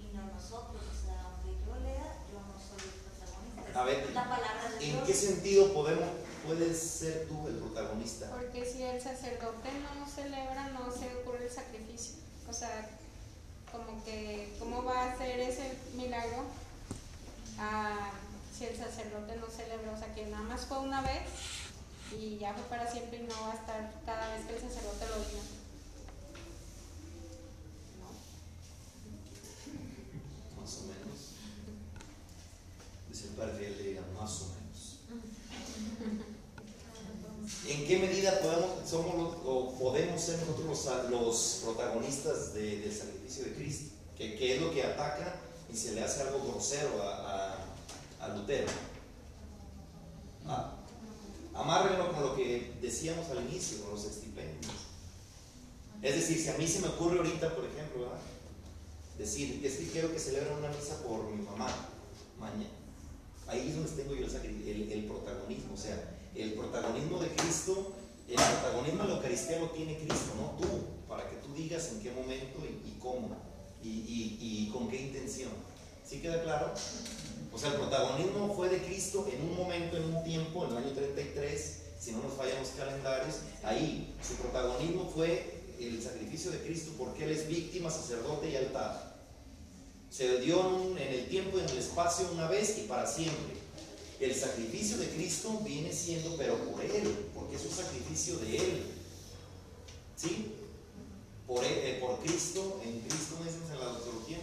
y 0.00 0.16
no 0.16 0.32
nosotros. 0.32 0.82
O 0.82 0.96
sea, 0.96 1.16
aunque 1.30 1.56
yo 1.60 1.72
lea, 1.84 2.24
yo 2.32 2.38
no 2.42 2.56
soy 2.58 2.82
el 2.84 2.96
protagonista. 3.04 3.80
A 3.80 3.84
ver, 3.84 3.98
es 4.08 4.14
la 4.14 4.28
palabra 4.28 4.70
de 4.70 4.84
¿En 4.84 4.92
Dios. 4.92 5.06
qué 5.06 5.14
sentido 5.14 5.72
podemos, 5.72 6.08
puedes 6.44 6.95
tú 7.28 7.46
el 7.48 7.56
protagonista? 7.56 8.30
Porque 8.30 8.64
si 8.64 8.82
el 8.82 9.00
sacerdote 9.00 9.68
no 9.82 10.06
celebra, 10.08 10.68
no 10.70 10.90
se 10.92 11.14
ocurre 11.16 11.44
el 11.46 11.50
sacrificio. 11.52 12.14
O 12.48 12.52
sea, 12.52 12.88
como 13.72 14.02
que, 14.04 14.54
¿cómo 14.58 14.84
va 14.84 15.04
a 15.04 15.12
hacer 15.12 15.40
ese 15.40 15.76
milagro 15.94 16.44
ah, 17.58 18.10
si 18.56 18.64
el 18.66 18.76
sacerdote 18.76 19.36
no 19.36 19.46
celebra? 19.48 19.92
O 19.92 19.98
sea, 19.98 20.14
que 20.14 20.26
nada 20.26 20.42
más 20.44 20.66
fue 20.66 20.78
una 20.78 21.02
vez 21.02 21.22
y 22.18 22.38
ya 22.38 22.54
fue 22.54 22.62
para 22.64 22.90
siempre 22.90 23.18
y 23.18 23.22
no 23.26 23.34
va 23.42 23.52
a 23.52 23.56
estar 23.56 23.92
cada 24.06 24.34
vez 24.34 24.46
que 24.46 24.54
el 24.54 24.60
sacerdote 24.62 25.06
lo 25.08 25.16
diga. 25.16 25.42
No. 28.00 28.08
Más 30.62 30.72
o 30.78 30.82
menos. 30.82 31.18
Dice 33.08 33.24
el 33.28 33.30
padre 33.34 33.66
Elia, 33.66 34.02
más 34.18 34.40
o 34.42 34.46
menos. 34.48 34.56
¿En 37.68 37.86
qué 37.86 37.98
medida 37.98 38.38
podemos, 38.40 38.88
somos 38.88 39.14
los- 39.16 39.36
o 39.44 39.74
podemos 39.78 40.20
ser 40.20 40.38
nosotros 40.40 40.66
los, 41.10 41.60
protagonistas 41.64 42.54
de- 42.54 42.80
del 42.80 42.92
sacrificio 42.94 43.44
de 43.44 43.54
Cristo? 43.54 43.94
¿Qué, 44.16 44.36
qué 44.36 44.56
es 44.56 44.60
lo 44.62 44.70
que 44.72 44.82
ataca 44.82 45.36
y 45.72 45.76
se 45.76 45.92
le 45.92 46.02
hace 46.02 46.22
algo 46.22 46.42
grosero 46.48 47.02
a, 47.02 47.52
a- 48.20 48.28
Lutero? 48.36 48.66
Ah, 50.46 50.72
amárrenlo 51.54 52.12
con 52.12 52.22
lo 52.22 52.36
que 52.36 52.74
decíamos 52.80 53.28
al 53.30 53.44
inicio, 53.48 53.80
con 53.82 53.90
los 53.92 54.04
estipendios. 54.04 54.72
Es 56.02 56.14
decir, 56.14 56.40
si 56.40 56.48
a 56.48 56.56
mí 56.58 56.66
se 56.66 56.80
me 56.80 56.88
ocurre 56.88 57.18
ahorita, 57.18 57.54
por 57.54 57.64
ejemplo, 57.64 58.08
decir, 59.18 59.60
es 59.64 59.74
que 59.76 59.90
quiero 59.90 60.12
que 60.12 60.18
celebren 60.18 60.52
una 60.58 60.68
misa 60.68 61.02
por 61.02 61.24
mi 61.30 61.42
mamá 61.42 61.68
mañana. 62.38 62.70
Ahí 63.48 63.68
es 63.68 63.76
donde 63.76 63.90
tengo 64.02 64.14
yo 64.14 64.26
el, 64.26 64.68
el- 64.68 64.92
el 64.92 65.04
protagonismo, 65.06 65.74
o 65.74 65.76
sea, 65.76 66.14
el 66.34 66.52
protagonismo 66.54 67.18
de 67.20 67.28
Cristo, 67.28 67.92
el 68.28 68.34
protagonismo 68.34 69.02
de 69.02 69.08
la 69.08 69.14
Eucaristía 69.16 69.58
lo 69.60 69.70
tiene 69.70 69.96
Cristo, 69.98 70.32
no 70.36 70.58
tú, 70.58 70.66
para 71.08 71.28
que 71.28 71.36
tú 71.36 71.54
digas 71.54 71.90
en 71.92 72.00
qué 72.00 72.10
momento 72.10 72.58
y, 72.64 72.98
cómo 72.98 73.36
y, 73.82 74.68
con 74.72 74.88
qué 74.88 75.00
intención. 75.00 75.50
¿Sí 76.04 76.20
queda 76.20 76.42
claro? 76.42 76.72
O 77.52 77.58
sea, 77.58 77.70
el 77.70 77.76
protagonismo 77.76 78.52
fue 78.54 78.68
de 78.68 78.82
Cristo 78.82 79.26
en 79.32 79.42
un 79.42 79.56
momento, 79.56 79.96
en 79.96 80.14
un 80.14 80.24
tiempo, 80.24 80.64
en 80.64 80.72
el 80.72 80.76
año 80.78 80.92
33, 80.92 81.78
si 81.98 82.12
no 82.12 82.22
nos 82.22 82.34
fallan 82.34 82.60
los 82.60 82.68
calendarios, 82.70 83.36
ahí 83.64 84.14
su 84.26 84.34
protagonismo 84.34 85.10
fue 85.12 85.64
el 85.80 86.02
sacrificio 86.02 86.50
de 86.50 86.60
Cristo 86.60 86.92
porque 86.98 87.24
Él 87.24 87.30
es 87.30 87.48
víctima, 87.48 87.90
sacerdote 87.90 88.50
y 88.50 88.56
altar. 88.56 89.16
Se 90.10 90.40
dio 90.40 90.96
en 90.96 90.98
el 90.98 91.28
tiempo 91.28 91.58
y 91.58 91.60
en 91.60 91.68
el 91.68 91.78
espacio 91.78 92.28
una 92.32 92.48
vez 92.48 92.78
y 92.78 92.82
para 92.82 93.06
siempre. 93.06 93.65
El 94.18 94.34
sacrificio 94.34 94.98
de 94.98 95.08
Cristo 95.10 95.60
viene 95.64 95.92
siendo, 95.92 96.36
pero 96.36 96.56
por 96.70 96.82
Él, 96.84 97.26
porque 97.34 97.56
es 97.56 97.64
un 97.64 97.70
sacrificio 97.72 98.38
de 98.38 98.56
Él. 98.56 98.82
¿Sí? 100.16 100.52
Por, 101.46 101.62
él- 101.62 101.72
eh, 101.72 102.00
Cristo, 102.24 102.80
en 102.84 103.00
Cristo, 103.00 103.36
decimos 103.44 103.70
en 103.70 103.78
la 103.78 103.84
doctrina, 103.86 104.40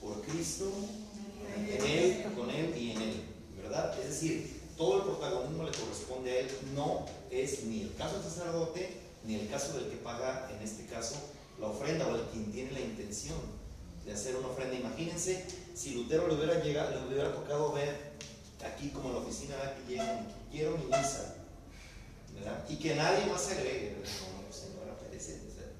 por 0.00 0.22
Cristo, 0.22 0.72
en 1.68 1.84
Él, 1.84 2.24
con 2.34 2.48
Él 2.50 2.74
y 2.76 2.92
en 2.92 3.02
Él. 3.02 3.22
¿Verdad? 3.62 3.98
Es 4.00 4.08
decir, 4.10 4.62
todo 4.76 4.98
el 4.98 5.02
protagonismo 5.02 5.64
le 5.64 5.72
corresponde 5.72 6.30
a 6.30 6.38
Él, 6.40 6.48
no 6.74 7.04
es 7.30 7.64
ni 7.64 7.82
el 7.82 7.94
caso 7.94 8.14
del 8.20 8.30
sacerdote, 8.30 9.00
ni 9.24 9.34
el 9.34 9.48
caso 9.48 9.74
del 9.74 9.90
que 9.90 9.96
paga, 9.96 10.50
en 10.56 10.62
este 10.64 10.86
caso, 10.86 11.16
la 11.60 11.66
ofrenda 11.66 12.06
o 12.06 12.14
el 12.14 12.22
quien 12.32 12.52
tiene 12.52 12.72
la 12.72 12.80
intención 12.80 13.38
de 14.04 14.12
hacer 14.12 14.36
una 14.36 14.48
ofrenda. 14.48 14.76
Imagínense 14.76 15.44
si 15.74 15.94
Lutero 15.94 16.28
le 16.28 16.34
hubiera, 16.34 16.62
llegado, 16.62 17.00
le 17.00 17.08
hubiera 17.14 17.34
tocado 17.34 17.72
ver 17.72 18.12
aquí 18.64 18.90
como 18.90 19.08
en 19.08 19.14
la 19.14 19.20
oficina 19.20 19.54
que 19.74 19.92
llegan, 19.92 20.26
quiero 20.50 20.76
mi 20.78 20.84
misa, 20.84 21.36
¿verdad? 22.34 22.64
Y 22.68 22.76
que 22.76 22.94
nadie 22.94 23.26
más 23.26 23.42
se 23.42 23.52
agregue, 23.52 23.96
¿verdad? 23.98 24.12
Como 24.20 24.52
señora 24.52 24.92
o 24.92 25.18
sea, 25.18 25.72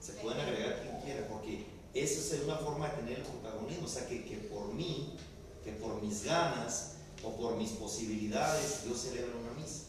se 0.00 0.12
pueden 0.20 0.40
agregar 0.40 0.82
quien 0.82 1.00
quiera, 1.00 1.28
porque 1.28 1.66
eso 1.94 2.34
es 2.34 2.42
una 2.44 2.56
forma 2.56 2.88
de 2.88 2.96
tener 2.96 3.18
el 3.18 3.24
protagonismo, 3.24 3.86
o 3.86 3.88
sea, 3.88 4.06
que, 4.06 4.24
que 4.24 4.36
por 4.36 4.72
mí, 4.72 5.16
que 5.64 5.72
por 5.72 6.02
mis 6.02 6.24
ganas 6.24 6.92
o 7.22 7.36
por 7.36 7.56
mis 7.56 7.70
posibilidades, 7.70 8.84
yo 8.86 8.94
celebro 8.94 9.38
una 9.38 9.52
misa. 9.52 9.84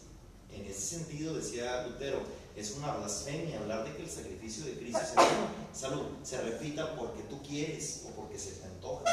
En 0.52 0.66
ese 0.66 0.82
sentido, 0.82 1.34
decía 1.34 1.88
Lutero, 1.88 2.22
es 2.56 2.72
una 2.72 2.96
blasfemia 2.96 3.60
hablar 3.60 3.86
de 3.86 3.96
que 3.96 4.04
el 4.04 4.10
sacrificio 4.10 4.66
de 4.66 4.74
Cristo 4.74 5.00
se, 5.00 5.80
salud, 5.80 6.06
se 6.22 6.40
repita 6.42 6.96
porque 6.96 7.24
tú 7.24 7.42
quieres 7.42 8.06
o 8.08 8.12
porque 8.12 8.38
se 8.38 8.52
te 8.52 8.66
antoja. 8.66 9.04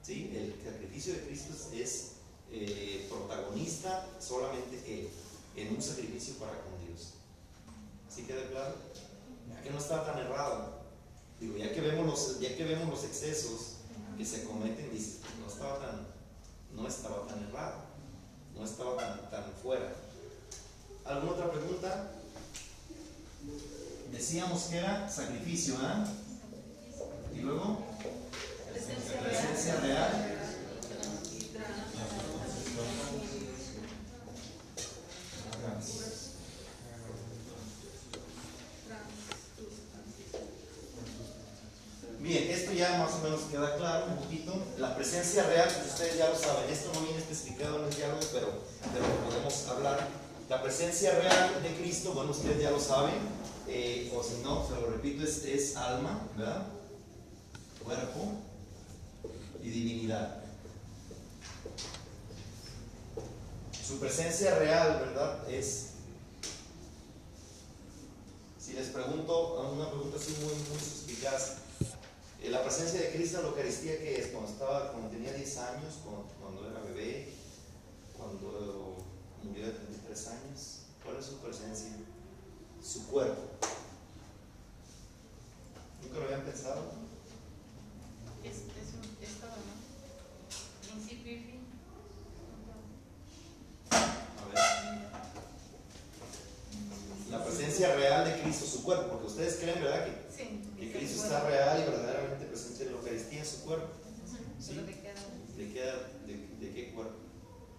¿Sí? 0.00 0.32
El 0.34 0.54
sacrificio 0.64 1.12
de 1.12 1.20
Cristo 1.20 1.52
es, 1.74 2.12
eh, 2.50 3.06
protagonista 3.08 4.06
solamente 4.20 4.82
Él, 4.86 5.08
en 5.56 5.74
un 5.74 5.82
sacrificio 5.82 6.34
para 6.34 6.52
con 6.52 6.86
Dios. 6.86 7.14
¿Sí 8.08 8.22
queda 8.22 8.48
claro? 8.50 8.74
Ya 9.48 9.62
que 9.62 9.70
no 9.70 9.78
está 9.78 10.04
tan 10.04 10.18
errado. 10.18 10.76
Digo, 11.40 11.56
ya 11.56 11.72
que 11.72 11.80
vemos 11.80 12.06
los, 12.06 12.40
ya 12.40 12.56
que 12.56 12.64
vemos 12.64 12.88
los 12.88 13.04
excesos 13.04 13.76
que 14.16 14.24
se 14.24 14.44
cometen, 14.44 14.90
dices, 14.90 15.20
no 15.40 15.52
estaba 15.52 15.78
tan, 15.80 16.06
no 16.74 16.88
estaba 16.88 17.26
tan 17.26 17.42
errado, 17.44 17.82
no 18.54 18.64
estaba 18.64 18.96
tan, 18.96 19.30
tan 19.30 19.44
fuera. 19.62 19.94
¿Alguna 21.04 21.32
otra 21.32 21.52
pregunta? 21.52 22.12
Decíamos 24.10 24.64
que 24.64 24.78
era 24.78 25.08
sacrificio, 25.08 25.76
¿ah? 25.80 26.06
Y 27.34 27.40
luego, 27.40 27.84
presencia 28.72 29.76
real. 29.80 30.35
Bien, 42.26 42.50
esto 42.50 42.72
ya 42.72 42.98
más 42.98 43.14
o 43.14 43.18
menos 43.22 43.42
queda 43.42 43.76
claro 43.76 44.06
un 44.06 44.16
poquito. 44.16 44.52
La 44.78 44.96
presencia 44.96 45.44
real, 45.44 45.68
pues 45.72 45.92
ustedes 45.92 46.18
ya 46.18 46.28
lo 46.28 46.36
saben, 46.36 46.68
esto 46.68 46.90
no 46.92 47.02
viene 47.02 47.18
especificado 47.18 47.78
en 47.78 47.84
el 47.84 47.94
diálogo, 47.94 48.20
pero, 48.32 48.48
pero 48.92 49.06
lo 49.06 49.30
podemos 49.30 49.68
hablar. 49.68 50.08
La 50.48 50.60
presencia 50.60 51.12
real 51.12 51.62
de 51.62 51.76
Cristo, 51.76 52.14
bueno, 52.14 52.32
ustedes 52.32 52.60
ya 52.60 52.72
lo 52.72 52.80
saben, 52.80 53.14
eh, 53.68 54.12
o 54.12 54.24
si 54.24 54.42
no, 54.42 54.66
se 54.66 54.74
lo 54.74 54.90
repito, 54.90 55.22
es, 55.22 55.44
es 55.44 55.76
alma, 55.76 56.28
¿verdad? 56.36 56.66
Cuerpo 57.84 58.32
y 59.62 59.70
divinidad. 59.70 60.45
Su 63.86 63.98
presencia 64.00 64.58
real, 64.58 64.98
¿verdad? 65.00 65.48
Es 65.48 65.96
pregunto 68.96 69.60
una 69.72 69.90
pregunta 69.90 70.16
así 70.16 70.32
muy, 70.42 70.54
muy 70.54 70.78
suspicaz. 70.78 71.58
Eh, 72.40 72.48
la 72.48 72.62
presencia 72.62 72.98
de 72.98 73.12
Cristo 73.12 73.38
en 73.38 73.42
la 73.44 73.48
Eucaristía, 73.50 73.98
que 73.98 74.18
es 74.18 74.28
cuando, 74.28 74.50
estaba, 74.50 74.92
cuando 74.92 75.10
tenía 75.10 75.34
10 75.34 75.58
años, 75.58 75.98
cuando, 76.40 76.70
era 76.70 76.80
bebé, 76.80 77.34
cuando 78.16 78.96
murió 79.42 79.66
de 79.66 79.72
33 79.72 80.26
años, 80.28 80.78
¿cuál 81.04 81.18
es 81.18 81.26
su 81.26 81.36
presencia? 81.38 81.90
Su 82.82 83.06
cuerpo. 83.08 83.42
¿Nunca 86.02 86.18
lo 86.18 86.24
habían 86.24 86.42
pensado? 86.42 86.92
Es, 88.42 88.56
es, 88.56 89.28
es 89.28 89.40
todo, 89.40 89.50
¿no? 89.50 90.94
Principio 90.94 91.32
y 91.32 91.38
fin. 91.38 91.55
A 93.96 94.44
ver. 94.48 94.60
La 97.30 97.44
presencia 97.44 97.94
real 97.94 98.24
de 98.24 98.40
Cristo, 98.42 98.66
su 98.66 98.82
cuerpo, 98.82 99.08
porque 99.10 99.26
ustedes 99.26 99.56
creen, 99.56 99.82
¿verdad? 99.82 100.04
Que, 100.04 100.26
Sí. 100.36 100.60
que 100.78 100.90
es 100.90 100.96
Cristo 100.96 101.22
está 101.24 101.40
real 101.48 101.80
y 101.80 101.90
verdaderamente 101.90 102.44
presente 102.46 102.84
en 102.84 102.92
la 102.92 102.98
Eucaristía, 102.98 103.44
su 103.44 103.62
cuerpo. 103.64 103.88
Sí. 104.60 104.74
¿De 104.74 105.72
qué, 105.72 105.82
de, 106.26 106.66
de 106.66 106.74
qué 106.74 106.92
cuerpo? 106.94 107.14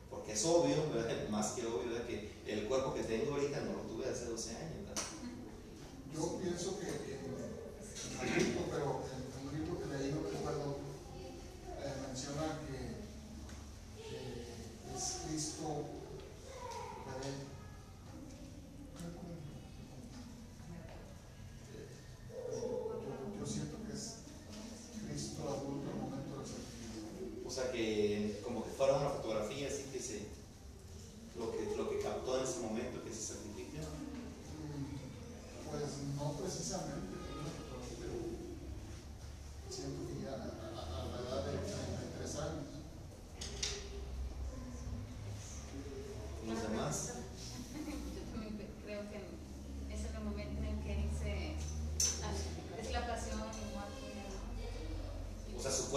Porque 0.10 0.32
es 0.34 0.46
obvio, 0.46 0.76
¿verdad? 0.94 1.28
más 1.30 1.52
que 1.52 1.66
obvio, 1.66 1.90
¿verdad? 1.92 2.06
que 2.08 2.32
el 2.48 2.66
cuerpo 2.68 2.94
que 2.94 3.04
tengo 3.04 3.34
ahorita 3.36 3.60
no 3.62 3.74
lo 3.74 3.82
tuve 3.82 4.10
hace 4.10 4.26
12 4.26 4.50
años. 4.56 4.88
¿verdad? 4.88 5.04
Yo 6.14 6.40
pienso 6.42 6.80
que 6.80 6.88
pero 8.72 9.02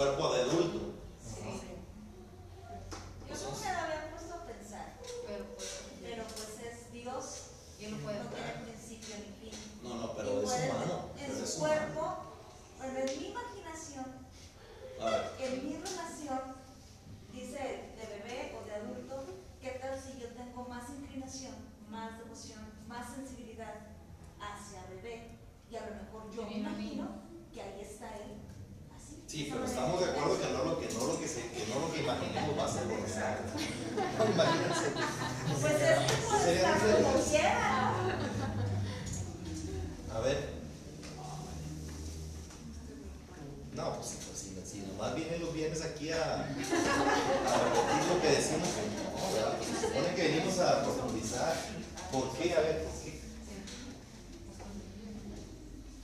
cuerpo 0.01 0.30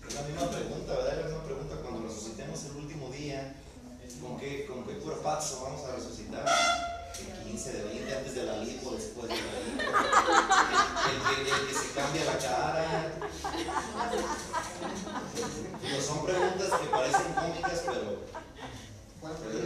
Es 0.08 0.14
la 0.16 0.22
misma 0.24 0.50
pregunta, 0.50 0.94
¿verdad? 0.94 1.14
Es 1.14 1.18
la 1.20 1.26
misma 1.28 1.44
pregunta 1.44 1.76
cuando 1.82 2.08
resucitemos 2.08 2.64
el 2.66 2.72
último 2.78 3.10
día. 3.10 3.56
¿Con 4.22 4.40
qué, 4.40 4.66
con 4.66 4.84
qué 4.86 4.98
cuerpazo 5.00 5.64
vamos 5.64 5.84
a 5.86 5.96
resucitar? 5.96 6.46
¿De 6.46 7.50
15, 7.50 7.74
de 7.74 7.84
20, 7.84 8.16
antes 8.18 8.36
de 8.36 8.44
la 8.44 8.58
lipo, 8.60 8.92
después 8.92 9.28
de 9.28 9.36
la 9.36 9.42
lipo? 9.42 9.82
El, 11.10 11.18
que- 11.46 11.52
el 11.52 11.68
que 11.68 11.74
se 11.74 11.92
cambia 11.94 12.26
la 12.26 12.38
cara. 12.38 13.12
Pues 15.82 16.06
son 16.06 16.26
preguntas 16.26 16.80
que 16.80 16.88
parecen 16.88 17.34
cómicas, 17.34 17.82
pero. 17.86 18.26
Ah, 19.24 19.32
el 19.46 19.58
el 19.58 19.66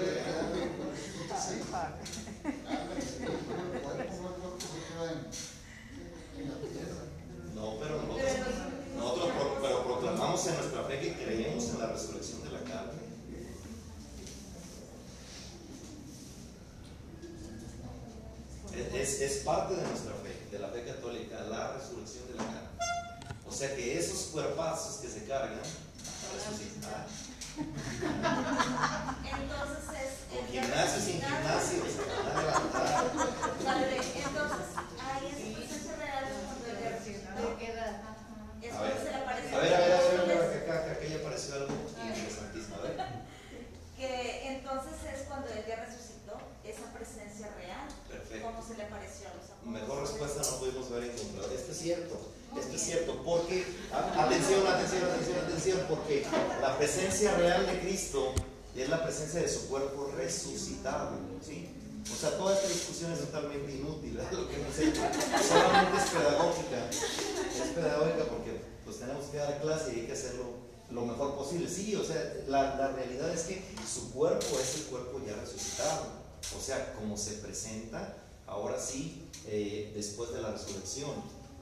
en 6.38 6.50
la 6.50 6.56
tierra. 6.58 7.01
No, 7.56 7.76
pero 7.80 8.02
nosotros, 8.02 8.32
nosotros 8.98 9.30
pro- 9.38 9.58
pero 9.62 9.84
proclamamos 9.86 10.48
en 10.48 10.56
nuestra 10.56 10.84
fe 10.84 11.00
que 11.00 11.14
creemos 11.24 11.64
en 11.70 11.80
la 11.80 11.88
resurrección 11.88 12.44
de 12.44 12.52
la 12.52 12.60
carne. 12.62 13.02
Es, 18.94 19.20
es- 19.22 19.44
parte 19.44 19.76
de 19.76 19.82
nuestra 19.82 20.14
fe, 20.24 20.48
de 20.52 20.60
la 20.60 20.70
fe 20.70 20.86
católica, 20.86 21.42
la 21.50 21.74
resurrección 21.74 22.28
de 22.28 22.36
la 22.36 22.44
carne. 22.46 22.70
O 23.48 23.52
sea 23.52 23.76
que 23.76 23.98
esos 24.00 24.28
cuerpazos 24.32 25.02
que 25.02 25.10
se 25.10 25.26
cargan, 25.26 25.60
resucitar, 26.34 27.06
Entonces 29.26 29.84
es. 29.92 30.14
con 30.32 30.48
gimnasio 30.48 31.02
sin 31.04 31.22
gimnasio, 31.22 31.84
se 31.84 32.02
van 32.08 32.38
a 32.38 32.42
levantar. 32.42 33.12
Entonces 34.16 34.68
ahí 35.02 35.26
es 35.28 35.81
A 37.70 38.78
cuando 38.78 38.96
ver, 38.96 39.04
se 39.04 39.12
le 39.12 39.16
apareció 39.16 39.58
a 39.58 39.62
ver, 39.62 39.74
a 39.74 39.80
ver, 39.80 39.92
a 39.92 39.98
ver, 39.98 40.20
a 40.22 40.48
ver, 40.48 40.64
acá, 40.64 40.86
que 40.86 40.92
acá 40.92 41.06
ya 41.06 41.18
apareció 41.18 41.56
algo 41.56 41.74
interesantísimo. 42.08 42.76
A 42.76 42.82
ver. 42.82 42.98
Que 44.02 44.58
entonces 44.58 44.98
es 45.14 45.28
cuando 45.28 45.48
él 45.50 45.64
ya 45.68 45.76
resucitó, 45.86 46.34
esa 46.66 46.92
presencia 46.92 47.54
real. 47.56 47.86
Perfecto. 48.10 48.48
Como 48.48 48.68
se 48.68 48.74
le 48.76 48.84
apareció 48.86 49.28
a 49.30 49.34
los 49.36 49.46
apóstoles. 49.46 49.82
Mejor 49.82 50.02
respuesta 50.02 50.42
no 50.42 50.58
pudimos 50.58 50.92
haber 50.92 51.12
encontrado. 51.12 51.54
Esto 51.54 51.72
es 51.72 51.78
cierto, 51.78 52.20
esto 52.58 52.76
es 52.76 52.82
cierto, 52.82 53.22
porque, 53.24 53.64
atención, 53.94 54.66
atención, 54.66 55.04
atención, 55.06 55.38
atención, 55.46 55.80
porque 55.88 56.26
la 56.62 56.78
presencia 56.80 57.36
real 57.36 57.68
de 57.68 57.80
Cristo 57.80 58.34
es 58.76 58.90
la 58.90 59.04
presencia 59.04 59.40
de 59.42 59.48
su 59.48 59.70
cuerpo 59.70 60.12
resucitado, 60.18 61.20
¿sí? 61.46 61.71
O 62.14 62.20
sea, 62.20 62.38
toda 62.38 62.56
esta 62.56 62.68
discusión 62.68 63.12
es 63.12 63.20
totalmente 63.20 63.74
inútil, 63.74 64.18
¿verdad? 64.18 64.32
Lo 64.34 64.48
que 64.50 64.56
hecho 64.56 65.02
solamente 65.48 65.98
es 65.98 66.10
pedagógica, 66.10 66.90
es 66.90 67.70
pedagógica 67.74 68.26
porque 68.26 68.62
pues 68.86 69.00
tenemos 69.00 69.26
que 69.26 69.38
dar 69.38 69.62
clase 69.62 69.94
y 69.96 70.00
hay 70.02 70.06
que 70.08 70.14
hacerlo 70.14 70.62
lo 70.92 71.06
mejor 71.06 71.36
posible. 71.36 71.70
Sí, 71.70 71.96
o 71.96 72.04
sea, 72.04 72.34
la, 72.48 72.76
la 72.76 72.90
realidad 72.90 73.30
es 73.34 73.44
que 73.44 73.64
su 73.88 74.12
cuerpo 74.12 74.60
es 74.60 74.76
el 74.76 74.84
cuerpo 74.86 75.22
ya 75.26 75.36
resucitado, 75.36 76.06
o 76.58 76.62
sea, 76.62 76.94
como 76.94 77.18
se 77.18 77.34
presenta 77.36 78.18
ahora 78.46 78.80
sí, 78.80 79.30
eh, 79.48 79.92
después 79.96 80.32
de 80.34 80.42
la 80.42 80.52
resurrección. 80.52 81.12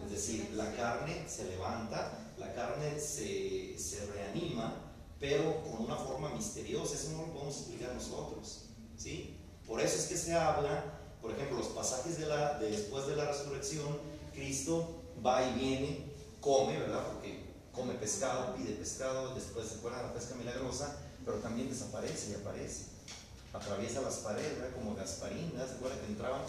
Es 0.04 0.12
decir, 0.12 0.50
la 0.56 0.74
carne 0.76 1.26
se 1.28 1.44
levanta, 1.46 2.34
la 2.38 2.54
carne 2.54 3.00
se, 3.00 3.78
se 3.78 4.06
reanima, 4.08 4.74
pero 5.20 5.62
con 5.64 5.86
una 5.86 5.96
forma 5.96 6.30
misteriosa. 6.34 6.96
Eso 6.96 7.12
no 7.12 7.28
lo 7.28 7.34
podemos 7.34 7.58
explicar 7.58 7.94
nosotros. 7.94 8.62
¿sí? 8.98 9.38
Por 9.68 9.82
eso 9.82 9.98
es 9.98 10.08
que 10.08 10.16
se 10.30 10.36
habla, 10.36 10.84
por 11.24 11.32
ejemplo, 11.32 11.58
los 11.58 11.70
pasajes 11.70 12.20
de 12.20 12.28
la, 12.28 12.60
de 12.60 12.70
después 12.70 13.08
de 13.08 13.16
la 13.16 13.26
resurrección, 13.26 13.98
Cristo 14.32 15.02
va 15.26 15.44
y 15.44 15.54
viene, 15.54 16.06
come, 16.40 16.78
¿verdad? 16.78 17.04
Porque 17.08 17.46
come 17.74 17.96
pescado, 17.96 18.54
pide 18.56 18.74
pescado, 18.74 19.34
después 19.34 19.68
se 19.68 19.76
acuerdan 19.80 20.04
de 20.04 20.08
la 20.10 20.14
pesca 20.14 20.36
milagrosa, 20.36 20.98
pero 21.26 21.38
también 21.40 21.68
desaparece 21.68 22.30
y 22.30 22.36
aparece. 22.36 22.86
Atraviesa 23.52 24.02
las 24.02 24.18
paredes, 24.18 24.60
¿verdad? 24.60 24.76
Como 24.76 24.94
Gasparín, 24.94 25.52
¿verdad? 25.52 25.68
¿se 25.68 25.76
acuerdan 25.78 26.00
que 26.00 26.06
entraba? 26.06 26.46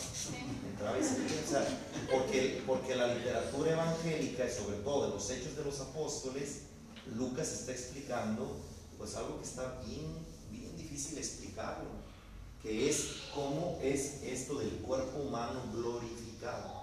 entraba 0.70 0.98
y 0.98 1.02
salía, 1.02 1.42
o 1.42 1.50
sea, 1.50 1.66
porque, 2.12 2.62
porque 2.66 2.96
la 2.96 3.14
literatura 3.14 3.72
evangélica 3.72 4.44
y 4.44 4.52
sobre 4.52 4.76
todo 4.84 5.06
de 5.06 5.14
los 5.14 5.30
hechos 5.30 5.56
de 5.56 5.64
los 5.64 5.80
apóstoles, 5.80 6.64
Lucas 7.16 7.50
está 7.50 7.72
explicando 7.72 8.60
pues 8.98 9.16
algo 9.16 9.38
que 9.38 9.48
está 9.48 9.80
bien, 9.86 10.18
bien 10.50 10.76
difícil 10.76 11.16
explicarlo, 11.16 11.99
que 12.62 12.90
es 12.90 13.06
cómo 13.34 13.78
es 13.82 14.22
esto 14.22 14.58
del 14.58 14.70
cuerpo 14.78 15.20
humano 15.20 15.62
glorificado. 15.72 16.80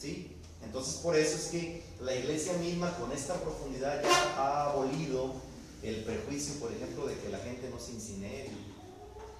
¿Sí? 0.00 0.36
Entonces 0.62 0.96
por 0.96 1.16
eso 1.16 1.36
es 1.36 1.46
que 1.46 1.82
la 2.00 2.14
iglesia 2.14 2.54
misma 2.54 2.96
con 2.98 3.12
esta 3.12 3.34
profundidad 3.34 4.02
ya 4.02 4.34
ha 4.36 4.70
abolido 4.70 5.34
el 5.82 6.04
prejuicio, 6.04 6.54
por 6.60 6.72
ejemplo, 6.72 7.06
de 7.06 7.18
que 7.18 7.28
la 7.28 7.38
gente 7.38 7.70
no 7.70 7.78
se 7.78 7.92
incinere, 7.92 8.50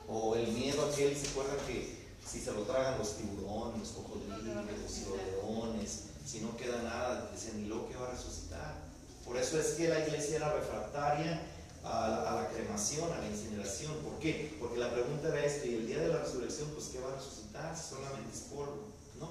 o 0.08 0.36
el 0.36 0.48
miedo 0.48 0.86
a 0.86 0.94
que 0.94 1.08
él 1.08 1.16
se 1.16 1.28
acuerdan 1.28 1.56
que 1.66 2.06
si 2.24 2.40
se 2.40 2.52
lo 2.52 2.62
tragan 2.62 2.98
los 2.98 3.16
tiburones, 3.16 3.80
los 3.80 3.88
cocodrilos, 3.90 4.42
los 4.42 4.98
leones, 5.08 6.02
si 6.24 6.40
no 6.40 6.56
queda 6.56 6.82
nada, 6.82 7.30
dicen, 7.32 7.62
ni 7.62 7.68
lo 7.68 7.88
que 7.88 7.96
va 7.96 8.08
a 8.08 8.10
resucitar. 8.12 8.74
Por 9.24 9.36
eso 9.36 9.58
es 9.58 9.68
que 9.70 9.88
la 9.88 10.00
iglesia 10.06 10.36
era 10.36 10.54
refractaria 10.54 11.40
a 11.86 12.34
la, 12.34 12.48
cremación, 12.48 13.12
a 13.12 13.18
la 13.18 13.28
incineración. 13.28 13.92
¿Por 14.04 14.18
qué? 14.18 14.56
Porque 14.58 14.78
la 14.78 14.92
pregunta 14.92 15.28
era 15.28 15.44
esto, 15.44 15.66
y 15.66 15.74
el 15.74 15.86
día 15.86 16.00
de 16.00 16.08
la 16.08 16.18
resurrección, 16.18 16.68
pues 16.70 16.86
¿qué 16.86 17.00
va 17.00 17.12
a 17.12 17.16
resucitar? 17.16 17.76
Solamente 17.76 18.34
es 18.34 18.40
polvo, 18.52 18.88
¿no? 19.20 19.30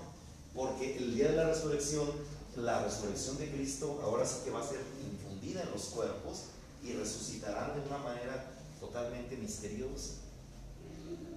Porque 0.53 0.97
el 0.97 1.15
día 1.15 1.29
de 1.29 1.35
la 1.35 1.47
resurrección, 1.47 2.09
la 2.55 2.83
resurrección 2.83 3.37
de 3.37 3.51
Cristo 3.51 3.99
ahora 4.03 4.25
sí 4.25 4.37
que 4.45 4.51
va 4.51 4.61
a 4.61 4.67
ser 4.67 4.79
infundida 5.03 5.63
en 5.63 5.71
los 5.71 5.83
cuerpos 5.85 6.45
y 6.83 6.93
resucitarán 6.93 7.73
de 7.73 7.87
una 7.87 7.97
manera 7.97 8.51
totalmente 8.79 9.35
misteriosa. 9.37 10.13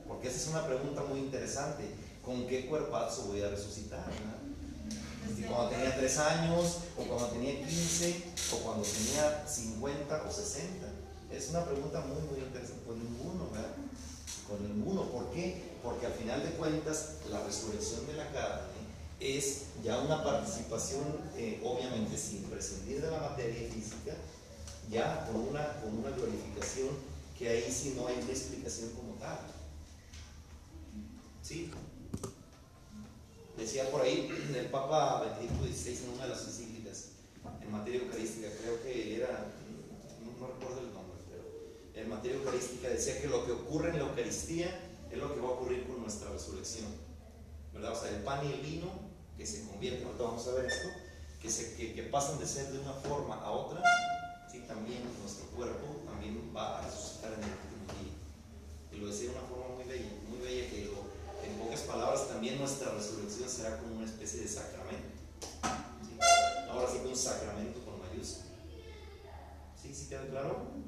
Porque 0.06 0.28
esa 0.28 0.36
es 0.38 0.48
una 0.48 0.66
pregunta 0.66 1.02
muy 1.02 1.18
interesante. 1.18 1.84
¿Con 2.24 2.46
qué 2.46 2.66
cuerpazo 2.66 3.24
voy 3.24 3.42
a 3.42 3.48
resucitar? 3.48 4.04
cuando 5.46 5.70
tenía 5.70 5.96
3 5.96 6.18
años, 6.18 6.78
o 6.96 7.02
cuando 7.02 7.26
tenía 7.28 7.66
15, 7.66 8.24
o 8.52 8.56
cuando 8.58 8.82
tenía 8.82 9.46
50 9.46 10.24
o 10.26 10.32
60. 10.32 10.87
Es 11.32 11.50
una 11.50 11.64
pregunta 11.64 12.00
muy, 12.00 12.22
muy 12.30 12.46
interesante. 12.46 12.84
Con 12.86 12.98
ninguno, 12.98 13.50
¿verdad? 13.52 13.74
Con 14.48 14.62
ninguno. 14.66 15.04
¿Por 15.10 15.30
qué? 15.30 15.76
Porque 15.82 16.06
al 16.06 16.14
final 16.14 16.42
de 16.42 16.50
cuentas, 16.52 17.16
la 17.30 17.42
resurrección 17.44 18.06
de 18.06 18.14
la 18.14 18.30
carne 18.32 18.78
es 19.20 19.62
ya 19.82 19.98
una 19.98 20.22
participación, 20.22 21.04
eh, 21.36 21.60
obviamente 21.64 22.16
sin 22.16 22.44
prescindir 22.44 23.02
de 23.02 23.10
la 23.10 23.20
materia 23.20 23.68
física, 23.72 24.14
ya 24.90 25.26
con 25.26 25.48
una, 25.48 25.80
con 25.80 25.98
una 25.98 26.10
glorificación 26.10 26.88
que 27.38 27.48
ahí 27.48 27.70
sí 27.70 27.94
no 27.96 28.06
hay 28.06 28.16
una 28.22 28.30
explicación 28.30 28.90
como 28.90 29.14
tal. 29.14 29.38
¿Sí? 31.42 31.70
Decía 33.56 33.90
por 33.90 34.02
ahí 34.02 34.28
el 34.54 34.66
Papa 34.66 35.22
Benedicto 35.22 35.64
XVI 35.64 36.04
en 36.04 36.14
una 36.14 36.24
de 36.24 36.28
las 36.30 36.44
encíclicas 36.46 37.06
en 37.60 37.72
materia 37.72 38.00
eucarística, 38.02 38.48
creo 38.60 38.82
que 38.82 39.16
era, 39.16 39.52
no, 40.24 40.38
no 40.40 40.52
recuerdo 40.52 40.80
el 40.80 40.92
nombre, 40.92 41.18
pero 41.28 41.44
en 41.94 42.07
materia 42.18 42.36
eucarística 42.36 42.88
decía 42.88 43.20
que 43.20 43.28
lo 43.28 43.46
que 43.46 43.52
ocurre 43.52 43.90
en 43.90 43.98
la 43.98 44.08
Eucaristía 44.08 44.66
es 45.08 45.18
lo 45.18 45.32
que 45.32 45.40
va 45.40 45.48
a 45.48 45.52
ocurrir 45.52 45.86
con 45.86 46.02
nuestra 46.02 46.28
resurrección. 46.30 46.86
¿Verdad? 47.72 47.92
O 47.92 47.94
sea, 47.94 48.10
el 48.10 48.24
pan 48.24 48.44
y 48.44 48.52
el 48.54 48.60
vino 48.60 48.90
que 49.36 49.46
se 49.46 49.64
convierten, 49.68 50.04
ahorita 50.04 50.24
vamos 50.24 50.48
a 50.48 50.54
ver 50.54 50.66
esto, 50.66 50.88
que, 51.40 51.48
se, 51.48 51.76
que, 51.76 51.94
que 51.94 52.02
pasan 52.02 52.40
de 52.40 52.46
ser 52.46 52.72
de 52.72 52.80
una 52.80 52.92
forma 52.92 53.36
a 53.36 53.52
otra, 53.52 53.80
¿sí? 54.50 54.58
también 54.66 54.98
nuestro 55.22 55.46
cuerpo 55.54 56.02
también 56.06 56.52
va 56.54 56.80
a 56.80 56.86
resucitar 56.86 57.34
en 57.34 57.38
el 57.38 57.54
último 57.54 57.86
día. 58.02 58.14
Y 58.90 58.96
lo 59.00 59.06
decía 59.06 59.30
de 59.30 59.38
una 59.38 59.46
forma 59.46 59.76
muy 59.76 59.84
bella, 59.84 60.10
muy 60.28 60.38
bella 60.40 60.68
que 60.70 60.86
lo, 60.86 61.06
en 61.46 61.56
pocas 61.62 61.82
palabras 61.82 62.26
también 62.26 62.58
nuestra 62.58 62.94
resurrección 62.94 63.48
será 63.48 63.78
como 63.78 63.94
una 63.94 64.06
especie 64.06 64.40
de 64.40 64.48
sacramento. 64.48 65.14
¿sí? 66.02 66.18
Ahora 66.68 66.90
sí 66.90 66.98
que 66.98 67.06
un 67.06 67.16
sacramento 67.16 67.78
con 67.84 68.00
mayúscula. 68.00 68.50
¿Sí? 69.80 69.94
¿Sí 69.94 70.08
queda 70.08 70.26
claro? 70.26 70.87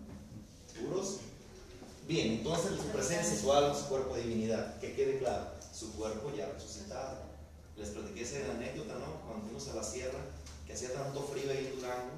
Bien, 2.10 2.32
entonces 2.38 2.72
su 2.76 2.88
presencia, 2.88 3.38
su 3.40 3.52
alma, 3.52 3.72
su 3.72 3.86
cuerpo 3.86 4.16
divinidad, 4.16 4.80
que 4.80 4.94
quede 4.94 5.20
claro, 5.20 5.52
su 5.72 5.92
cuerpo 5.92 6.32
ya 6.36 6.50
resucitado. 6.50 7.18
Les 7.76 7.90
platiqué 7.90 8.22
esa 8.22 8.50
anécdota, 8.50 8.94
¿no? 8.94 9.20
Cuando 9.24 9.44
fuimos 9.44 9.68
a 9.68 9.76
la 9.76 9.84
sierra, 9.84 10.18
que 10.66 10.72
hacía 10.72 10.92
tanto 10.92 11.22
frío 11.22 11.50
ahí 11.52 11.66
en 11.66 11.76
Durango, 11.76 12.10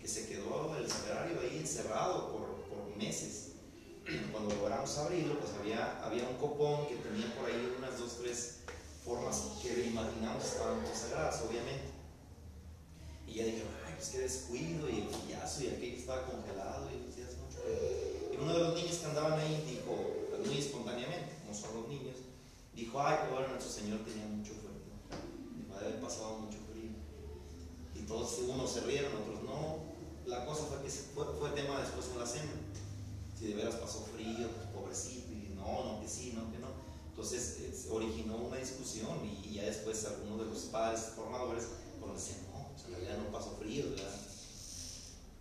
que 0.00 0.08
se 0.08 0.26
quedó 0.26 0.74
el 0.78 0.90
sagrario 0.90 1.38
ahí 1.40 1.58
encerrado 1.58 2.32
por, 2.32 2.46
por 2.64 2.96
meses. 2.96 3.48
Cuando 4.32 4.54
logramos 4.54 4.96
abrirlo, 4.96 5.38
pues 5.38 5.52
había, 5.60 6.02
había 6.02 6.28
un 6.28 6.36
copón 6.36 6.86
que 6.88 6.96
tenía 6.96 7.34
por 7.34 7.50
ahí 7.50 7.74
unas 7.76 7.98
dos, 7.98 8.18
tres 8.22 8.60
formas 9.04 9.58
que 9.60 9.86
imaginamos 9.86 10.44
estaban 10.44 10.80
consagradas, 10.80 11.42
obviamente. 11.42 11.90
Y 13.26 13.34
ya 13.34 13.44
dije, 13.44 13.64
ay, 13.86 13.94
pues 13.96 14.08
qué 14.08 14.18
descuido, 14.20 14.88
y 14.88 15.00
el 15.00 15.08
pillazo, 15.08 15.64
y 15.64 15.68
aquello 15.68 15.98
estaba 15.98 16.24
congelado, 16.24 16.88
y 16.90 17.05
Y 18.32 18.36
uno 18.36 18.52
de 18.52 18.60
los 18.60 18.74
niños 18.74 18.96
que 18.96 19.06
andaban 19.06 19.38
ahí 19.38 19.64
dijo, 19.66 19.96
muy 20.44 20.58
espontáneamente, 20.58 21.34
como 21.42 21.54
son 21.54 21.74
los 21.80 21.88
niños, 21.88 22.16
dijo, 22.74 23.00
ay, 23.00 23.16
bueno, 23.30 23.48
nuestro 23.48 23.70
Señor 23.70 24.00
tenía 24.04 24.26
mucho 24.26 24.52
frío. 24.52 25.78
De 25.78 25.86
haber 25.86 26.00
pasado 26.00 26.38
mucho 26.38 26.58
frío. 26.70 26.90
Y 27.94 28.06
todos, 28.06 28.38
unos 28.48 28.70
se 28.70 28.80
rieron, 28.80 29.12
otros 29.14 29.42
no. 29.42 29.78
La 30.26 30.44
cosa 30.44 30.64
fue 30.64 30.82
que 30.82 30.90
fue, 30.90 31.50
tema 31.50 31.80
después 31.80 32.06
en 32.12 32.18
la 32.18 32.26
cena. 32.26 32.52
Si 33.38 33.48
de 33.48 33.54
veras 33.54 33.76
pasó 33.76 34.06
frío, 34.14 34.48
pues, 34.48 34.68
pobrecito, 34.74 35.32
y 35.32 35.54
no, 35.54 35.84
no, 35.84 36.00
que 36.00 36.08
sí, 36.08 36.32
no, 36.34 36.50
que 36.50 36.58
no. 36.58 36.68
Entonces 37.10 37.58
eh, 37.60 37.88
originó 37.90 38.36
una 38.36 38.56
discusión 38.56 39.10
y, 39.24 39.48
y 39.48 39.54
ya 39.54 39.64
después 39.64 40.04
algunos 40.06 40.38
de 40.38 40.46
los 40.46 40.60
padres 40.64 41.12
formadores 41.14 41.64
pues 42.00 42.14
decían, 42.14 42.46
no, 42.52 42.68
pues, 42.72 42.86
en 42.86 42.92
realidad 42.92 43.18
no 43.18 43.32
pasó 43.32 43.56
frío, 43.58 43.90
¿verdad? 43.90 44.25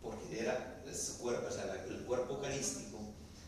Porque 0.05 0.39
era 0.39 0.81
su 0.93 1.17
cuerpo, 1.17 1.47
o 1.49 1.51
sea, 1.51 1.85
el 1.89 2.05
cuerpo 2.05 2.35
eucarístico, 2.35 2.99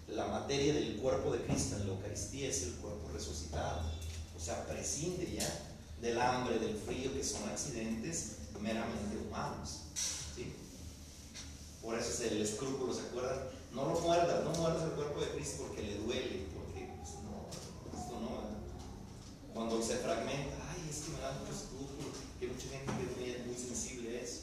la 0.07 0.27
materia 0.27 0.73
del 0.73 0.97
cuerpo 0.97 1.31
de 1.31 1.43
Cristo 1.43 1.77
en 1.77 1.87
la 1.87 1.93
Eucaristía 1.93 2.49
es 2.49 2.63
el 2.63 2.73
cuerpo 2.73 3.09
resucitado. 3.13 3.83
O 4.35 4.39
sea, 4.39 4.65
prescinde 4.65 5.31
ya 5.31 5.47
del 6.01 6.19
hambre, 6.19 6.59
del 6.59 6.75
frío, 6.75 7.13
que 7.13 7.23
son 7.23 7.47
accidentes 7.49 8.37
meramente 8.61 9.17
humanos. 9.17 9.81
¿sí? 10.35 10.53
Por 11.81 11.97
eso 11.97 12.09
es 12.09 12.31
el 12.31 12.41
escrúpulo, 12.41 12.93
¿se 12.93 13.01
acuerdan? 13.01 13.39
No 13.73 13.85
lo 13.85 13.99
muerdas, 13.99 14.43
no 14.43 14.51
muerdas 14.51 14.83
el 14.83 14.91
cuerpo 14.91 15.21
de 15.21 15.29
Cristo 15.31 15.65
porque 15.67 15.83
le 15.83 15.97
duele, 15.97 16.45
porque 16.53 16.89
pues, 16.97 17.13
no, 17.23 17.47
esto 17.97 18.19
no. 18.19 18.29
¿verdad? 18.29 18.57
Cuando 19.53 19.81
se 19.81 19.97
fragmenta, 19.97 20.55
ay, 20.69 20.89
es 20.89 20.97
que 20.97 21.11
me 21.11 21.19
da 21.19 21.31
mucho 21.33 21.53
escrúpulo, 21.53 22.09
que 22.39 22.47
mucha 22.47 22.69
gente 22.69 22.91
que 22.97 23.31
es 23.31 23.39
muy, 23.39 23.47
muy 23.47 23.55
sensible 23.55 24.17
a 24.17 24.21
eso. 24.21 24.41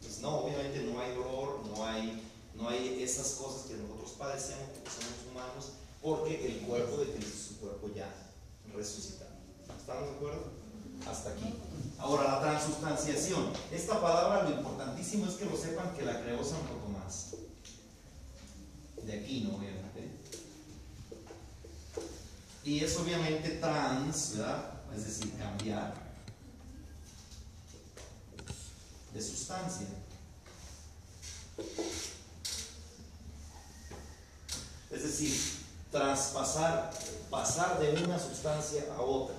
Pues 0.00 0.20
no, 0.20 0.38
obviamente 0.38 0.82
no 0.82 1.00
hay 1.00 1.14
dolor, 1.14 1.60
no 1.66 1.86
hay, 1.86 2.22
no 2.54 2.68
hay 2.68 3.02
esas 3.02 3.32
cosas 3.32 3.66
que 3.66 3.74
nosotros 3.74 4.12
padecemos 4.18 4.68
porque 4.74 4.90
somos 4.90 5.18
humanos, 5.30 5.64
porque 6.02 6.46
el 6.46 6.66
cuerpo 6.66 6.98
de 6.98 7.12
Cristo 7.12 7.30
es 7.30 7.48
su 7.48 7.49
cuerpo 7.60 7.90
ya 7.94 8.08
resucitado. 8.74 9.30
¿Estamos 9.78 10.10
de 10.10 10.16
acuerdo? 10.16 10.52
Hasta 11.08 11.30
aquí. 11.30 11.54
Ahora, 11.98 12.24
la 12.24 12.40
transustanciación. 12.40 13.52
Esta 13.70 14.00
palabra, 14.00 14.48
lo 14.48 14.56
importantísimo 14.56 15.26
es 15.26 15.34
que 15.34 15.44
lo 15.44 15.56
sepan 15.56 15.94
que 15.94 16.04
la 16.04 16.22
creó 16.22 16.42
Santo 16.42 16.72
Tomás. 16.74 17.34
De 19.04 19.12
aquí, 19.12 19.42
no, 19.42 19.56
obviamente. 19.56 20.10
Y 22.64 22.84
es 22.84 22.96
obviamente 22.96 23.50
trans, 23.60 24.36
¿verdad? 24.36 24.72
Es 24.94 25.04
decir, 25.06 25.32
cambiar 25.38 25.94
de 29.12 29.22
sustancia. 29.22 29.86
Es 34.90 35.02
decir, 35.02 35.59
traspasar, 35.90 36.90
pasar 37.30 37.78
de 37.80 38.02
una 38.04 38.18
sustancia 38.18 38.84
a 38.96 39.02
otra. 39.02 39.36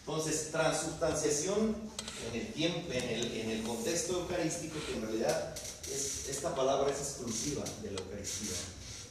Entonces, 0.00 0.50
transubstanciación 0.50 1.76
en 2.32 2.40
el 2.40 2.52
tiempo, 2.52 2.92
en 2.92 3.04
el, 3.04 3.32
en 3.32 3.50
el 3.50 3.62
contexto 3.62 4.20
eucarístico, 4.20 4.78
que 4.86 4.94
en 4.96 5.02
realidad 5.02 5.54
es, 5.92 6.28
esta 6.28 6.54
palabra 6.54 6.90
es 6.90 6.98
exclusiva 6.98 7.62
de 7.82 7.90
la 7.90 8.00
Eucaristía. 8.00 8.56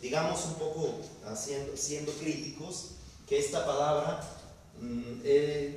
Digamos 0.01 0.45
un 0.45 0.55
poco 0.55 0.95
haciendo, 1.25 1.75
siendo 1.77 2.11
críticos, 2.13 2.91
que 3.27 3.37
esta 3.37 3.65
palabra 3.65 4.21
mm, 4.81 5.21
eh, 5.23 5.75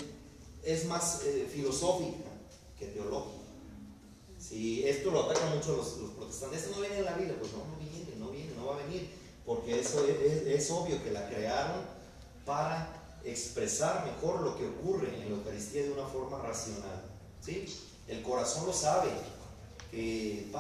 es 0.63 0.85
más 0.87 1.23
eh, 1.25 1.49
filosófica 1.53 2.31
que 2.79 2.87
teológica. 2.87 3.41
Si 4.39 4.89
esto 4.89 5.11
lo 5.11 5.25
atacan 5.25 5.57
mucho 5.57 5.77
los, 5.77 5.99
los 5.99 6.11
protestantes, 6.13 6.63
esto 6.63 6.77
no 6.77 6.81
viene 6.81 6.99
en 6.99 7.05
la 7.05 7.15
Biblia, 7.15 7.37
pues 7.39 7.53
no, 7.53 7.59
no 7.59 7.77
viene, 7.79 8.17
no 8.19 8.31
viene, 8.31 8.55
no 8.55 8.60
a 8.73 8.77
venir, 8.77 9.11
porque 9.45 9.81
eso 9.81 10.05
es, 10.07 10.71
obvio 10.71 11.03
que 11.03 11.11
la 11.11 11.29
crearon 11.29 11.81
para 12.45 12.89
expresar 13.25 14.05
mejor 14.07 14.41
lo 14.41 14.57
que 14.57 14.67
ocurre 14.67 15.15
en 15.15 15.31
la 15.31 15.37
Eucaristía 15.37 15.83
de 15.83 15.93
una 15.93 16.07
forma 16.07 16.39
racional. 16.39 17.03
¿sí? 17.41 17.67
El 18.09 18.23
corazón 18.23 18.67
lo 18.67 18.73
sabe, 18.73 19.09
que, 19.91 20.51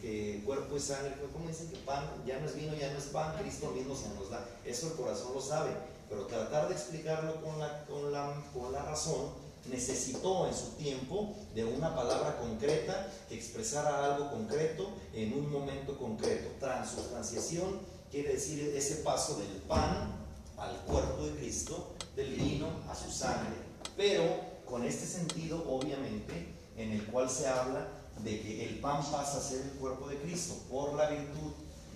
que 0.00 0.42
cuerpo 0.44 0.76
y 0.76 0.80
sangre, 0.80 1.14
¿cómo 1.32 1.48
dicen 1.48 1.70
que 1.70 1.76
pan 1.78 2.04
ya 2.26 2.38
no 2.38 2.46
es 2.46 2.54
vino, 2.54 2.74
ya 2.74 2.92
no 2.92 2.98
es 2.98 3.06
pan, 3.06 3.36
Cristo 3.38 3.70
mismo 3.70 3.96
se 3.96 4.08
nos 4.10 4.30
da? 4.30 4.46
Eso 4.64 4.88
el 4.88 4.94
corazón 4.94 5.34
lo 5.34 5.40
sabe, 5.40 5.70
pero 6.08 6.26
tratar 6.26 6.68
de 6.68 6.74
explicarlo 6.74 7.40
con 7.42 7.58
la, 7.58 7.84
con 7.86 8.12
la, 8.12 8.34
con 8.52 8.72
la 8.72 8.82
razón 8.82 9.49
necesitó 9.68 10.46
en 10.46 10.54
su 10.54 10.70
tiempo 10.76 11.36
de 11.54 11.64
una 11.64 11.94
palabra 11.94 12.38
concreta 12.38 13.12
que 13.28 13.34
expresara 13.34 14.14
algo 14.14 14.30
concreto 14.30 14.90
en 15.12 15.32
un 15.32 15.50
momento 15.50 15.98
concreto. 15.98 16.50
Transubstanciación 16.58 17.80
quiere 18.10 18.34
decir 18.34 18.72
ese 18.74 18.96
paso 18.96 19.38
del 19.38 19.48
pan 19.68 20.12
al 20.56 20.76
cuerpo 20.84 21.24
de 21.24 21.32
Cristo, 21.36 21.94
del 22.16 22.34
vino 22.34 22.68
a 22.88 22.94
su 22.94 23.10
sangre. 23.10 23.70
pero 23.96 24.50
con 24.64 24.84
este 24.84 25.04
sentido, 25.04 25.64
obviamente, 25.68 26.54
en 26.76 26.92
el 26.92 27.04
cual 27.06 27.28
se 27.28 27.48
habla 27.48 27.88
de 28.22 28.40
que 28.40 28.68
el 28.68 28.78
pan 28.78 29.02
pasa 29.10 29.38
a 29.38 29.40
ser 29.40 29.60
el 29.62 29.70
cuerpo 29.72 30.08
de 30.08 30.16
Cristo 30.16 30.54
por 30.70 30.94
la 30.94 31.10
virtud 31.10 31.52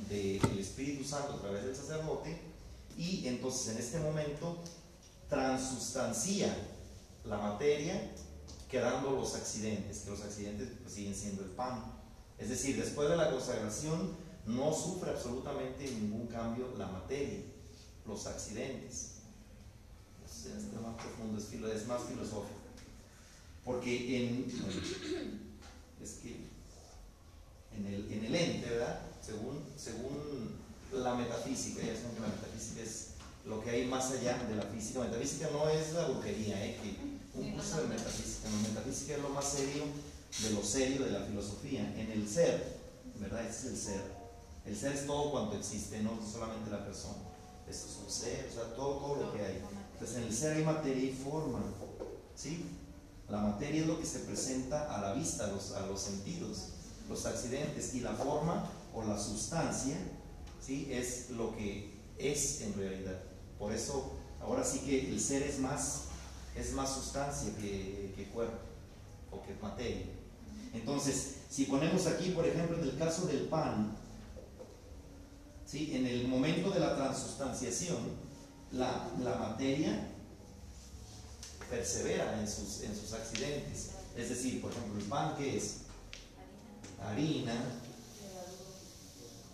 del 0.08 0.58
Espíritu 0.58 1.04
Santo 1.04 1.34
a 1.34 1.40
través 1.40 1.64
del 1.64 1.76
sacerdote, 1.76 2.36
y 2.98 3.26
entonces 3.26 3.74
en 3.74 3.78
este 3.78 3.98
momento 4.00 4.58
transustancia 5.28 6.54
la 7.24 7.38
materia 7.38 8.12
quedando 8.70 9.12
los 9.12 9.34
accidentes, 9.34 10.00
que 10.00 10.10
los 10.10 10.22
accidentes 10.22 10.68
pues, 10.82 10.94
siguen 10.94 11.14
siendo 11.14 11.42
el 11.42 11.50
pan. 11.50 11.84
Es 12.38 12.48
decir, 12.48 12.76
después 12.76 13.08
de 13.08 13.16
la 13.16 13.30
consagración 13.30 14.16
no 14.46 14.74
sufre 14.74 15.10
absolutamente 15.10 15.90
ningún 15.90 16.26
cambio 16.26 16.74
la 16.76 16.88
materia, 16.88 17.40
los 18.06 18.26
accidentes. 18.26 19.12
Pues, 20.20 20.46
este 20.46 20.78
más 20.80 20.96
profundo 20.96 21.38
es, 21.72 21.86
más 21.86 22.02
filosófico. 22.02 22.60
Porque 23.64 24.24
en, 24.24 24.46
es 26.02 26.10
que 26.14 26.36
en 27.76 27.86
el, 27.86 28.12
en 28.12 28.24
el 28.24 28.34
ente, 28.34 28.68
¿verdad? 28.68 29.00
Según, 29.22 29.62
según 29.76 30.58
la 30.92 31.14
metafísica, 31.14 31.80
ya 31.82 31.96
saben 31.96 32.14
que 32.16 32.20
la 32.20 32.28
metafísica 32.28 32.82
es 32.82 33.08
lo 33.46 33.62
que 33.62 33.70
hay 33.70 33.86
más 33.86 34.10
allá 34.10 34.42
de 34.44 34.56
la 34.56 34.62
física. 34.62 35.00
Metafísica 35.00 35.48
no 35.52 35.68
es 35.68 35.92
la 35.92 36.08
brujería, 36.08 36.64
¿eh? 36.64 36.76
Un 37.34 37.50
curso 37.52 37.82
de 37.82 37.88
metafísica. 37.88 38.48
No, 38.50 38.68
metafísica 38.68 39.14
es 39.16 39.22
lo 39.22 39.28
más 39.30 39.44
serio 39.44 39.84
de 40.42 40.50
lo 40.50 40.64
serio 40.64 41.04
de 41.04 41.10
la 41.12 41.24
filosofía. 41.24 41.94
En 41.96 42.10
el 42.10 42.28
ser, 42.28 42.78
¿verdad? 43.20 43.46
Ese 43.46 43.66
es 43.68 43.72
el 43.72 43.78
ser. 43.78 44.24
El 44.66 44.76
ser 44.76 44.92
es 44.92 45.06
todo 45.06 45.30
cuanto 45.30 45.56
existe, 45.56 46.02
no 46.02 46.18
solamente 46.30 46.70
la 46.70 46.84
persona. 46.84 47.18
Esto 47.68 47.86
es 47.88 47.96
un 48.04 48.10
ser, 48.10 48.48
o 48.50 48.54
sea, 48.54 48.74
todo, 48.74 48.96
todo 48.96 49.16
lo 49.16 49.32
que 49.32 49.44
hay. 49.44 49.62
Entonces, 49.92 50.16
en 50.16 50.24
el 50.24 50.34
ser 50.34 50.56
hay 50.56 50.64
materia 50.64 51.02
y 51.02 51.12
forma, 51.12 51.60
¿sí? 52.34 52.64
La 53.28 53.40
materia 53.40 53.82
es 53.82 53.86
lo 53.86 53.98
que 53.98 54.06
se 54.06 54.20
presenta 54.20 54.94
a 54.94 55.00
la 55.00 55.14
vista, 55.14 55.44
a 55.44 55.46
los, 55.48 55.72
a 55.72 55.86
los 55.86 56.00
sentidos, 56.00 56.68
los 57.08 57.24
accidentes, 57.24 57.94
y 57.94 58.00
la 58.00 58.12
forma 58.12 58.68
o 58.94 59.02
la 59.02 59.18
sustancia, 59.18 59.96
¿sí? 60.60 60.88
Es 60.90 61.30
lo 61.30 61.56
que 61.56 61.94
es 62.18 62.60
en 62.62 62.74
realidad. 62.74 63.18
Por 63.58 63.72
eso, 63.72 64.12
ahora 64.40 64.64
sí 64.64 64.80
que 64.80 65.10
el 65.10 65.20
ser 65.20 65.42
es 65.42 65.58
más, 65.58 66.03
es 66.56 66.72
más 66.72 66.94
sustancia 66.94 67.54
que, 67.56 68.12
que 68.16 68.28
cuerpo 68.32 68.58
o 69.30 69.42
que 69.42 69.54
materia. 69.62 70.06
Entonces, 70.72 71.36
si 71.48 71.64
ponemos 71.64 72.06
aquí, 72.06 72.30
por 72.30 72.46
ejemplo, 72.46 72.76
en 72.76 72.84
el 72.84 72.98
caso 72.98 73.26
del 73.26 73.42
pan, 73.42 73.96
¿sí? 75.66 75.92
en 75.94 76.06
el 76.06 76.26
momento 76.28 76.70
de 76.70 76.80
la 76.80 76.96
transustanciación, 76.96 77.98
la, 78.72 79.08
la 79.22 79.36
materia 79.36 80.10
persevera 81.70 82.38
en 82.40 82.48
sus, 82.48 82.82
en 82.82 82.94
sus 82.96 83.12
accidentes. 83.12 83.90
Es 84.16 84.28
decir, 84.28 84.60
por 84.60 84.72
ejemplo, 84.72 84.98
el 84.98 85.06
pan 85.06 85.36
que 85.36 85.56
es 85.56 85.82
harina, 87.00 87.54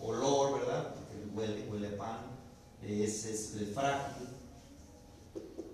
olor, 0.01 0.59
¿verdad? 0.59 0.95
Porque 0.95 1.25
huele, 1.33 1.67
huele 1.69 1.89
pan, 1.89 2.19
es, 2.83 3.25
es 3.25 3.53
frágil. 3.73 4.27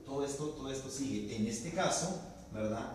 Todo 0.08 0.26
esto, 0.26 0.46
todo 0.52 0.72
esto 0.72 0.90
sigue. 0.90 1.36
En 1.36 1.46
este 1.48 1.72
caso, 1.72 2.22
¿verdad? 2.54 2.94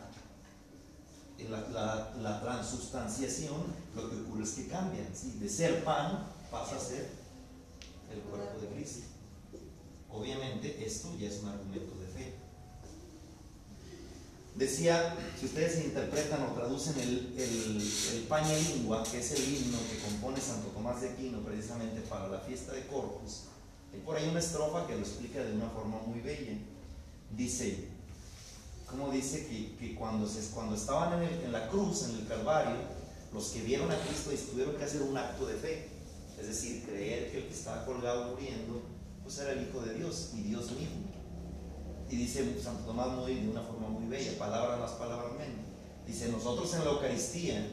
En 1.37 1.53
la, 1.53 2.41
transustanciación, 2.43 3.63
lo 3.95 4.09
que 4.09 4.17
ocurre 4.17 4.45
es 4.45 4.53
que 4.53 4.69
cambian. 4.69 5.07
De 5.39 5.49
ser 5.49 5.85
pan 5.85 6.27
pasa 6.51 6.77
a 6.77 6.81
ser 6.81 7.11
el 8.11 8.21
cuerpo 8.21 8.59
de 8.61 8.69
Cristo. 8.69 9.05
Obviamente 10.11 10.85
esto 10.85 11.15
ya 11.19 11.29
es 11.29 11.43
un 11.43 11.51
argumento 11.51 11.95
de 12.01 12.07
fe. 12.07 12.35
Decía, 14.55 15.15
si 15.39 15.47
ustedes 15.47 15.85
interpretan 15.85 16.43
o 16.45 16.55
traducen 16.55 16.99
el, 16.99 17.35
el, 17.39 18.29
que 19.11 19.19
es 19.19 19.33
el 19.33 19.55
himno 19.55 19.79
que 19.91 19.99
compone 19.99 20.41
Santo 20.41 20.69
Tomás 20.69 21.03
de 21.03 21.11
Aquino 21.11 21.43
precisamente 21.43 22.01
para 22.03 22.29
la 22.29 22.39
fiesta 22.41 22.73
de 22.73 22.87
Corpus, 22.87 23.45
hay 23.93 24.01
por 24.01 24.17
ahí 24.17 24.29
una 24.29 24.41
estrofa 24.41 24.87
que 24.87 24.95
lo 24.95 25.01
explica 25.01 25.43
de 25.43 25.55
una 25.55 25.69
forma 25.69 25.99
muy 26.07 26.21
bella. 26.21 26.59
Dice, 27.37 27.89
como 28.87 29.11
dice 29.11 29.47
que, 29.47 29.77
que 29.77 29.95
cuando, 29.95 30.27
se, 30.29 30.51
cuando 30.51 30.75
estaban 30.77 31.23
en, 31.23 31.29
el- 31.29 31.45
en 31.45 31.53
la 31.53 31.69
cruz, 31.69 32.05
en 32.09 32.17
el 32.17 32.27
Calvario, 32.27 32.77
los 33.33 33.47
que 33.49 33.63
vieron 33.63 33.91
a 33.91 33.97
Cristo 33.99 34.31
tuvieron 34.51 34.77
que 34.77 34.85
hacer 34.85 35.03
un 35.03 35.17
acto 35.17 35.47
de 35.47 35.55
fe, 35.55 35.89
es 36.39 36.47
decir, 36.47 36.85
creer 36.85 37.31
que 37.31 37.39
el 37.39 37.45
que 37.47 37.55
estaba 37.55 37.85
colgado 37.87 38.33
muriendo, 38.35 38.83
pues 39.23 39.39
era 39.39 39.53
el 39.53 39.67
Hijo 39.69 39.81
de 39.81 39.95
Dios 39.95 40.31
y 40.37 40.43
Dios 40.43 40.71
mismo. 40.73 41.11
Y 42.11 42.17
dice 42.17 42.61
Santo 42.63 42.85
Tomás 42.85 43.09
muy, 43.17 43.35
de 43.37 43.49
una 43.49 43.63
forma 43.63 43.89
muy 43.89 44.07
bella, 44.07 44.37
palabra 44.39 44.77
más, 44.77 44.91
palabra 44.93 45.31
menos. 45.39 45.65
Dice, 46.07 46.29
nosotros 46.29 46.75
en 46.75 46.85
la 46.85 46.91
Eucaristía 46.91 47.67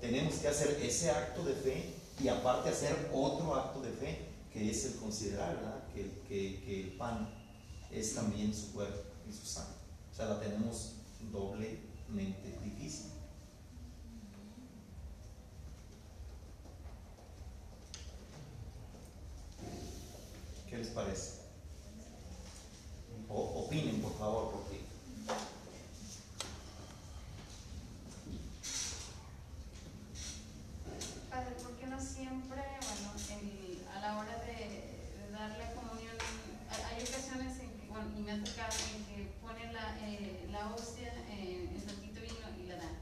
tenemos 0.00 0.34
que 0.34 0.48
hacer 0.48 0.78
ese 0.82 1.10
acto 1.10 1.42
de 1.44 1.54
fe 1.54 1.94
y 2.22 2.28
aparte 2.28 2.68
hacer 2.68 3.08
otro 3.14 3.54
acto 3.54 3.80
de 3.80 3.90
fe, 3.92 4.18
que 4.52 4.70
es 4.70 4.84
el 4.84 4.96
considerar 4.96 5.86
que- 5.94 6.10
que 6.28 6.82
el 6.82 6.92
pan 6.98 7.30
es 7.90 8.14
también 8.14 8.54
su 8.54 8.72
cuerpo 8.72 9.00
y 9.28 9.32
su 9.32 9.44
sangre. 9.46 9.74
O 10.12 10.14
sea, 10.14 10.26
la 10.26 10.40
tenemos 10.40 10.94
doblemente 11.32 12.58
difícil. 12.64 13.12
¿Qué 20.68 20.76
les 20.76 20.88
parece? 20.88 21.38
O, 23.28 23.64
opinen, 23.64 24.00
por 24.02 24.16
favor, 24.18 24.50
porque 24.52 24.80
Padre, 31.30 31.52
¿por 31.62 31.72
qué 31.76 31.86
no 31.86 32.00
siempre, 32.00 32.62
bueno, 32.80 33.08
en- 33.30 33.86
a 33.94 34.00
la 34.00 34.18
hora 34.18 34.36
de, 34.44 34.56
de 35.18 35.30
dar 35.30 35.50
la 35.58 35.72
comunión, 35.74 36.14
hay, 36.70 36.82
hay 36.96 37.02
ocasiones 37.02 37.58
en 37.60 37.70
que, 37.78 37.86
bueno, 37.88 38.08
y 38.17 38.17
me 38.28 38.34
ha 38.34 38.44
tocado 38.44 38.76
en 38.94 39.04
que 39.06 39.32
ponen 39.40 39.72
la, 39.72 39.98
eh, 40.06 40.46
la 40.52 40.74
hostia 40.74 41.14
en, 41.30 41.74
en 41.74 41.80
tantito 41.80 42.20
vino 42.20 42.62
y 42.62 42.66
la 42.68 42.76
dan? 42.76 42.98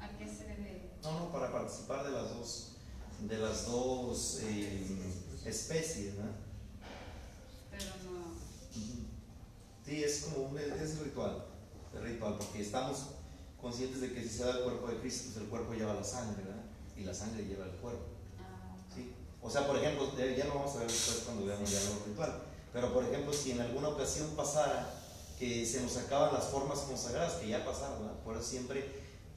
¿A 0.00 0.08
qué 0.18 0.26
se 0.26 0.42
debe? 0.42 0.90
No, 1.04 1.20
no, 1.20 1.30
para 1.32 1.52
participar 1.52 2.04
de 2.04 2.10
las 2.10 2.30
dos, 2.34 2.72
de 3.20 3.38
las 3.38 3.66
dos 3.66 4.40
eh, 4.42 4.84
especies, 5.44 6.14
¿no? 6.14 6.24
Pero 7.70 7.84
no. 8.10 8.34
Sí, 9.84 10.02
es 10.02 10.22
como 10.24 10.48
un 10.48 10.58
es, 10.58 10.98
ritual, 10.98 11.44
es 11.94 12.02
ritual, 12.02 12.36
porque 12.36 12.60
estamos 12.60 13.10
conscientes 13.60 14.00
de 14.00 14.14
que 14.14 14.22
si 14.24 14.30
se 14.30 14.44
da 14.46 14.58
el 14.58 14.64
cuerpo 14.64 14.88
de 14.88 14.98
Cristo, 14.98 15.30
pues 15.32 15.44
el 15.44 15.48
cuerpo 15.48 15.74
lleva 15.74 15.94
la 15.94 16.02
sangre, 16.02 16.42
¿verdad? 16.42 16.64
Y 16.96 17.04
la 17.04 17.14
sangre 17.14 17.44
lleva 17.44 17.66
el 17.66 17.76
cuerpo. 17.76 18.02
ah, 18.40 18.74
¿sí? 18.92 19.12
O 19.40 19.48
sea, 19.48 19.64
por 19.64 19.76
ejemplo, 19.76 20.10
ya 20.18 20.26
ya 20.26 20.46
lo 20.46 20.56
vamos 20.56 20.74
a 20.74 20.78
ver 20.80 20.88
después 20.88 21.18
cuando 21.24 21.46
veamos 21.46 21.70
ya 21.70 21.78
lo 21.88 22.04
ritual, 22.04 22.42
pero 22.76 22.92
por 22.92 23.04
ejemplo, 23.04 23.32
si 23.32 23.52
en 23.52 23.60
alguna 23.62 23.88
ocasión 23.88 24.28
pasara 24.36 24.86
que 25.38 25.64
se 25.64 25.80
nos 25.80 25.96
acaban 25.96 26.34
las 26.34 26.44
formas 26.44 26.80
consagradas, 26.80 27.36
que 27.36 27.48
ya 27.48 27.64
pasaron, 27.64 28.00
¿verdad? 28.00 28.18
por 28.22 28.36
eso 28.36 28.44
siempre, 28.44 28.80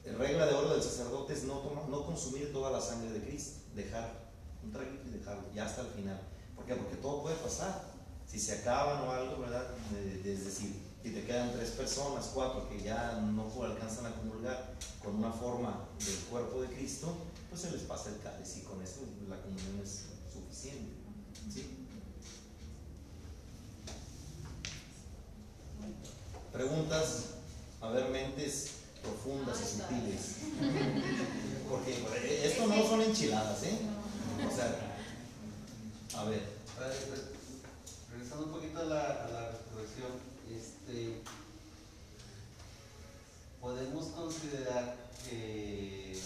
eh, 0.04 0.12
regla 0.18 0.44
de 0.44 0.52
oro 0.52 0.74
del 0.74 0.82
sacerdote 0.82 1.32
es 1.32 1.44
no, 1.44 1.62
no 1.88 2.04
consumir 2.04 2.52
toda 2.52 2.70
la 2.70 2.82
sangre 2.82 3.10
de 3.12 3.26
Cristo, 3.26 3.60
dejar 3.74 4.12
un 4.62 4.70
traguito 4.70 5.08
y 5.08 5.12
dejarlo, 5.12 5.44
ya 5.54 5.64
hasta 5.64 5.80
el 5.80 5.86
final. 5.86 6.20
¿Por 6.54 6.66
qué? 6.66 6.74
Porque 6.74 6.96
todo 6.96 7.22
puede 7.22 7.36
pasar. 7.36 7.82
Si 8.26 8.38
se 8.38 8.58
acaban 8.58 9.08
o 9.08 9.10
algo, 9.10 9.40
¿verdad? 9.40 9.64
Es 10.22 10.44
decir, 10.44 10.78
si 11.02 11.10
te 11.10 11.24
quedan 11.24 11.50
tres 11.54 11.70
personas, 11.70 12.32
cuatro 12.34 12.68
que 12.68 12.82
ya 12.82 13.22
no 13.22 13.50
alcanzan 13.64 14.04
a 14.04 14.16
comulgar 14.16 14.74
con 15.02 15.14
una 15.14 15.32
forma 15.32 15.88
del 15.98 16.18
cuerpo 16.28 16.60
de 16.60 16.68
Cristo, 16.68 17.14
pues 17.48 17.62
se 17.62 17.70
les 17.70 17.80
pasa 17.84 18.10
el 18.10 18.20
cáliz 18.20 18.58
y 18.58 18.60
con 18.60 18.82
eso 18.82 19.00
la 19.30 19.40
comunión 19.40 19.80
es 19.82 20.04
suficiente. 20.30 20.92
¿sí? 21.50 21.79
Preguntas, 26.52 27.24
a 27.80 27.88
ver, 27.90 28.08
mentes 28.10 28.70
profundas 29.02 29.58
y 29.60 29.80
sutiles. 29.80 30.36
Porque 31.68 31.92
eh, 31.92 32.46
esto 32.46 32.66
no 32.66 32.82
son 32.86 33.02
enchiladas, 33.02 33.62
¿eh? 33.62 33.78
O 34.46 34.54
sea, 34.54 34.76
a 36.18 36.24
ver, 36.24 36.42
pues, 36.76 37.20
regresando 38.10 38.46
un 38.46 38.52
poquito 38.52 38.80
a 38.80 38.84
la, 38.84 39.00
a 39.00 39.28
la 39.28 39.50
resurrección, 39.52 40.12
este, 40.50 41.22
podemos 43.60 44.06
considerar 44.06 44.96
que 45.28 46.18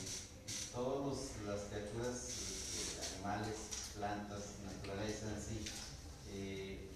todas 0.73 1.19
las 1.47 1.61
criaturas, 1.69 2.17
este, 2.29 3.15
animales, 3.17 3.57
plantas, 3.97 4.43
naturaleza 4.65 5.27
en 5.27 5.43
sí, 5.43 5.65
eh, 6.33 6.89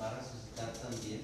va 0.00 0.10
a 0.10 0.20
resucitar 0.20 0.72
también, 0.80 1.22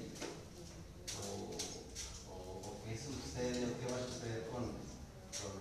o, 1.27 2.31
o- 2.31 2.59
o 2.67 2.81
qué 2.83 2.95
sucede, 2.97 3.65
o 3.65 3.73
qué 3.79 3.85
va 3.91 3.97
a 3.97 4.05
suceder 4.07 4.47
con, 4.49 4.63
con, 4.63 5.53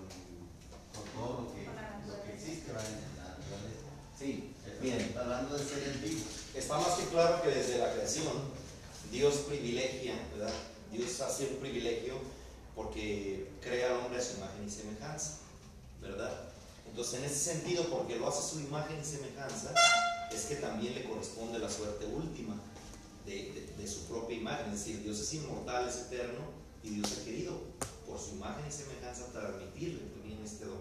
con 0.94 1.04
todo 1.14 1.42
lo 1.42 1.54
que, 1.54 1.64
lo 1.64 2.22
que 2.24 2.32
existe 2.34 2.70
en 2.70 2.76
la 2.76 2.82
naturaleza. 2.82 3.88
sí, 4.18 4.52
Bien, 4.80 4.98
bien. 4.98 5.14
hablando 5.18 5.56
de 5.56 5.64
seres 5.64 6.00
vivos. 6.02 6.26
Está 6.54 6.78
más 6.78 6.94
que 6.98 7.06
claro 7.06 7.42
que 7.42 7.48
desde 7.50 7.78
la 7.78 7.92
creación 7.92 8.32
Dios 9.10 9.34
privilegia, 9.48 10.14
¿verdad? 10.36 10.52
Dios 10.92 11.20
hace 11.20 11.46
un 11.48 11.56
privilegio 11.56 12.14
porque 12.74 13.50
crea 13.62 13.88
al 13.90 13.96
hombre 14.04 14.18
a 14.18 14.22
su 14.22 14.36
imagen 14.36 14.66
y 14.66 14.70
semejanza, 14.70 15.38
¿verdad? 16.00 16.32
Entonces, 16.88 17.14
en 17.20 17.24
ese 17.24 17.36
sentido, 17.52 17.88
porque 17.90 18.16
lo 18.16 18.28
hace 18.28 18.38
a 18.38 18.42
su 18.42 18.60
imagen 18.60 18.98
y 19.00 19.04
semejanza, 19.04 19.72
es 20.32 20.44
que 20.44 20.56
también 20.56 20.94
le 20.94 21.04
corresponde 21.04 21.58
la 21.58 21.70
suerte 21.70 22.06
última 22.06 22.54
de, 23.27 23.87
su 23.87 24.05
propia 24.07 24.37
imagen. 24.37 24.72
Es 24.72 24.85
decir, 24.85 25.03
Dios 25.03 25.18
es 25.20 25.35
inmortal, 25.35 25.89
es 25.89 25.97
eterno, 25.97 26.41
y 26.83 26.91
Dios 26.91 27.18
ha 27.20 27.24
querido, 27.24 27.61
por 28.07 28.18
su 28.18 28.37
imagen 28.37 28.64
y 28.68 28.72
semejanza, 28.72 29.31
transmitirle 29.33 30.01
también 30.11 30.41
este 30.45 30.64
don. 30.64 30.79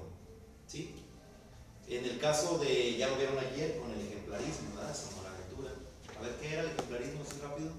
¿Sí? 0.68 0.96
En 1.88 2.04
el 2.06 2.20
caso 2.20 2.58
de, 2.58 2.98
ya 2.98 3.08
lo 3.10 3.18
vieron 3.18 3.38
ayer 3.38 3.78
con 3.80 3.92
el 3.92 4.00
ejemplarismo, 4.02 4.76
¿verdad? 4.76 4.96
San 4.96 5.14
Buenaventura. 5.16 5.72
A 6.18 6.22
ver, 6.22 6.36
¿qué 6.42 6.54
era 6.54 6.62
el 6.64 6.70
ejemplarismo 6.72 7.22
así 7.22 7.40
rápido? 7.42 7.72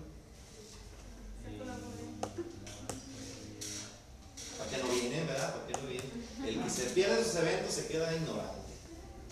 ¿Para 4.59 4.71
qué 4.71 4.77
no 4.79 4.89
vienen, 4.89 5.27
verdad? 5.27 5.55
¿Para 5.55 5.67
qué 5.67 5.73
no 5.83 5.89
vienen? 5.89 6.27
El 6.47 6.63
que 6.63 6.71
se 6.71 6.85
pierde 6.91 7.21
esos 7.21 7.37
eventos 7.37 7.75
se 7.75 7.87
queda 7.89 8.15
ignorante 8.15 8.73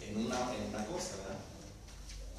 en 0.02 0.16
una, 0.26 0.54
en 0.54 0.68
una 0.68 0.86
cosa, 0.86 1.16
¿verdad? 1.18 1.38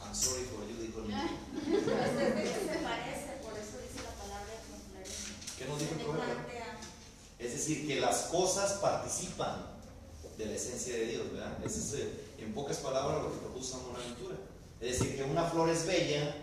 I'm 0.03 0.13
sorry 0.13 0.43
for 0.43 0.67
you, 0.67 0.81
dijo 0.81 0.99
el 0.99 1.07
niño. 1.07 1.29
Entonces, 1.65 2.49
se 2.71 2.79
parece, 2.79 3.31
por 3.41 3.57
eso 3.57 3.79
dice 3.81 4.03
la 4.03 4.13
palabra 4.21 4.53
ejemplarismo. 4.53 5.35
¿Qué 5.57 5.65
nos 5.65 5.79
dijo 5.79 5.93
el 5.93 5.99
Semejante 5.99 6.25
proverbio? 6.25 6.63
a- 6.63 7.43
Es 7.43 7.51
decir, 7.53 7.87
que 7.87 7.99
las 7.99 8.17
cosas 8.31 8.74
participan 8.85 9.65
de 10.37 10.45
la 10.45 10.53
esencia 10.53 10.93
de 10.93 11.05
Dios, 11.07 11.31
¿verdad? 11.31 11.57
Ese 11.65 11.79
es, 11.79 11.93
eh, 11.93 12.09
en 12.37 12.53
pocas 12.53 12.77
palabras, 12.77 13.23
lo 13.23 13.31
que 13.31 13.39
propuso 13.39 13.77
San 13.77 13.83
Buenaventura. 13.85 14.35
Es 14.79 14.99
decir, 14.99 15.15
que 15.15 15.23
una 15.23 15.45
flor 15.45 15.69
es 15.69 15.87
bella 15.87 16.35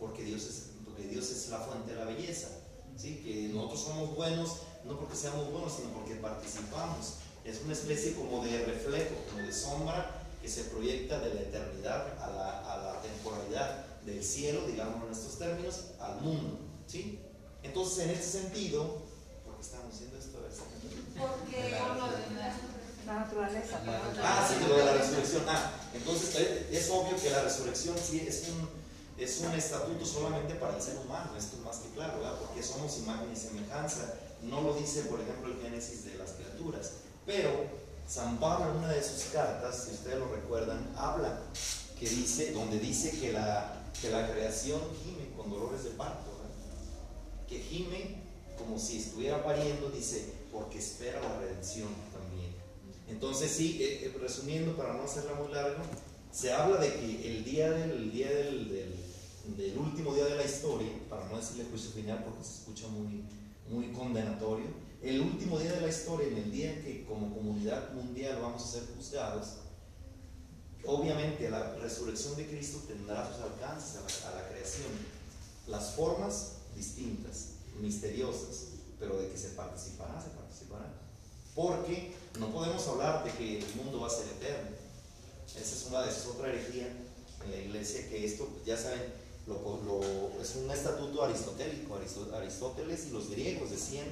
porque 0.00 0.24
Dios 0.24 0.42
es, 0.46 0.70
porque 0.84 1.04
Dios 1.04 1.30
es 1.30 1.48
la 1.48 1.58
fuente 1.58 1.92
de 1.92 1.98
la 1.98 2.06
belleza. 2.06 2.48
¿sí? 2.96 3.22
Que 3.24 3.54
nosotros 3.54 3.80
somos 3.82 4.16
buenos 4.16 4.50
no 4.84 4.98
porque 4.98 5.16
seamos 5.16 5.50
buenos, 5.52 5.74
sino 5.74 5.90
porque 5.90 6.14
participamos. 6.16 7.14
Es 7.44 7.60
una 7.62 7.72
especie 7.72 8.14
como 8.14 8.44
de 8.44 8.64
reflejo, 8.64 9.14
como 9.30 9.46
de 9.46 9.52
sombra 9.52 10.22
que 10.42 10.48
se 10.48 10.64
proyecta 10.64 11.20
de 11.20 11.34
la 11.34 11.40
eternidad 11.42 12.18
a 12.20 12.30
la, 12.30 12.72
a 12.72 12.76
la 12.84 13.02
temporalidad 13.02 13.84
del 14.04 14.22
cielo, 14.24 14.66
digamos 14.66 15.04
en 15.04 15.12
estos 15.12 15.38
términos, 15.38 15.92
al 16.00 16.20
mundo. 16.20 16.58
¿sí? 16.86 17.20
Entonces, 17.62 18.04
en 18.04 18.10
este 18.10 18.40
sentido, 18.40 19.02
¿por 19.44 19.56
qué 19.56 19.62
estamos 19.62 19.94
haciendo 19.94 20.18
esto? 20.18 20.35
A 21.18 21.26
ver, 21.26 21.32
sácame. 21.36 21.36
Porque 21.42 21.72
La 23.06 23.98
naturaleza. 23.98 24.22
Ah, 24.22 24.48
sí, 24.48 24.68
lo 24.68 24.76
de 24.76 24.84
la 24.84 24.92
resurrección. 24.94 25.42
Ah, 25.48 25.72
entonces 25.94 26.34
eh, 26.36 26.68
es 26.72 26.90
obvio 26.90 27.16
que 27.16 27.30
la 27.30 27.42
resurrección 27.42 27.96
sí 27.96 28.24
es 28.26 28.48
un, 28.48 28.68
es 29.16 29.40
un 29.40 29.52
estatuto 29.52 30.04
solamente 30.04 30.54
para 30.56 30.76
el 30.76 30.82
ser 30.82 30.98
humano, 30.98 31.30
esto 31.38 31.56
es 31.56 31.62
más 31.62 31.76
que 31.78 31.88
claro, 31.90 32.18
¿verdad? 32.18 32.38
Porque 32.38 32.62
somos 32.62 32.98
imagen 32.98 33.32
y 33.32 33.36
semejanza. 33.36 34.14
No 34.42 34.60
lo 34.60 34.74
dice, 34.74 35.02
por 35.02 35.20
ejemplo, 35.20 35.52
el 35.52 35.60
Génesis 35.62 36.04
de 36.04 36.18
las 36.18 36.32
criaturas. 36.32 36.92
Pero 37.24 37.66
San 38.08 38.38
Pablo 38.38 38.70
en 38.70 38.76
una 38.78 38.88
de 38.88 39.02
sus 39.02 39.24
cartas, 39.32 39.84
si 39.84 39.94
ustedes 39.94 40.18
lo 40.18 40.28
recuerdan, 40.28 40.86
habla, 40.96 41.40
que 41.98 42.08
dice, 42.08 42.52
donde 42.52 42.78
dice 42.78 43.18
que 43.18 43.32
la, 43.32 43.82
que 44.00 44.10
la 44.10 44.30
creación 44.30 44.80
gime 45.02 45.30
con 45.36 45.50
dolores 45.50 45.84
de 45.84 45.90
parto, 45.90 46.30
¿verdad? 46.30 46.54
que 47.48 47.58
gime 47.58 48.22
como 48.58 48.78
si 48.78 48.98
estuviera 48.98 49.42
pariendo, 49.42 49.90
dice, 49.90 50.32
porque 50.56 50.78
espera 50.78 51.20
la 51.20 51.38
redención 51.38 51.88
también. 52.12 52.50
Entonces 53.08 53.50
sí, 53.50 53.78
eh, 53.82 54.06
eh, 54.06 54.16
resumiendo 54.18 54.74
para 54.76 54.94
no 54.94 55.02
hacerla 55.04 55.34
muy 55.34 55.52
larga, 55.52 55.82
se 56.32 56.52
habla 56.52 56.78
de 56.80 56.92
que 56.94 57.36
el 57.36 57.44
día 57.44 57.70
del, 57.70 57.90
el 57.90 58.10
día 58.12 58.30
del, 58.30 58.68
del- 58.70 59.78
último 59.78 60.14
día 60.14 60.24
de 60.24 60.34
la 60.36 60.44
historia, 60.44 60.88
para 61.08 61.28
no 61.28 61.36
decirle 61.36 61.66
juicio 61.70 61.90
final 61.90 62.24
porque 62.24 62.42
se 62.42 62.54
escucha 62.60 62.88
muy, 62.88 63.22
muy 63.70 63.92
condenatorio, 63.92 64.66
el 65.02 65.20
último 65.20 65.58
día 65.58 65.72
de 65.72 65.82
la 65.82 65.88
historia, 65.88 66.26
en 66.28 66.36
el 66.38 66.50
día 66.50 66.72
en 66.72 66.82
que 66.82 67.04
como 67.04 67.32
comunidad 67.32 67.92
mundial 67.92 68.38
vamos 68.42 68.64
a 68.64 68.66
ser 68.66 68.82
juzgados, 68.96 69.58
obviamente 70.84 71.48
la 71.50 71.74
resurrección 71.76 72.36
de 72.36 72.46
Cristo 72.46 72.78
tendrá 72.88 73.26
sus 73.32 73.42
alcances 73.44 73.96
a 73.96 74.30
la, 74.30 74.38
a 74.38 74.42
la 74.42 74.48
creación, 74.48 74.90
las 75.68 75.94
formas 75.94 76.52
distintas, 76.74 77.50
misteriosas, 77.80 78.68
pero 78.98 79.18
de 79.18 79.28
que 79.28 79.36
se 79.38 79.50
participará, 79.50 80.20
se 80.20 80.30
participará. 80.30 80.45
Porque 81.54 82.14
no 82.38 82.50
podemos 82.52 82.86
hablar 82.88 83.24
de 83.24 83.30
que 83.32 83.58
el 83.60 83.74
mundo 83.76 84.00
va 84.00 84.08
a 84.08 84.10
ser 84.10 84.26
eterno. 84.28 84.70
Esa 85.48 85.60
es, 85.60 85.86
una, 85.88 86.00
esa 86.06 86.18
es 86.20 86.26
otra 86.26 86.48
herejía 86.48 86.86
en 87.44 87.50
la 87.50 87.56
iglesia, 87.56 88.08
que 88.08 88.24
esto, 88.24 88.48
ya 88.66 88.76
saben, 88.76 89.02
lo, 89.46 89.56
es 90.40 90.54
un 90.56 90.70
estatuto 90.70 91.22
aristotélico. 91.24 91.96
Aristo- 91.96 92.30
Aristóteles 92.34 93.06
y 93.06 93.10
los 93.10 93.30
griegos 93.30 93.70
decían 93.70 94.06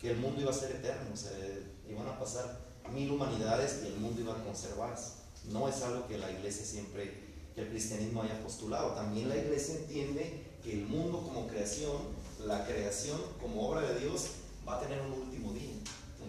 que 0.00 0.10
el 0.10 0.16
mundo 0.18 0.40
iba 0.40 0.50
a 0.50 0.54
ser 0.54 0.72
eterno, 0.72 1.10
o 1.14 1.90
iban 1.90 2.06
a 2.08 2.18
pasar 2.18 2.58
mil 2.92 3.10
humanidades 3.10 3.80
y 3.84 3.86
el 3.86 3.96
mundo 3.96 4.20
iba 4.20 4.32
a 4.34 4.44
conservarse. 4.44 5.12
No 5.50 5.68
es 5.68 5.80
algo 5.82 6.06
que 6.08 6.18
la 6.18 6.30
iglesia 6.30 6.64
siempre, 6.66 7.10
que 7.54 7.62
el 7.62 7.68
cristianismo 7.68 8.22
haya 8.22 8.42
postulado. 8.42 8.90
También 8.92 9.28
la 9.28 9.36
iglesia 9.36 9.76
entiende 9.76 10.42
que 10.62 10.72
el 10.74 10.86
mundo 10.86 11.22
como 11.22 11.46
creación, 11.46 11.96
la 12.44 12.66
creación 12.66 13.20
como 13.40 13.68
obra 13.68 13.80
de 13.82 14.00
Dios, 14.00 14.26
va 14.68 14.76
a 14.76 14.80
tener 14.80 15.00
un 15.00 15.12
último 15.12 15.52
día 15.52 15.71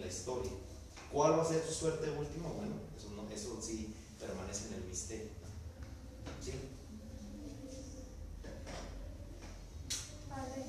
la 0.04 0.10
historia. 0.10 0.51
¿Cuál 1.12 1.34
va 1.38 1.43
a 1.43 1.45
ser 1.47 1.64
su 1.66 1.74
suerte 1.74 2.10
última? 2.10 2.49
Bueno, 2.49 2.76
eso, 2.97 3.10
no- 3.16 3.30
eso 3.30 3.62
sí 3.62 3.93
permanece 4.20 4.68
en 4.68 4.74
el 4.76 4.84
misterio. 4.86 5.30
¿Sí? 6.43 6.54
Padre, 10.30 10.62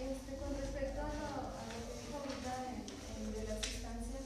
este, 0.00 0.30
con 0.40 0.50
respecto 0.56 1.00
a 1.02 1.10
lo, 1.12 1.28
a 1.52 1.62
lo 1.68 1.78
que 1.86 1.92
dijo 2.00 2.14
ahorita 2.18 2.52
en- 2.72 2.86
en 2.88 3.26
de 3.36 3.42
las 3.46 3.58
sustancias, 3.60 4.24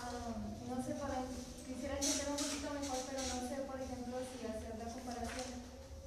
ah, 0.00 0.34
no 0.66 0.76
sé, 0.82 0.94
para, 0.96 1.22
quisiera 1.68 1.94
entender 2.00 2.28
un 2.32 2.40
poquito 2.40 2.68
mejor, 2.72 2.98
pero 3.06 3.20
no 3.22 3.38
sé, 3.46 3.56
por 3.68 3.78
ejemplo, 3.78 4.14
si 4.26 4.46
hacer 4.48 4.72
la 4.80 4.88
comparación 4.90 5.48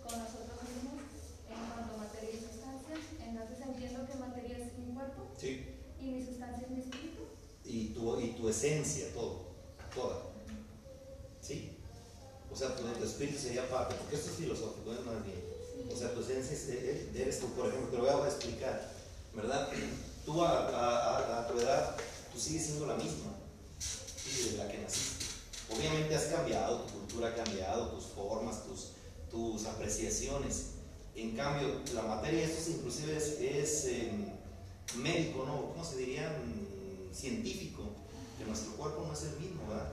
con 0.03 0.13
nosotros 0.19 0.57
mismos 0.65 0.99
en 1.47 1.59
cuanto 1.69 1.93
a 1.93 2.03
materia 2.03 2.31
y 2.33 2.39
sustancia. 2.41 2.95
Entonces 3.21 3.57
entiendo 3.61 3.99
que 4.09 4.15
materia 4.17 4.57
es 4.57 4.73
mi 4.81 4.91
cuerpo 4.93 5.21
Sí. 5.37 5.53
y 6.01 6.05
mi 6.09 6.25
sustancia 6.25 6.65
es 6.65 6.71
mi 6.73 6.81
espíritu. 6.81 7.23
Y 7.65 7.89
tu, 7.93 8.19
y 8.19 8.31
tu 8.33 8.47
esencia, 8.65 9.13
todo, 9.13 9.41
toda. 9.93 10.21
¿Sí? 11.41 11.71
O 12.51 12.55
sea, 12.55 12.75
tu, 12.75 12.83
tu 12.83 13.03
espíritu 13.03 13.37
sería 13.39 13.69
parte, 13.69 13.95
porque 13.95 14.15
esto 14.15 14.29
es 14.31 14.37
filosófico, 14.37 14.93
es 14.93 15.05
más 15.05 15.23
bien. 15.23 15.43
O 15.93 15.95
sea, 15.95 16.13
tu 16.13 16.21
esencia 16.21 16.53
es- 16.53 16.69
eh, 16.69 17.09
eh, 17.13 17.21
eres 17.21 17.39
tú, 17.39 17.47
por 17.53 17.67
ejemplo, 17.67 17.89
te 17.89 17.97
lo 17.97 18.03
voy 18.17 18.25
a 18.25 18.29
explicar, 18.29 18.91
¿verdad? 19.33 19.69
Tú 20.25 20.43
a, 20.43 21.47
tu 21.47 21.59
edad, 21.59 21.95
tú 22.33 22.39
sigues 22.39 22.65
siendo 22.65 22.87
la 22.87 22.95
misma, 22.95 23.35
¿sí? 23.79 24.43
desde 24.43 24.57
la 24.57 24.67
que 24.67 24.79
naciste. 24.79 25.25
Obviamente 25.69 26.15
has 26.15 26.25
cambiado, 26.25 26.81
tu 26.81 26.93
cultura 26.99 27.29
ha 27.29 27.35
cambiado, 27.35 27.89
tus 27.89 28.05
formas, 28.05 28.63
tus, 28.65 28.89
tus 29.29 29.65
apreciaciones. 29.67 30.67
En 31.15 31.35
cambio, 31.35 31.81
la 31.93 32.01
materia, 32.03 32.43
esto 32.45 32.59
es, 32.59 32.67
inclusive 32.77 33.15
es, 33.17 33.39
es, 33.39 33.85
em, 33.85 34.25
médico, 34.95 35.45
¿no? 35.45 35.71
¿Cómo 35.71 35.83
se 35.85 35.97
diría? 35.97 36.29
Mm, 36.43 37.13
Científico, 37.13 37.83
que 38.37 38.45
nuestro 38.45 38.73
cuerpo 38.73 39.05
no 39.07 39.13
es 39.13 39.23
el 39.23 39.39
mismo, 39.39 39.67
¿verdad? 39.67 39.91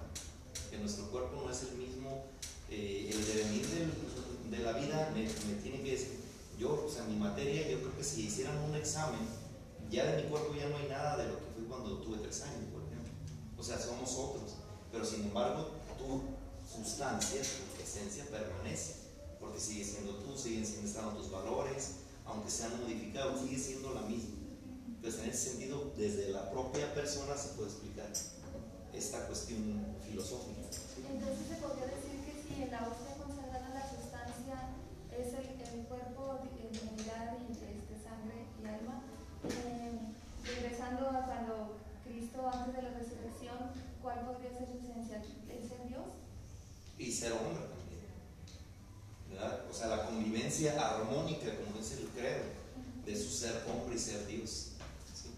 Que 0.71 0.79
nuestro 0.79 1.11
cuerpo 1.11 1.43
no 1.45 1.51
es 1.51 1.63
el 1.63 1.77
mismo. 1.77 2.25
eh, 2.71 3.11
el 3.13 3.27
devenir 3.27 3.67
de 4.51 4.59
la 4.59 4.73
vida 4.73 5.11
me, 5.15 5.23
me 5.25 5.61
tiene 5.63 5.83
que 5.83 5.93
decir, 5.93 6.21
yo, 6.59 6.85
o 6.87 6.91
sea, 6.91 7.05
mi 7.05 7.17
materia, 7.17 7.69
yo 7.69 7.79
creo 7.81 7.97
que 7.97 8.05
si 8.05 8.27
hicieran 8.27 8.57
un 8.59 8.75
examen, 8.75 9.21
ya 9.91 10.07
de 10.07 10.23
mi 10.23 10.29
cuerpo 10.31 10.55
ya 10.55 10.69
no 10.69 10.77
hay 10.79 10.89
nada 10.89 11.17
de 11.19 11.29
lo 11.29 11.39
que 11.39 11.45
fui 11.55 11.65
cuando 11.65 11.99
tuve 11.99 12.19
tres 12.19 12.41
años, 12.43 12.65
por 12.73 12.83
ejemplo. 12.83 13.13
O 13.59 13.63
sea, 13.63 13.79
somos 13.79 14.11
otros. 14.17 14.55
Pero 14.91 15.05
sin 15.05 15.23
embargo, 15.25 15.71
tu 15.99 16.23
sustancia, 16.67 17.43
tu 17.43 17.83
esencia 17.83 18.25
permanece. 18.31 18.95
Porque 19.39 19.59
sigue 19.61 19.85
siendo 19.85 20.15
tú, 20.17 20.37
siguen 20.37 20.65
siendo 20.65 20.89
estando 20.89 21.13
tus 21.13 21.31
valores, 21.31 21.93
aunque 22.25 22.51
sean 22.51 22.81
modificados, 22.81 23.41
sigue 23.41 23.59
siendo 23.59 23.93
la 23.93 24.03
misma. 24.03 24.37
Entonces, 25.03 25.25
en 25.25 25.31
ese 25.31 25.51
sentido, 25.51 25.91
desde 25.99 26.31
la 26.31 26.49
propia 26.53 26.95
persona 26.95 27.35
se 27.37 27.59
puede 27.59 27.71
explicar 27.71 28.07
esta 28.95 29.27
cuestión 29.27 29.83
filosófica. 30.07 30.63
Entonces 31.11 31.43
se 31.51 31.57
podría 31.59 31.91
decir 31.91 32.23
que 32.23 32.39
si 32.39 32.63
en 32.63 32.71
la 32.71 32.87
hostia 32.87 33.19
consagrada 33.19 33.75
la 33.75 33.83
sustancia 33.83 34.79
es 35.11 35.35
el, 35.35 35.59
el 35.59 35.87
cuerpo, 35.91 36.47
en 36.55 36.71
unidad 36.95 37.35
y 37.35 37.51
este, 37.51 37.99
sangre 37.99 38.47
y 38.63 38.63
alma, 38.63 39.03
eh, 39.51 40.15
regresando 40.47 41.11
a 41.11 41.27
cuando 41.27 41.83
Cristo 42.07 42.47
antes 42.47 42.77
de 42.77 42.83
la 42.83 42.95
resurrección, 42.95 43.59
¿cuál 44.01 44.23
podría 44.25 44.55
ser 44.55 44.71
su 44.71 44.79
esencia? 44.79 45.19
¿El 45.51 45.69
ser 45.69 45.83
Dios? 45.89 46.15
Y 46.97 47.11
ser 47.11 47.33
hombre 47.33 47.67
también. 47.67 48.07
¿verdad? 49.31 49.67
O 49.69 49.75
sea, 49.75 49.89
la 49.89 50.07
convivencia 50.07 50.79
armónica, 50.79 51.51
como 51.59 51.77
dice 51.77 51.99
el 52.03 52.09
credo, 52.15 52.63
de 53.05 53.17
su 53.17 53.31
ser 53.31 53.65
hombre 53.67 53.97
y 53.97 53.99
ser 53.99 54.27
Dios. 54.29 54.69
¿sí? 55.13 55.31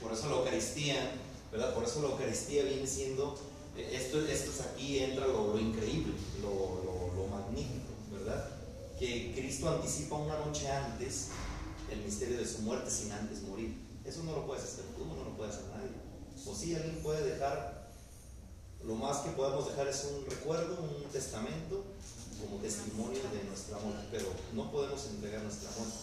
Por 0.00 0.12
eso 0.12 0.28
la 0.28 0.36
Eucaristía, 0.36 1.12
¿verdad? 1.52 1.74
Por 1.74 1.79
eso 1.90 2.02
la 2.02 2.08
Eucaristía 2.10 2.62
viene 2.62 2.86
siendo, 2.86 3.36
eh, 3.76 3.90
esto, 3.92 4.24
esto 4.24 4.50
es 4.52 4.60
aquí 4.60 5.00
entra 5.00 5.26
lo, 5.26 5.58
increíble, 5.58 6.12
lo, 6.40 7.26
magnífico, 7.28 7.90
¿verdad? 8.12 8.48
que 8.98 9.32
Cristo 9.34 9.68
anticipa 9.68 10.16
una 10.16 10.38
noche 10.38 10.70
antes 10.70 11.28
el 11.90 12.00
misterio 12.00 12.38
de 12.38 12.46
su 12.46 12.62
muerte 12.62 12.90
sin 12.90 13.10
antes 13.12 13.42
morir. 13.42 13.74
Eso 14.04 14.22
no 14.24 14.32
lo 14.32 14.46
puedes 14.46 14.64
hacer 14.64 14.84
tú, 14.96 15.04
no 15.04 15.24
lo 15.24 15.36
puede 15.36 15.50
hacer 15.50 15.64
nadie. 15.68 15.90
O 16.46 16.54
si 16.54 16.74
alguien 16.74 17.02
puede 17.02 17.34
dejar, 17.34 17.90
lo 18.84 18.94
más 18.94 19.18
que 19.18 19.30
podemos 19.30 19.68
dejar 19.68 19.88
es 19.88 20.04
un 20.04 20.26
recuerdo, 20.26 20.82
un 20.82 21.10
testamento, 21.10 21.84
como 22.40 22.58
testimonio 22.58 23.20
de 23.32 23.44
nuestra 23.44 23.78
muerte, 23.78 24.06
pero 24.10 24.26
no 24.54 24.70
podemos 24.70 25.06
entregar 25.06 25.42
nuestra 25.42 25.70
muerte. 25.78 25.98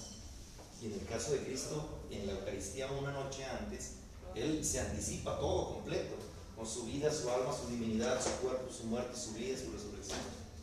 Y 0.81 0.85
en 0.87 0.93
el 0.93 1.05
caso 1.05 1.31
de 1.31 1.43
Cristo, 1.45 1.87
en 2.11 2.27
la 2.27 2.33
Eucaristía 2.33 2.91
una 2.91 3.11
noche 3.11 3.45
antes, 3.45 3.93
Él 4.41 4.63
se 4.63 4.79
anticipa 4.79 5.39
todo 5.39 5.73
completo, 5.73 6.15
con 6.55 6.65
su 6.65 6.85
vida, 6.85 7.11
su 7.13 7.29
alma, 7.29 7.53
su 7.53 7.69
divinidad, 7.69 8.21
su 8.21 8.31
cuerpo, 8.41 8.71
su 8.73 8.85
muerte, 8.85 9.17
su 9.17 9.33
vida, 9.33 9.55
su 9.57 9.71
resurrección. 9.71 10.19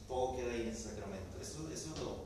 Todo 0.09 0.37
queda 0.37 0.53
ahí 0.53 0.63
en 0.63 0.69
ese 0.69 0.91
sacramento. 0.91 1.39
Eso, 1.41 1.69
es 1.73 1.87
lo, 1.99 2.17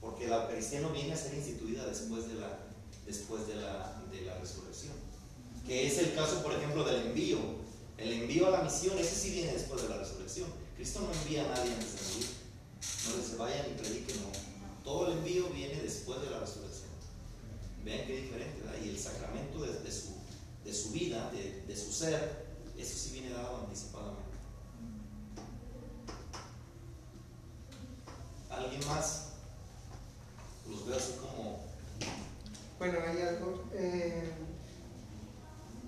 porque 0.00 0.26
la 0.26 0.42
Eucaristía 0.42 0.80
no 0.80 0.90
viene 0.90 1.12
a 1.12 1.16
ser 1.16 1.34
instituida 1.34 1.86
después 1.86 2.28
de 2.28 2.34
la, 2.34 2.58
después 3.06 3.46
de 3.46 3.56
la, 3.56 4.02
de 4.10 4.22
la 4.22 4.38
resurrección. 4.38 4.94
Que 5.66 5.86
es 5.86 5.98
el 5.98 6.14
caso, 6.14 6.42
por 6.42 6.54
ejemplo, 6.54 6.84
del 6.84 7.08
envío. 7.08 7.38
El 7.98 8.12
envío 8.14 8.46
a 8.46 8.50
la 8.50 8.62
misión, 8.62 8.98
ese 8.98 9.14
sí 9.14 9.30
viene 9.32 9.52
después 9.52 9.82
de 9.82 9.90
la 9.90 9.98
resurrección. 9.98 10.48
Cristo 10.76 11.00
no 11.00 11.12
envía 11.12 11.44
a 11.44 11.56
nadie 11.56 11.74
antes 11.74 11.92
de 11.92 12.14
morir. 12.14 12.30
No 13.06 13.16
les 13.18 13.36
vayan 13.36 13.70
y 13.70 13.78
prediquen, 13.78 14.16
no. 14.22 14.30
Todo 14.82 15.08
el 15.08 15.18
envío 15.18 15.50
viene 15.50 15.82
después 15.82 16.22
de 16.22 16.30
la 16.30 16.40
resurrección. 16.40 16.88
Vean 17.84 18.06
qué 18.06 18.22
diferente, 18.22 18.62
¿verdad? 18.62 18.78
Y 18.82 18.88
el 18.88 18.98
sacramento 18.98 19.60
de, 19.60 19.80
de 19.80 19.92
su, 19.92 20.19
de 20.70 20.76
su 20.76 20.90
vida, 20.92 21.28
de, 21.32 21.64
de 21.66 21.76
su 21.76 21.90
ser, 21.92 22.46
eso 22.78 22.96
sí 22.96 23.10
viene 23.14 23.30
dado 23.30 23.62
anticipadamente. 23.66 24.22
¿Alguien 28.48 28.86
más? 28.86 29.30
Los 30.68 30.86
veo 30.86 30.96
así 30.96 31.14
como. 31.14 31.58
Bueno, 32.78 32.98
hay 33.04 33.20
algo. 33.22 33.64
eh, 33.74 34.30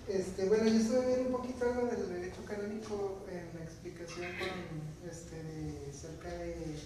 este, 0.08 0.48
bueno, 0.48 0.64
yo 0.66 0.74
estuve 0.80 1.06
viendo 1.06 1.26
un 1.28 1.42
poquito 1.42 1.64
algo 1.64 1.86
del 1.86 2.08
derecho 2.08 2.44
canónico 2.44 3.24
en 3.30 3.56
la 3.56 3.64
explicación 3.64 4.32
con, 4.36 5.08
este, 5.08 5.36
de, 5.44 5.92
cerca 5.92 6.28
de, 6.28 6.76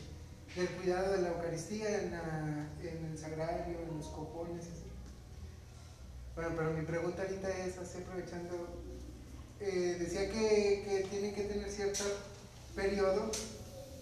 del 0.55 0.69
cuidado 0.77 1.13
de 1.13 1.23
la 1.23 1.29
Eucaristía 1.29 2.03
en, 2.03 2.13
en 2.13 3.07
el 3.11 3.19
sagrario, 3.19 3.79
en 3.81 3.97
los 3.97 4.09
copones. 4.09 4.67
así. 4.67 4.96
Bueno, 6.37 6.51
pero 6.57 6.71
mi 6.73 6.85
pregunta 6.85 7.23
ahorita 7.23 7.49
es, 7.65 7.79
así 7.79 7.99
aprovechando, 7.99 8.69
eh, 9.61 9.97
decía 9.99 10.31
que, 10.31 10.85
que 10.87 11.07
tiene 11.11 11.33
que 11.35 11.45
tener 11.45 11.71
cierto 11.71 12.05
periodo 12.75 13.31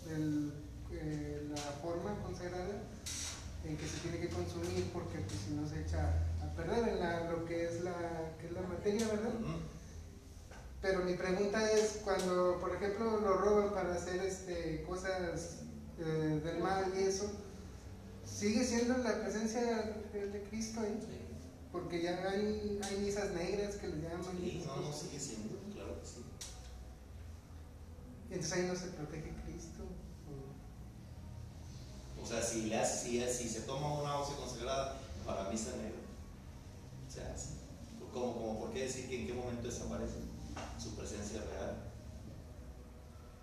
del, 0.06 0.52
eh, 0.90 1.46
la 1.50 1.62
forma 1.80 2.20
consagrada 2.24 2.82
en 3.64 3.76
que 3.76 3.86
se 3.86 3.98
tiene 4.00 4.18
que 4.18 4.28
consumir 4.30 4.90
porque 4.92 5.18
pues, 5.20 5.40
si 5.46 5.54
no 5.54 5.66
se 5.68 5.80
echa 5.82 6.12
a 6.42 6.52
perder 6.56 6.88
en 6.88 7.00
la- 7.00 7.30
lo 7.30 7.44
que 7.46 7.64
es, 7.66 7.82
la, 7.82 7.94
que 8.40 8.46
es 8.48 8.52
la 8.52 8.62
materia, 8.62 9.06
¿verdad? 9.06 9.30
Pero 10.82 11.04
mi 11.04 11.14
pregunta 11.14 11.70
es, 11.70 12.00
cuando 12.04 12.58
por 12.60 12.74
ejemplo 12.74 13.20
lo 13.20 13.36
roban 13.38 13.72
para 13.72 13.94
hacer 13.94 14.20
este, 14.22 14.82
cosas 14.86 15.60
eh, 15.98 16.40
del 16.44 16.58
mal 16.58 16.92
y 16.94 17.04
eso, 17.04 17.30
¿sigue 18.26 18.64
siendo 18.64 18.98
la 18.98 19.20
presencia 19.22 19.62
de, 20.12 20.26
de 20.30 20.42
Cristo 20.50 20.80
ahí? 20.80 20.98
Porque 21.74 22.00
ya 22.02 22.12
hay, 22.30 22.78
hay 22.82 22.96
misas 22.98 23.32
negras 23.32 23.74
que 23.74 23.88
le 23.88 24.00
llaman. 24.00 24.38
Sí, 24.40 24.62
no, 24.64 24.76
no 24.76 24.92
sigue 24.92 25.18
siendo, 25.18 25.58
claro 25.74 26.00
que 26.00 26.06
sí. 26.06 26.22
Y 28.30 28.34
entonces 28.34 28.52
ahí 28.58 28.66
no 28.68 28.76
se 28.76 28.86
protege 28.92 29.34
Cristo. 29.44 29.82
o- 30.30 32.22
O 32.22 32.26
sea, 32.26 32.40
si, 32.40 32.66
le 32.66 32.78
hace, 32.78 33.08
si, 33.08 33.20
si 33.42 33.48
se 33.48 33.62
toma 33.62 33.92
una 34.00 34.18
hostia 34.20 34.36
consagrada 34.36 34.98
para 35.26 35.50
misa 35.50 35.70
negra, 35.76 35.98
se 37.08 37.22
hace. 37.22 37.54
¿Cómo, 38.12 38.32
cómo, 38.34 38.60
¿Por 38.60 38.72
qué 38.72 38.82
decir 38.84 39.08
que 39.08 39.22
en 39.22 39.26
qué 39.26 39.32
momento 39.34 39.66
desaparece 39.66 40.14
su 40.80 40.94
presencia 40.94 41.40
real? 41.40 41.90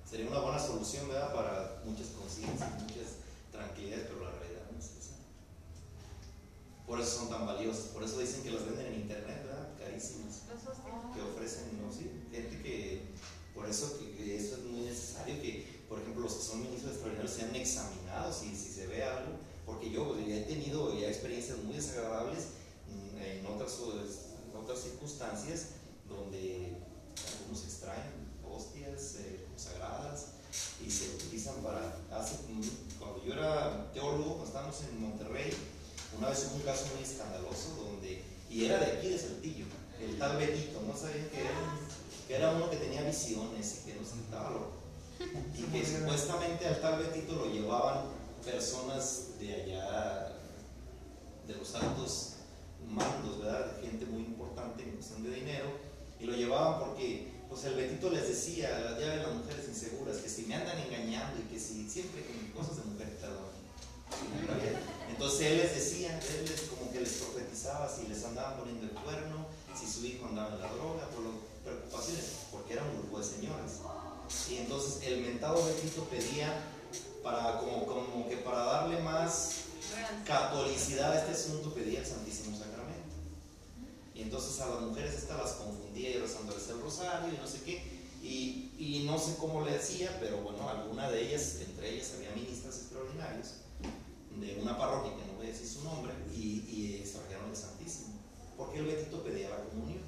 Sería 0.09 0.29
una 0.29 0.39
buena 0.39 0.57
solución, 0.59 1.09
¿verdad? 1.09 1.33
Para 1.35 1.81
muchas 1.85 2.07
conciencias, 2.07 2.69
muchas 2.81 3.17
tranquilidades, 3.51 4.07
pero 4.07 4.23
la 4.23 4.31
realidad 4.31 4.61
no 4.71 4.79
es 4.79 4.85
esa. 4.85 5.15
Por 6.91 6.99
eso 6.99 7.19
son 7.19 7.29
tan 7.29 7.45
valiosas, 7.45 7.85
por 7.93 8.03
eso 8.03 8.19
dicen 8.19 8.43
que 8.43 8.51
las 8.51 8.65
venden 8.65 8.87
en 8.87 8.95
internet, 9.03 9.45
¿verdad? 9.45 9.69
Carísimas 9.79 10.41
que 11.15 11.21
ofrecen, 11.21 11.81
¿no? 11.81 11.89
Sí, 11.89 12.11
gente 12.29 12.61
que, 12.61 13.03
por 13.55 13.65
eso 13.65 13.97
que, 13.97 14.35
eso 14.35 14.57
es 14.57 14.63
muy 14.65 14.81
necesario 14.81 15.41
que, 15.41 15.85
por 15.87 16.01
ejemplo, 16.01 16.23
los 16.23 16.33
que 16.33 16.43
son 16.43 16.63
ministros 16.63 16.91
extraordinarios 16.91 17.31
sean 17.33 17.55
examinados 17.55 18.43
y 18.43 18.53
si 18.53 18.73
se 18.73 18.87
ve 18.87 19.05
algo, 19.05 19.37
porque 19.65 19.89
yo 19.89 20.09
pues, 20.09 20.27
ya 20.27 20.35
he 20.35 20.41
tenido 20.41 20.93
ya 20.99 21.07
experiencias 21.07 21.59
muy 21.59 21.75
desagradables 21.75 22.47
en 23.23 23.45
otras, 23.45 23.79
en 23.79 24.57
otras 24.57 24.81
circunstancias 24.81 25.67
donde 26.09 26.75
algunos 27.15 27.63
extraen 27.63 28.35
hostias 28.43 29.15
eh, 29.21 29.45
consagradas 29.47 30.31
y 30.85 30.91
se 30.91 31.15
utilizan 31.15 31.55
para, 31.63 31.95
hace, 32.11 32.39
cuando 32.99 33.23
yo 33.23 33.31
era 33.31 33.89
teólogo, 33.93 34.31
cuando 34.31 34.45
estábamos 34.45 34.81
en 34.81 35.01
Monterrey, 35.01 35.53
una 36.17 36.29
vez 36.29 36.47
hubo 36.47 36.55
un 36.57 36.61
caso 36.61 36.87
muy 36.93 37.03
escandaloso 37.03 37.75
donde, 37.75 38.23
y 38.49 38.65
era 38.65 38.79
de 38.79 38.97
aquí 38.97 39.09
de 39.09 39.17
Saltillo, 39.17 39.65
el 39.99 40.17
tal 40.17 40.37
Betito, 40.37 40.81
no 40.81 40.95
sabían 40.95 41.29
que 41.29 41.39
era, 41.39 41.51
que 42.27 42.35
era 42.35 42.51
uno 42.51 42.69
que 42.69 42.77
tenía 42.77 43.03
visiones 43.03 43.81
y 43.81 43.91
que 43.91 43.99
nos 43.99 44.09
estaba 44.09 44.49
loco. 44.51 44.71
Y 45.57 45.63
que 45.63 45.85
supuestamente 45.85 46.67
al 46.67 46.81
tal 46.81 46.99
Betito 47.03 47.35
lo 47.35 47.45
llevaban 47.45 48.05
personas 48.43 49.39
de 49.39 49.53
allá, 49.53 50.33
de 51.47 51.55
los 51.55 51.75
altos 51.75 52.33
mandos, 52.87 53.39
¿verdad? 53.39 53.79
Gente 53.81 54.05
muy 54.05 54.23
importante 54.23 54.83
en 54.83 54.91
cuestión 54.91 55.23
de 55.23 55.29
dinero, 55.31 55.67
y 56.19 56.25
lo 56.25 56.33
llevaban 56.33 56.79
porque 56.79 57.31
pues 57.47 57.63
el 57.65 57.75
Betito 57.75 58.09
les 58.09 58.27
decía, 58.27 58.97
ya 58.99 59.07
ven 59.07 59.23
las 59.23 59.33
mujeres 59.33 59.67
inseguras, 59.67 60.17
que 60.17 60.29
si 60.29 60.43
me 60.43 60.55
andan 60.55 60.77
engañando 60.79 61.39
y 61.39 61.53
que 61.53 61.59
si 61.59 61.89
siempre 61.89 62.25
con 62.25 62.63
cosas 62.63 62.77
de 62.77 62.83
mujer, 62.91 63.17
perdón. 63.17 63.51
Entonces 65.21 65.51
él 65.51 65.57
les 65.59 65.75
decía, 65.75 66.19
él 66.19 66.49
les 66.49 66.61
como 66.61 66.91
que 66.91 66.99
les 66.99 67.13
profetizaba 67.13 67.87
si 67.87 68.07
les 68.07 68.25
andaban 68.25 68.57
poniendo 68.57 68.85
el 68.85 68.89
cuerno, 68.89 69.45
si 69.79 69.85
su 69.85 70.03
hijo 70.03 70.25
andaba 70.25 70.55
en 70.55 70.61
la 70.61 70.73
droga, 70.73 71.07
por 71.13 71.23
las 71.23 71.35
preocupaciones, 71.63 72.25
porque 72.51 72.73
era 72.73 72.83
un 72.83 72.97
grupo 72.97 73.19
de 73.19 73.25
señores. 73.25 73.73
Y 74.49 74.57
entonces 74.57 75.03
el 75.03 75.21
mentado 75.21 75.63
Betito 75.63 76.05
pedía 76.05 76.63
para 77.21 77.59
como, 77.59 77.85
como 77.85 78.27
que 78.29 78.37
para 78.37 78.63
darle 78.63 78.99
más 79.03 79.57
catolicidad 80.25 81.11
a 81.11 81.19
este 81.19 81.33
asunto 81.33 81.71
pedía 81.71 81.99
el 81.99 82.07
Santísimo 82.07 82.57
Sacramento. 82.57 83.13
Y 84.15 84.23
entonces 84.23 84.59
a 84.59 84.69
las 84.69 84.81
mujeres 84.81 85.13
estas 85.13 85.37
las 85.37 85.51
confundía 85.51 86.09
y 86.09 86.17
rezándoles 86.17 86.67
el 86.67 86.81
rosario 86.81 87.31
y 87.31 87.37
no 87.37 87.45
sé 87.45 87.61
qué. 87.61 88.01
Y, 88.23 88.71
y 88.79 89.03
no 89.05 89.19
sé 89.19 89.35
cómo 89.37 89.63
le 89.63 89.75
hacía, 89.75 90.17
pero 90.19 90.37
bueno, 90.37 90.67
alguna 90.67 91.11
de 91.11 91.27
ellas, 91.27 91.57
entre 91.61 91.91
ellas 91.91 92.11
había 92.17 92.31
ministras 92.31 92.79
extraordinarios 92.79 93.60
de 94.39 94.59
una 94.61 94.77
parroquia 94.77 95.15
que 95.15 95.25
no 95.31 95.37
voy 95.37 95.47
a 95.47 95.49
decir 95.49 95.67
su 95.67 95.83
nombre 95.83 96.13
y, 96.33 96.65
y 96.69 96.99
extrajeron 97.01 97.49
el 97.49 97.55
Santísimo. 97.55 98.15
Porque 98.57 98.79
el 98.79 98.85
Betito 98.85 99.23
pedía 99.23 99.49
la 99.49 99.63
comunión. 99.65 100.01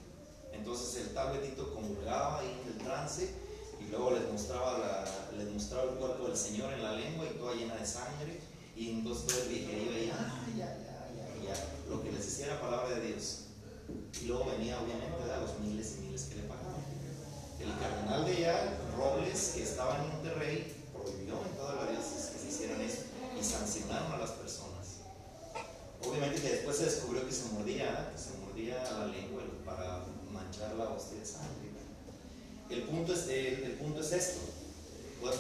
Entonces 0.52 1.02
el 1.02 1.14
tal 1.14 1.38
Betito 1.38 1.74
comulgaba 1.74 2.40
ahí 2.40 2.62
en 2.62 2.74
el 2.74 2.78
trance 2.78 3.34
y 3.80 3.92
luego 3.92 4.12
les 4.12 4.32
mostraba, 4.32 4.78
la, 4.78 5.32
les 5.38 5.52
mostraba 5.52 5.92
el 5.92 5.98
cuerpo 5.98 6.28
del 6.28 6.38
Señor 6.38 6.72
en 6.74 6.84
la 6.84 6.94
lengua 6.94 7.26
y 7.26 7.38
toda 7.38 7.56
llena 7.56 7.76
de 7.76 7.86
sangre. 7.86 8.40
Y 8.76 8.90
entonces 8.90 9.28
todo 9.28 9.44
el 9.44 9.50
vigerío 9.50 9.92
ahí, 9.92 10.12
ah, 10.14 10.46
ya, 10.58 10.66
ya, 10.66 11.54
ya. 11.54 11.90
Lo 11.90 12.02
que 12.02 12.12
les 12.12 12.26
decía 12.26 12.48
era 12.48 12.62
palabra 12.62 12.96
de 12.96 13.08
Dios. 13.08 13.46
Y 14.22 14.26
luego 14.26 14.46
venía 14.46 14.80
obviamente 14.80 15.32
a 15.32 15.42
los 15.42 15.60
miles 15.60 15.98
y 15.98 16.06
miles 16.06 16.24
que 16.24 16.36
le 16.36 16.44
pagaban. 16.44 16.82
El 17.60 17.78
cardenal 17.80 18.26
de 18.26 18.38
allá, 18.38 18.80
Robles, 18.98 19.52
que 19.56 19.64
estaba 19.64 19.98
en 19.98 20.10
Monterrey, 20.10 20.76
prohibió 20.92 21.40
en 21.46 21.58
toda 21.58 21.76
la 21.76 21.92
diócesis 21.92 22.32
que 22.32 22.40
se 22.40 22.48
hicieran 22.48 22.82
eso 22.82 23.03
sancionaron 23.44 24.12
a 24.12 24.18
las 24.18 24.32
personas. 24.32 25.02
Obviamente 26.06 26.42
que 26.42 26.50
después 26.50 26.78
se 26.78 26.86
descubrió 26.86 27.26
que 27.26 27.34
se 27.34 27.46
mordía, 27.54 28.12
que 28.12 28.18
se 28.18 28.38
mordía 28.38 28.84
la 28.84 29.08
lengua 29.08 29.42
para 29.66 30.04
manchar 30.32 30.76
la 30.76 30.90
hostia 30.90 31.20
de 31.20 31.26
sangre. 31.26 31.72
El 32.70 32.84
punto 32.84 33.14
es, 33.14 33.28
el, 33.28 33.64
el 33.64 33.74
punto 33.74 34.02
es 34.02 34.12
esto, 34.12 34.40
pues, 35.22 35.36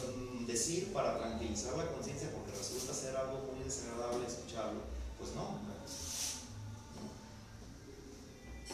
decir 0.45 0.93
para 0.93 1.17
tranquilizar 1.17 1.75
la 1.77 1.87
conciencia, 1.87 2.29
porque 2.31 2.57
resulta 2.57 2.93
ser 2.93 3.15
algo 3.17 3.51
muy 3.51 3.63
desagradable 3.63 4.27
escucharlo, 4.27 4.81
pues 5.17 5.33
no. 5.33 5.59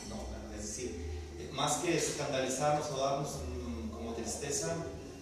No, 0.10 0.16
no, 0.16 0.56
es 0.56 0.62
decir, 0.62 1.52
más 1.54 1.78
que 1.78 1.98
escandalizarnos 1.98 2.90
o 2.92 2.98
darnos 2.98 3.30
como 3.94 4.14
tristeza, 4.14 4.76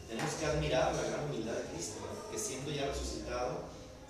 tenemos 0.08 0.34
que 0.34 0.46
admirar 0.46 0.96
la 0.96 1.02
gran 1.04 1.26
humildad 1.26 1.54
de 1.54 1.64
Cristo, 1.74 1.96
que 2.32 2.40
siendo 2.40 2.72
ya 2.72 2.88
resucitado, 2.88 3.60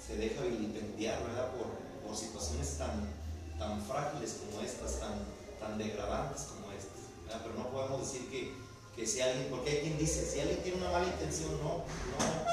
se 0.07 0.15
deja 0.15 0.41
vilipendiar 0.43 1.21
¿verdad? 1.23 1.51
Por, 1.51 1.67
por 2.07 2.15
situaciones 2.15 2.77
tan, 2.77 3.11
tan 3.59 3.81
frágiles 3.83 4.39
como 4.39 4.61
estas, 4.63 4.99
tan, 4.99 5.19
tan 5.59 5.77
degradantes 5.77 6.43
como 6.43 6.71
estas. 6.71 7.41
Pero 7.43 7.55
no 7.55 7.69
podemos 7.69 8.01
decir 8.01 8.29
que, 8.29 8.53
que 8.95 9.05
si 9.05 9.19
alguien, 9.19 9.47
porque 9.49 9.71
hay 9.71 9.81
quien 9.81 9.97
dice, 9.97 10.25
si 10.25 10.39
alguien 10.39 10.63
tiene 10.63 10.77
una 10.77 10.91
mala 10.91 11.07
intención, 11.07 11.51
no, 11.59 11.83
no, 11.83 12.47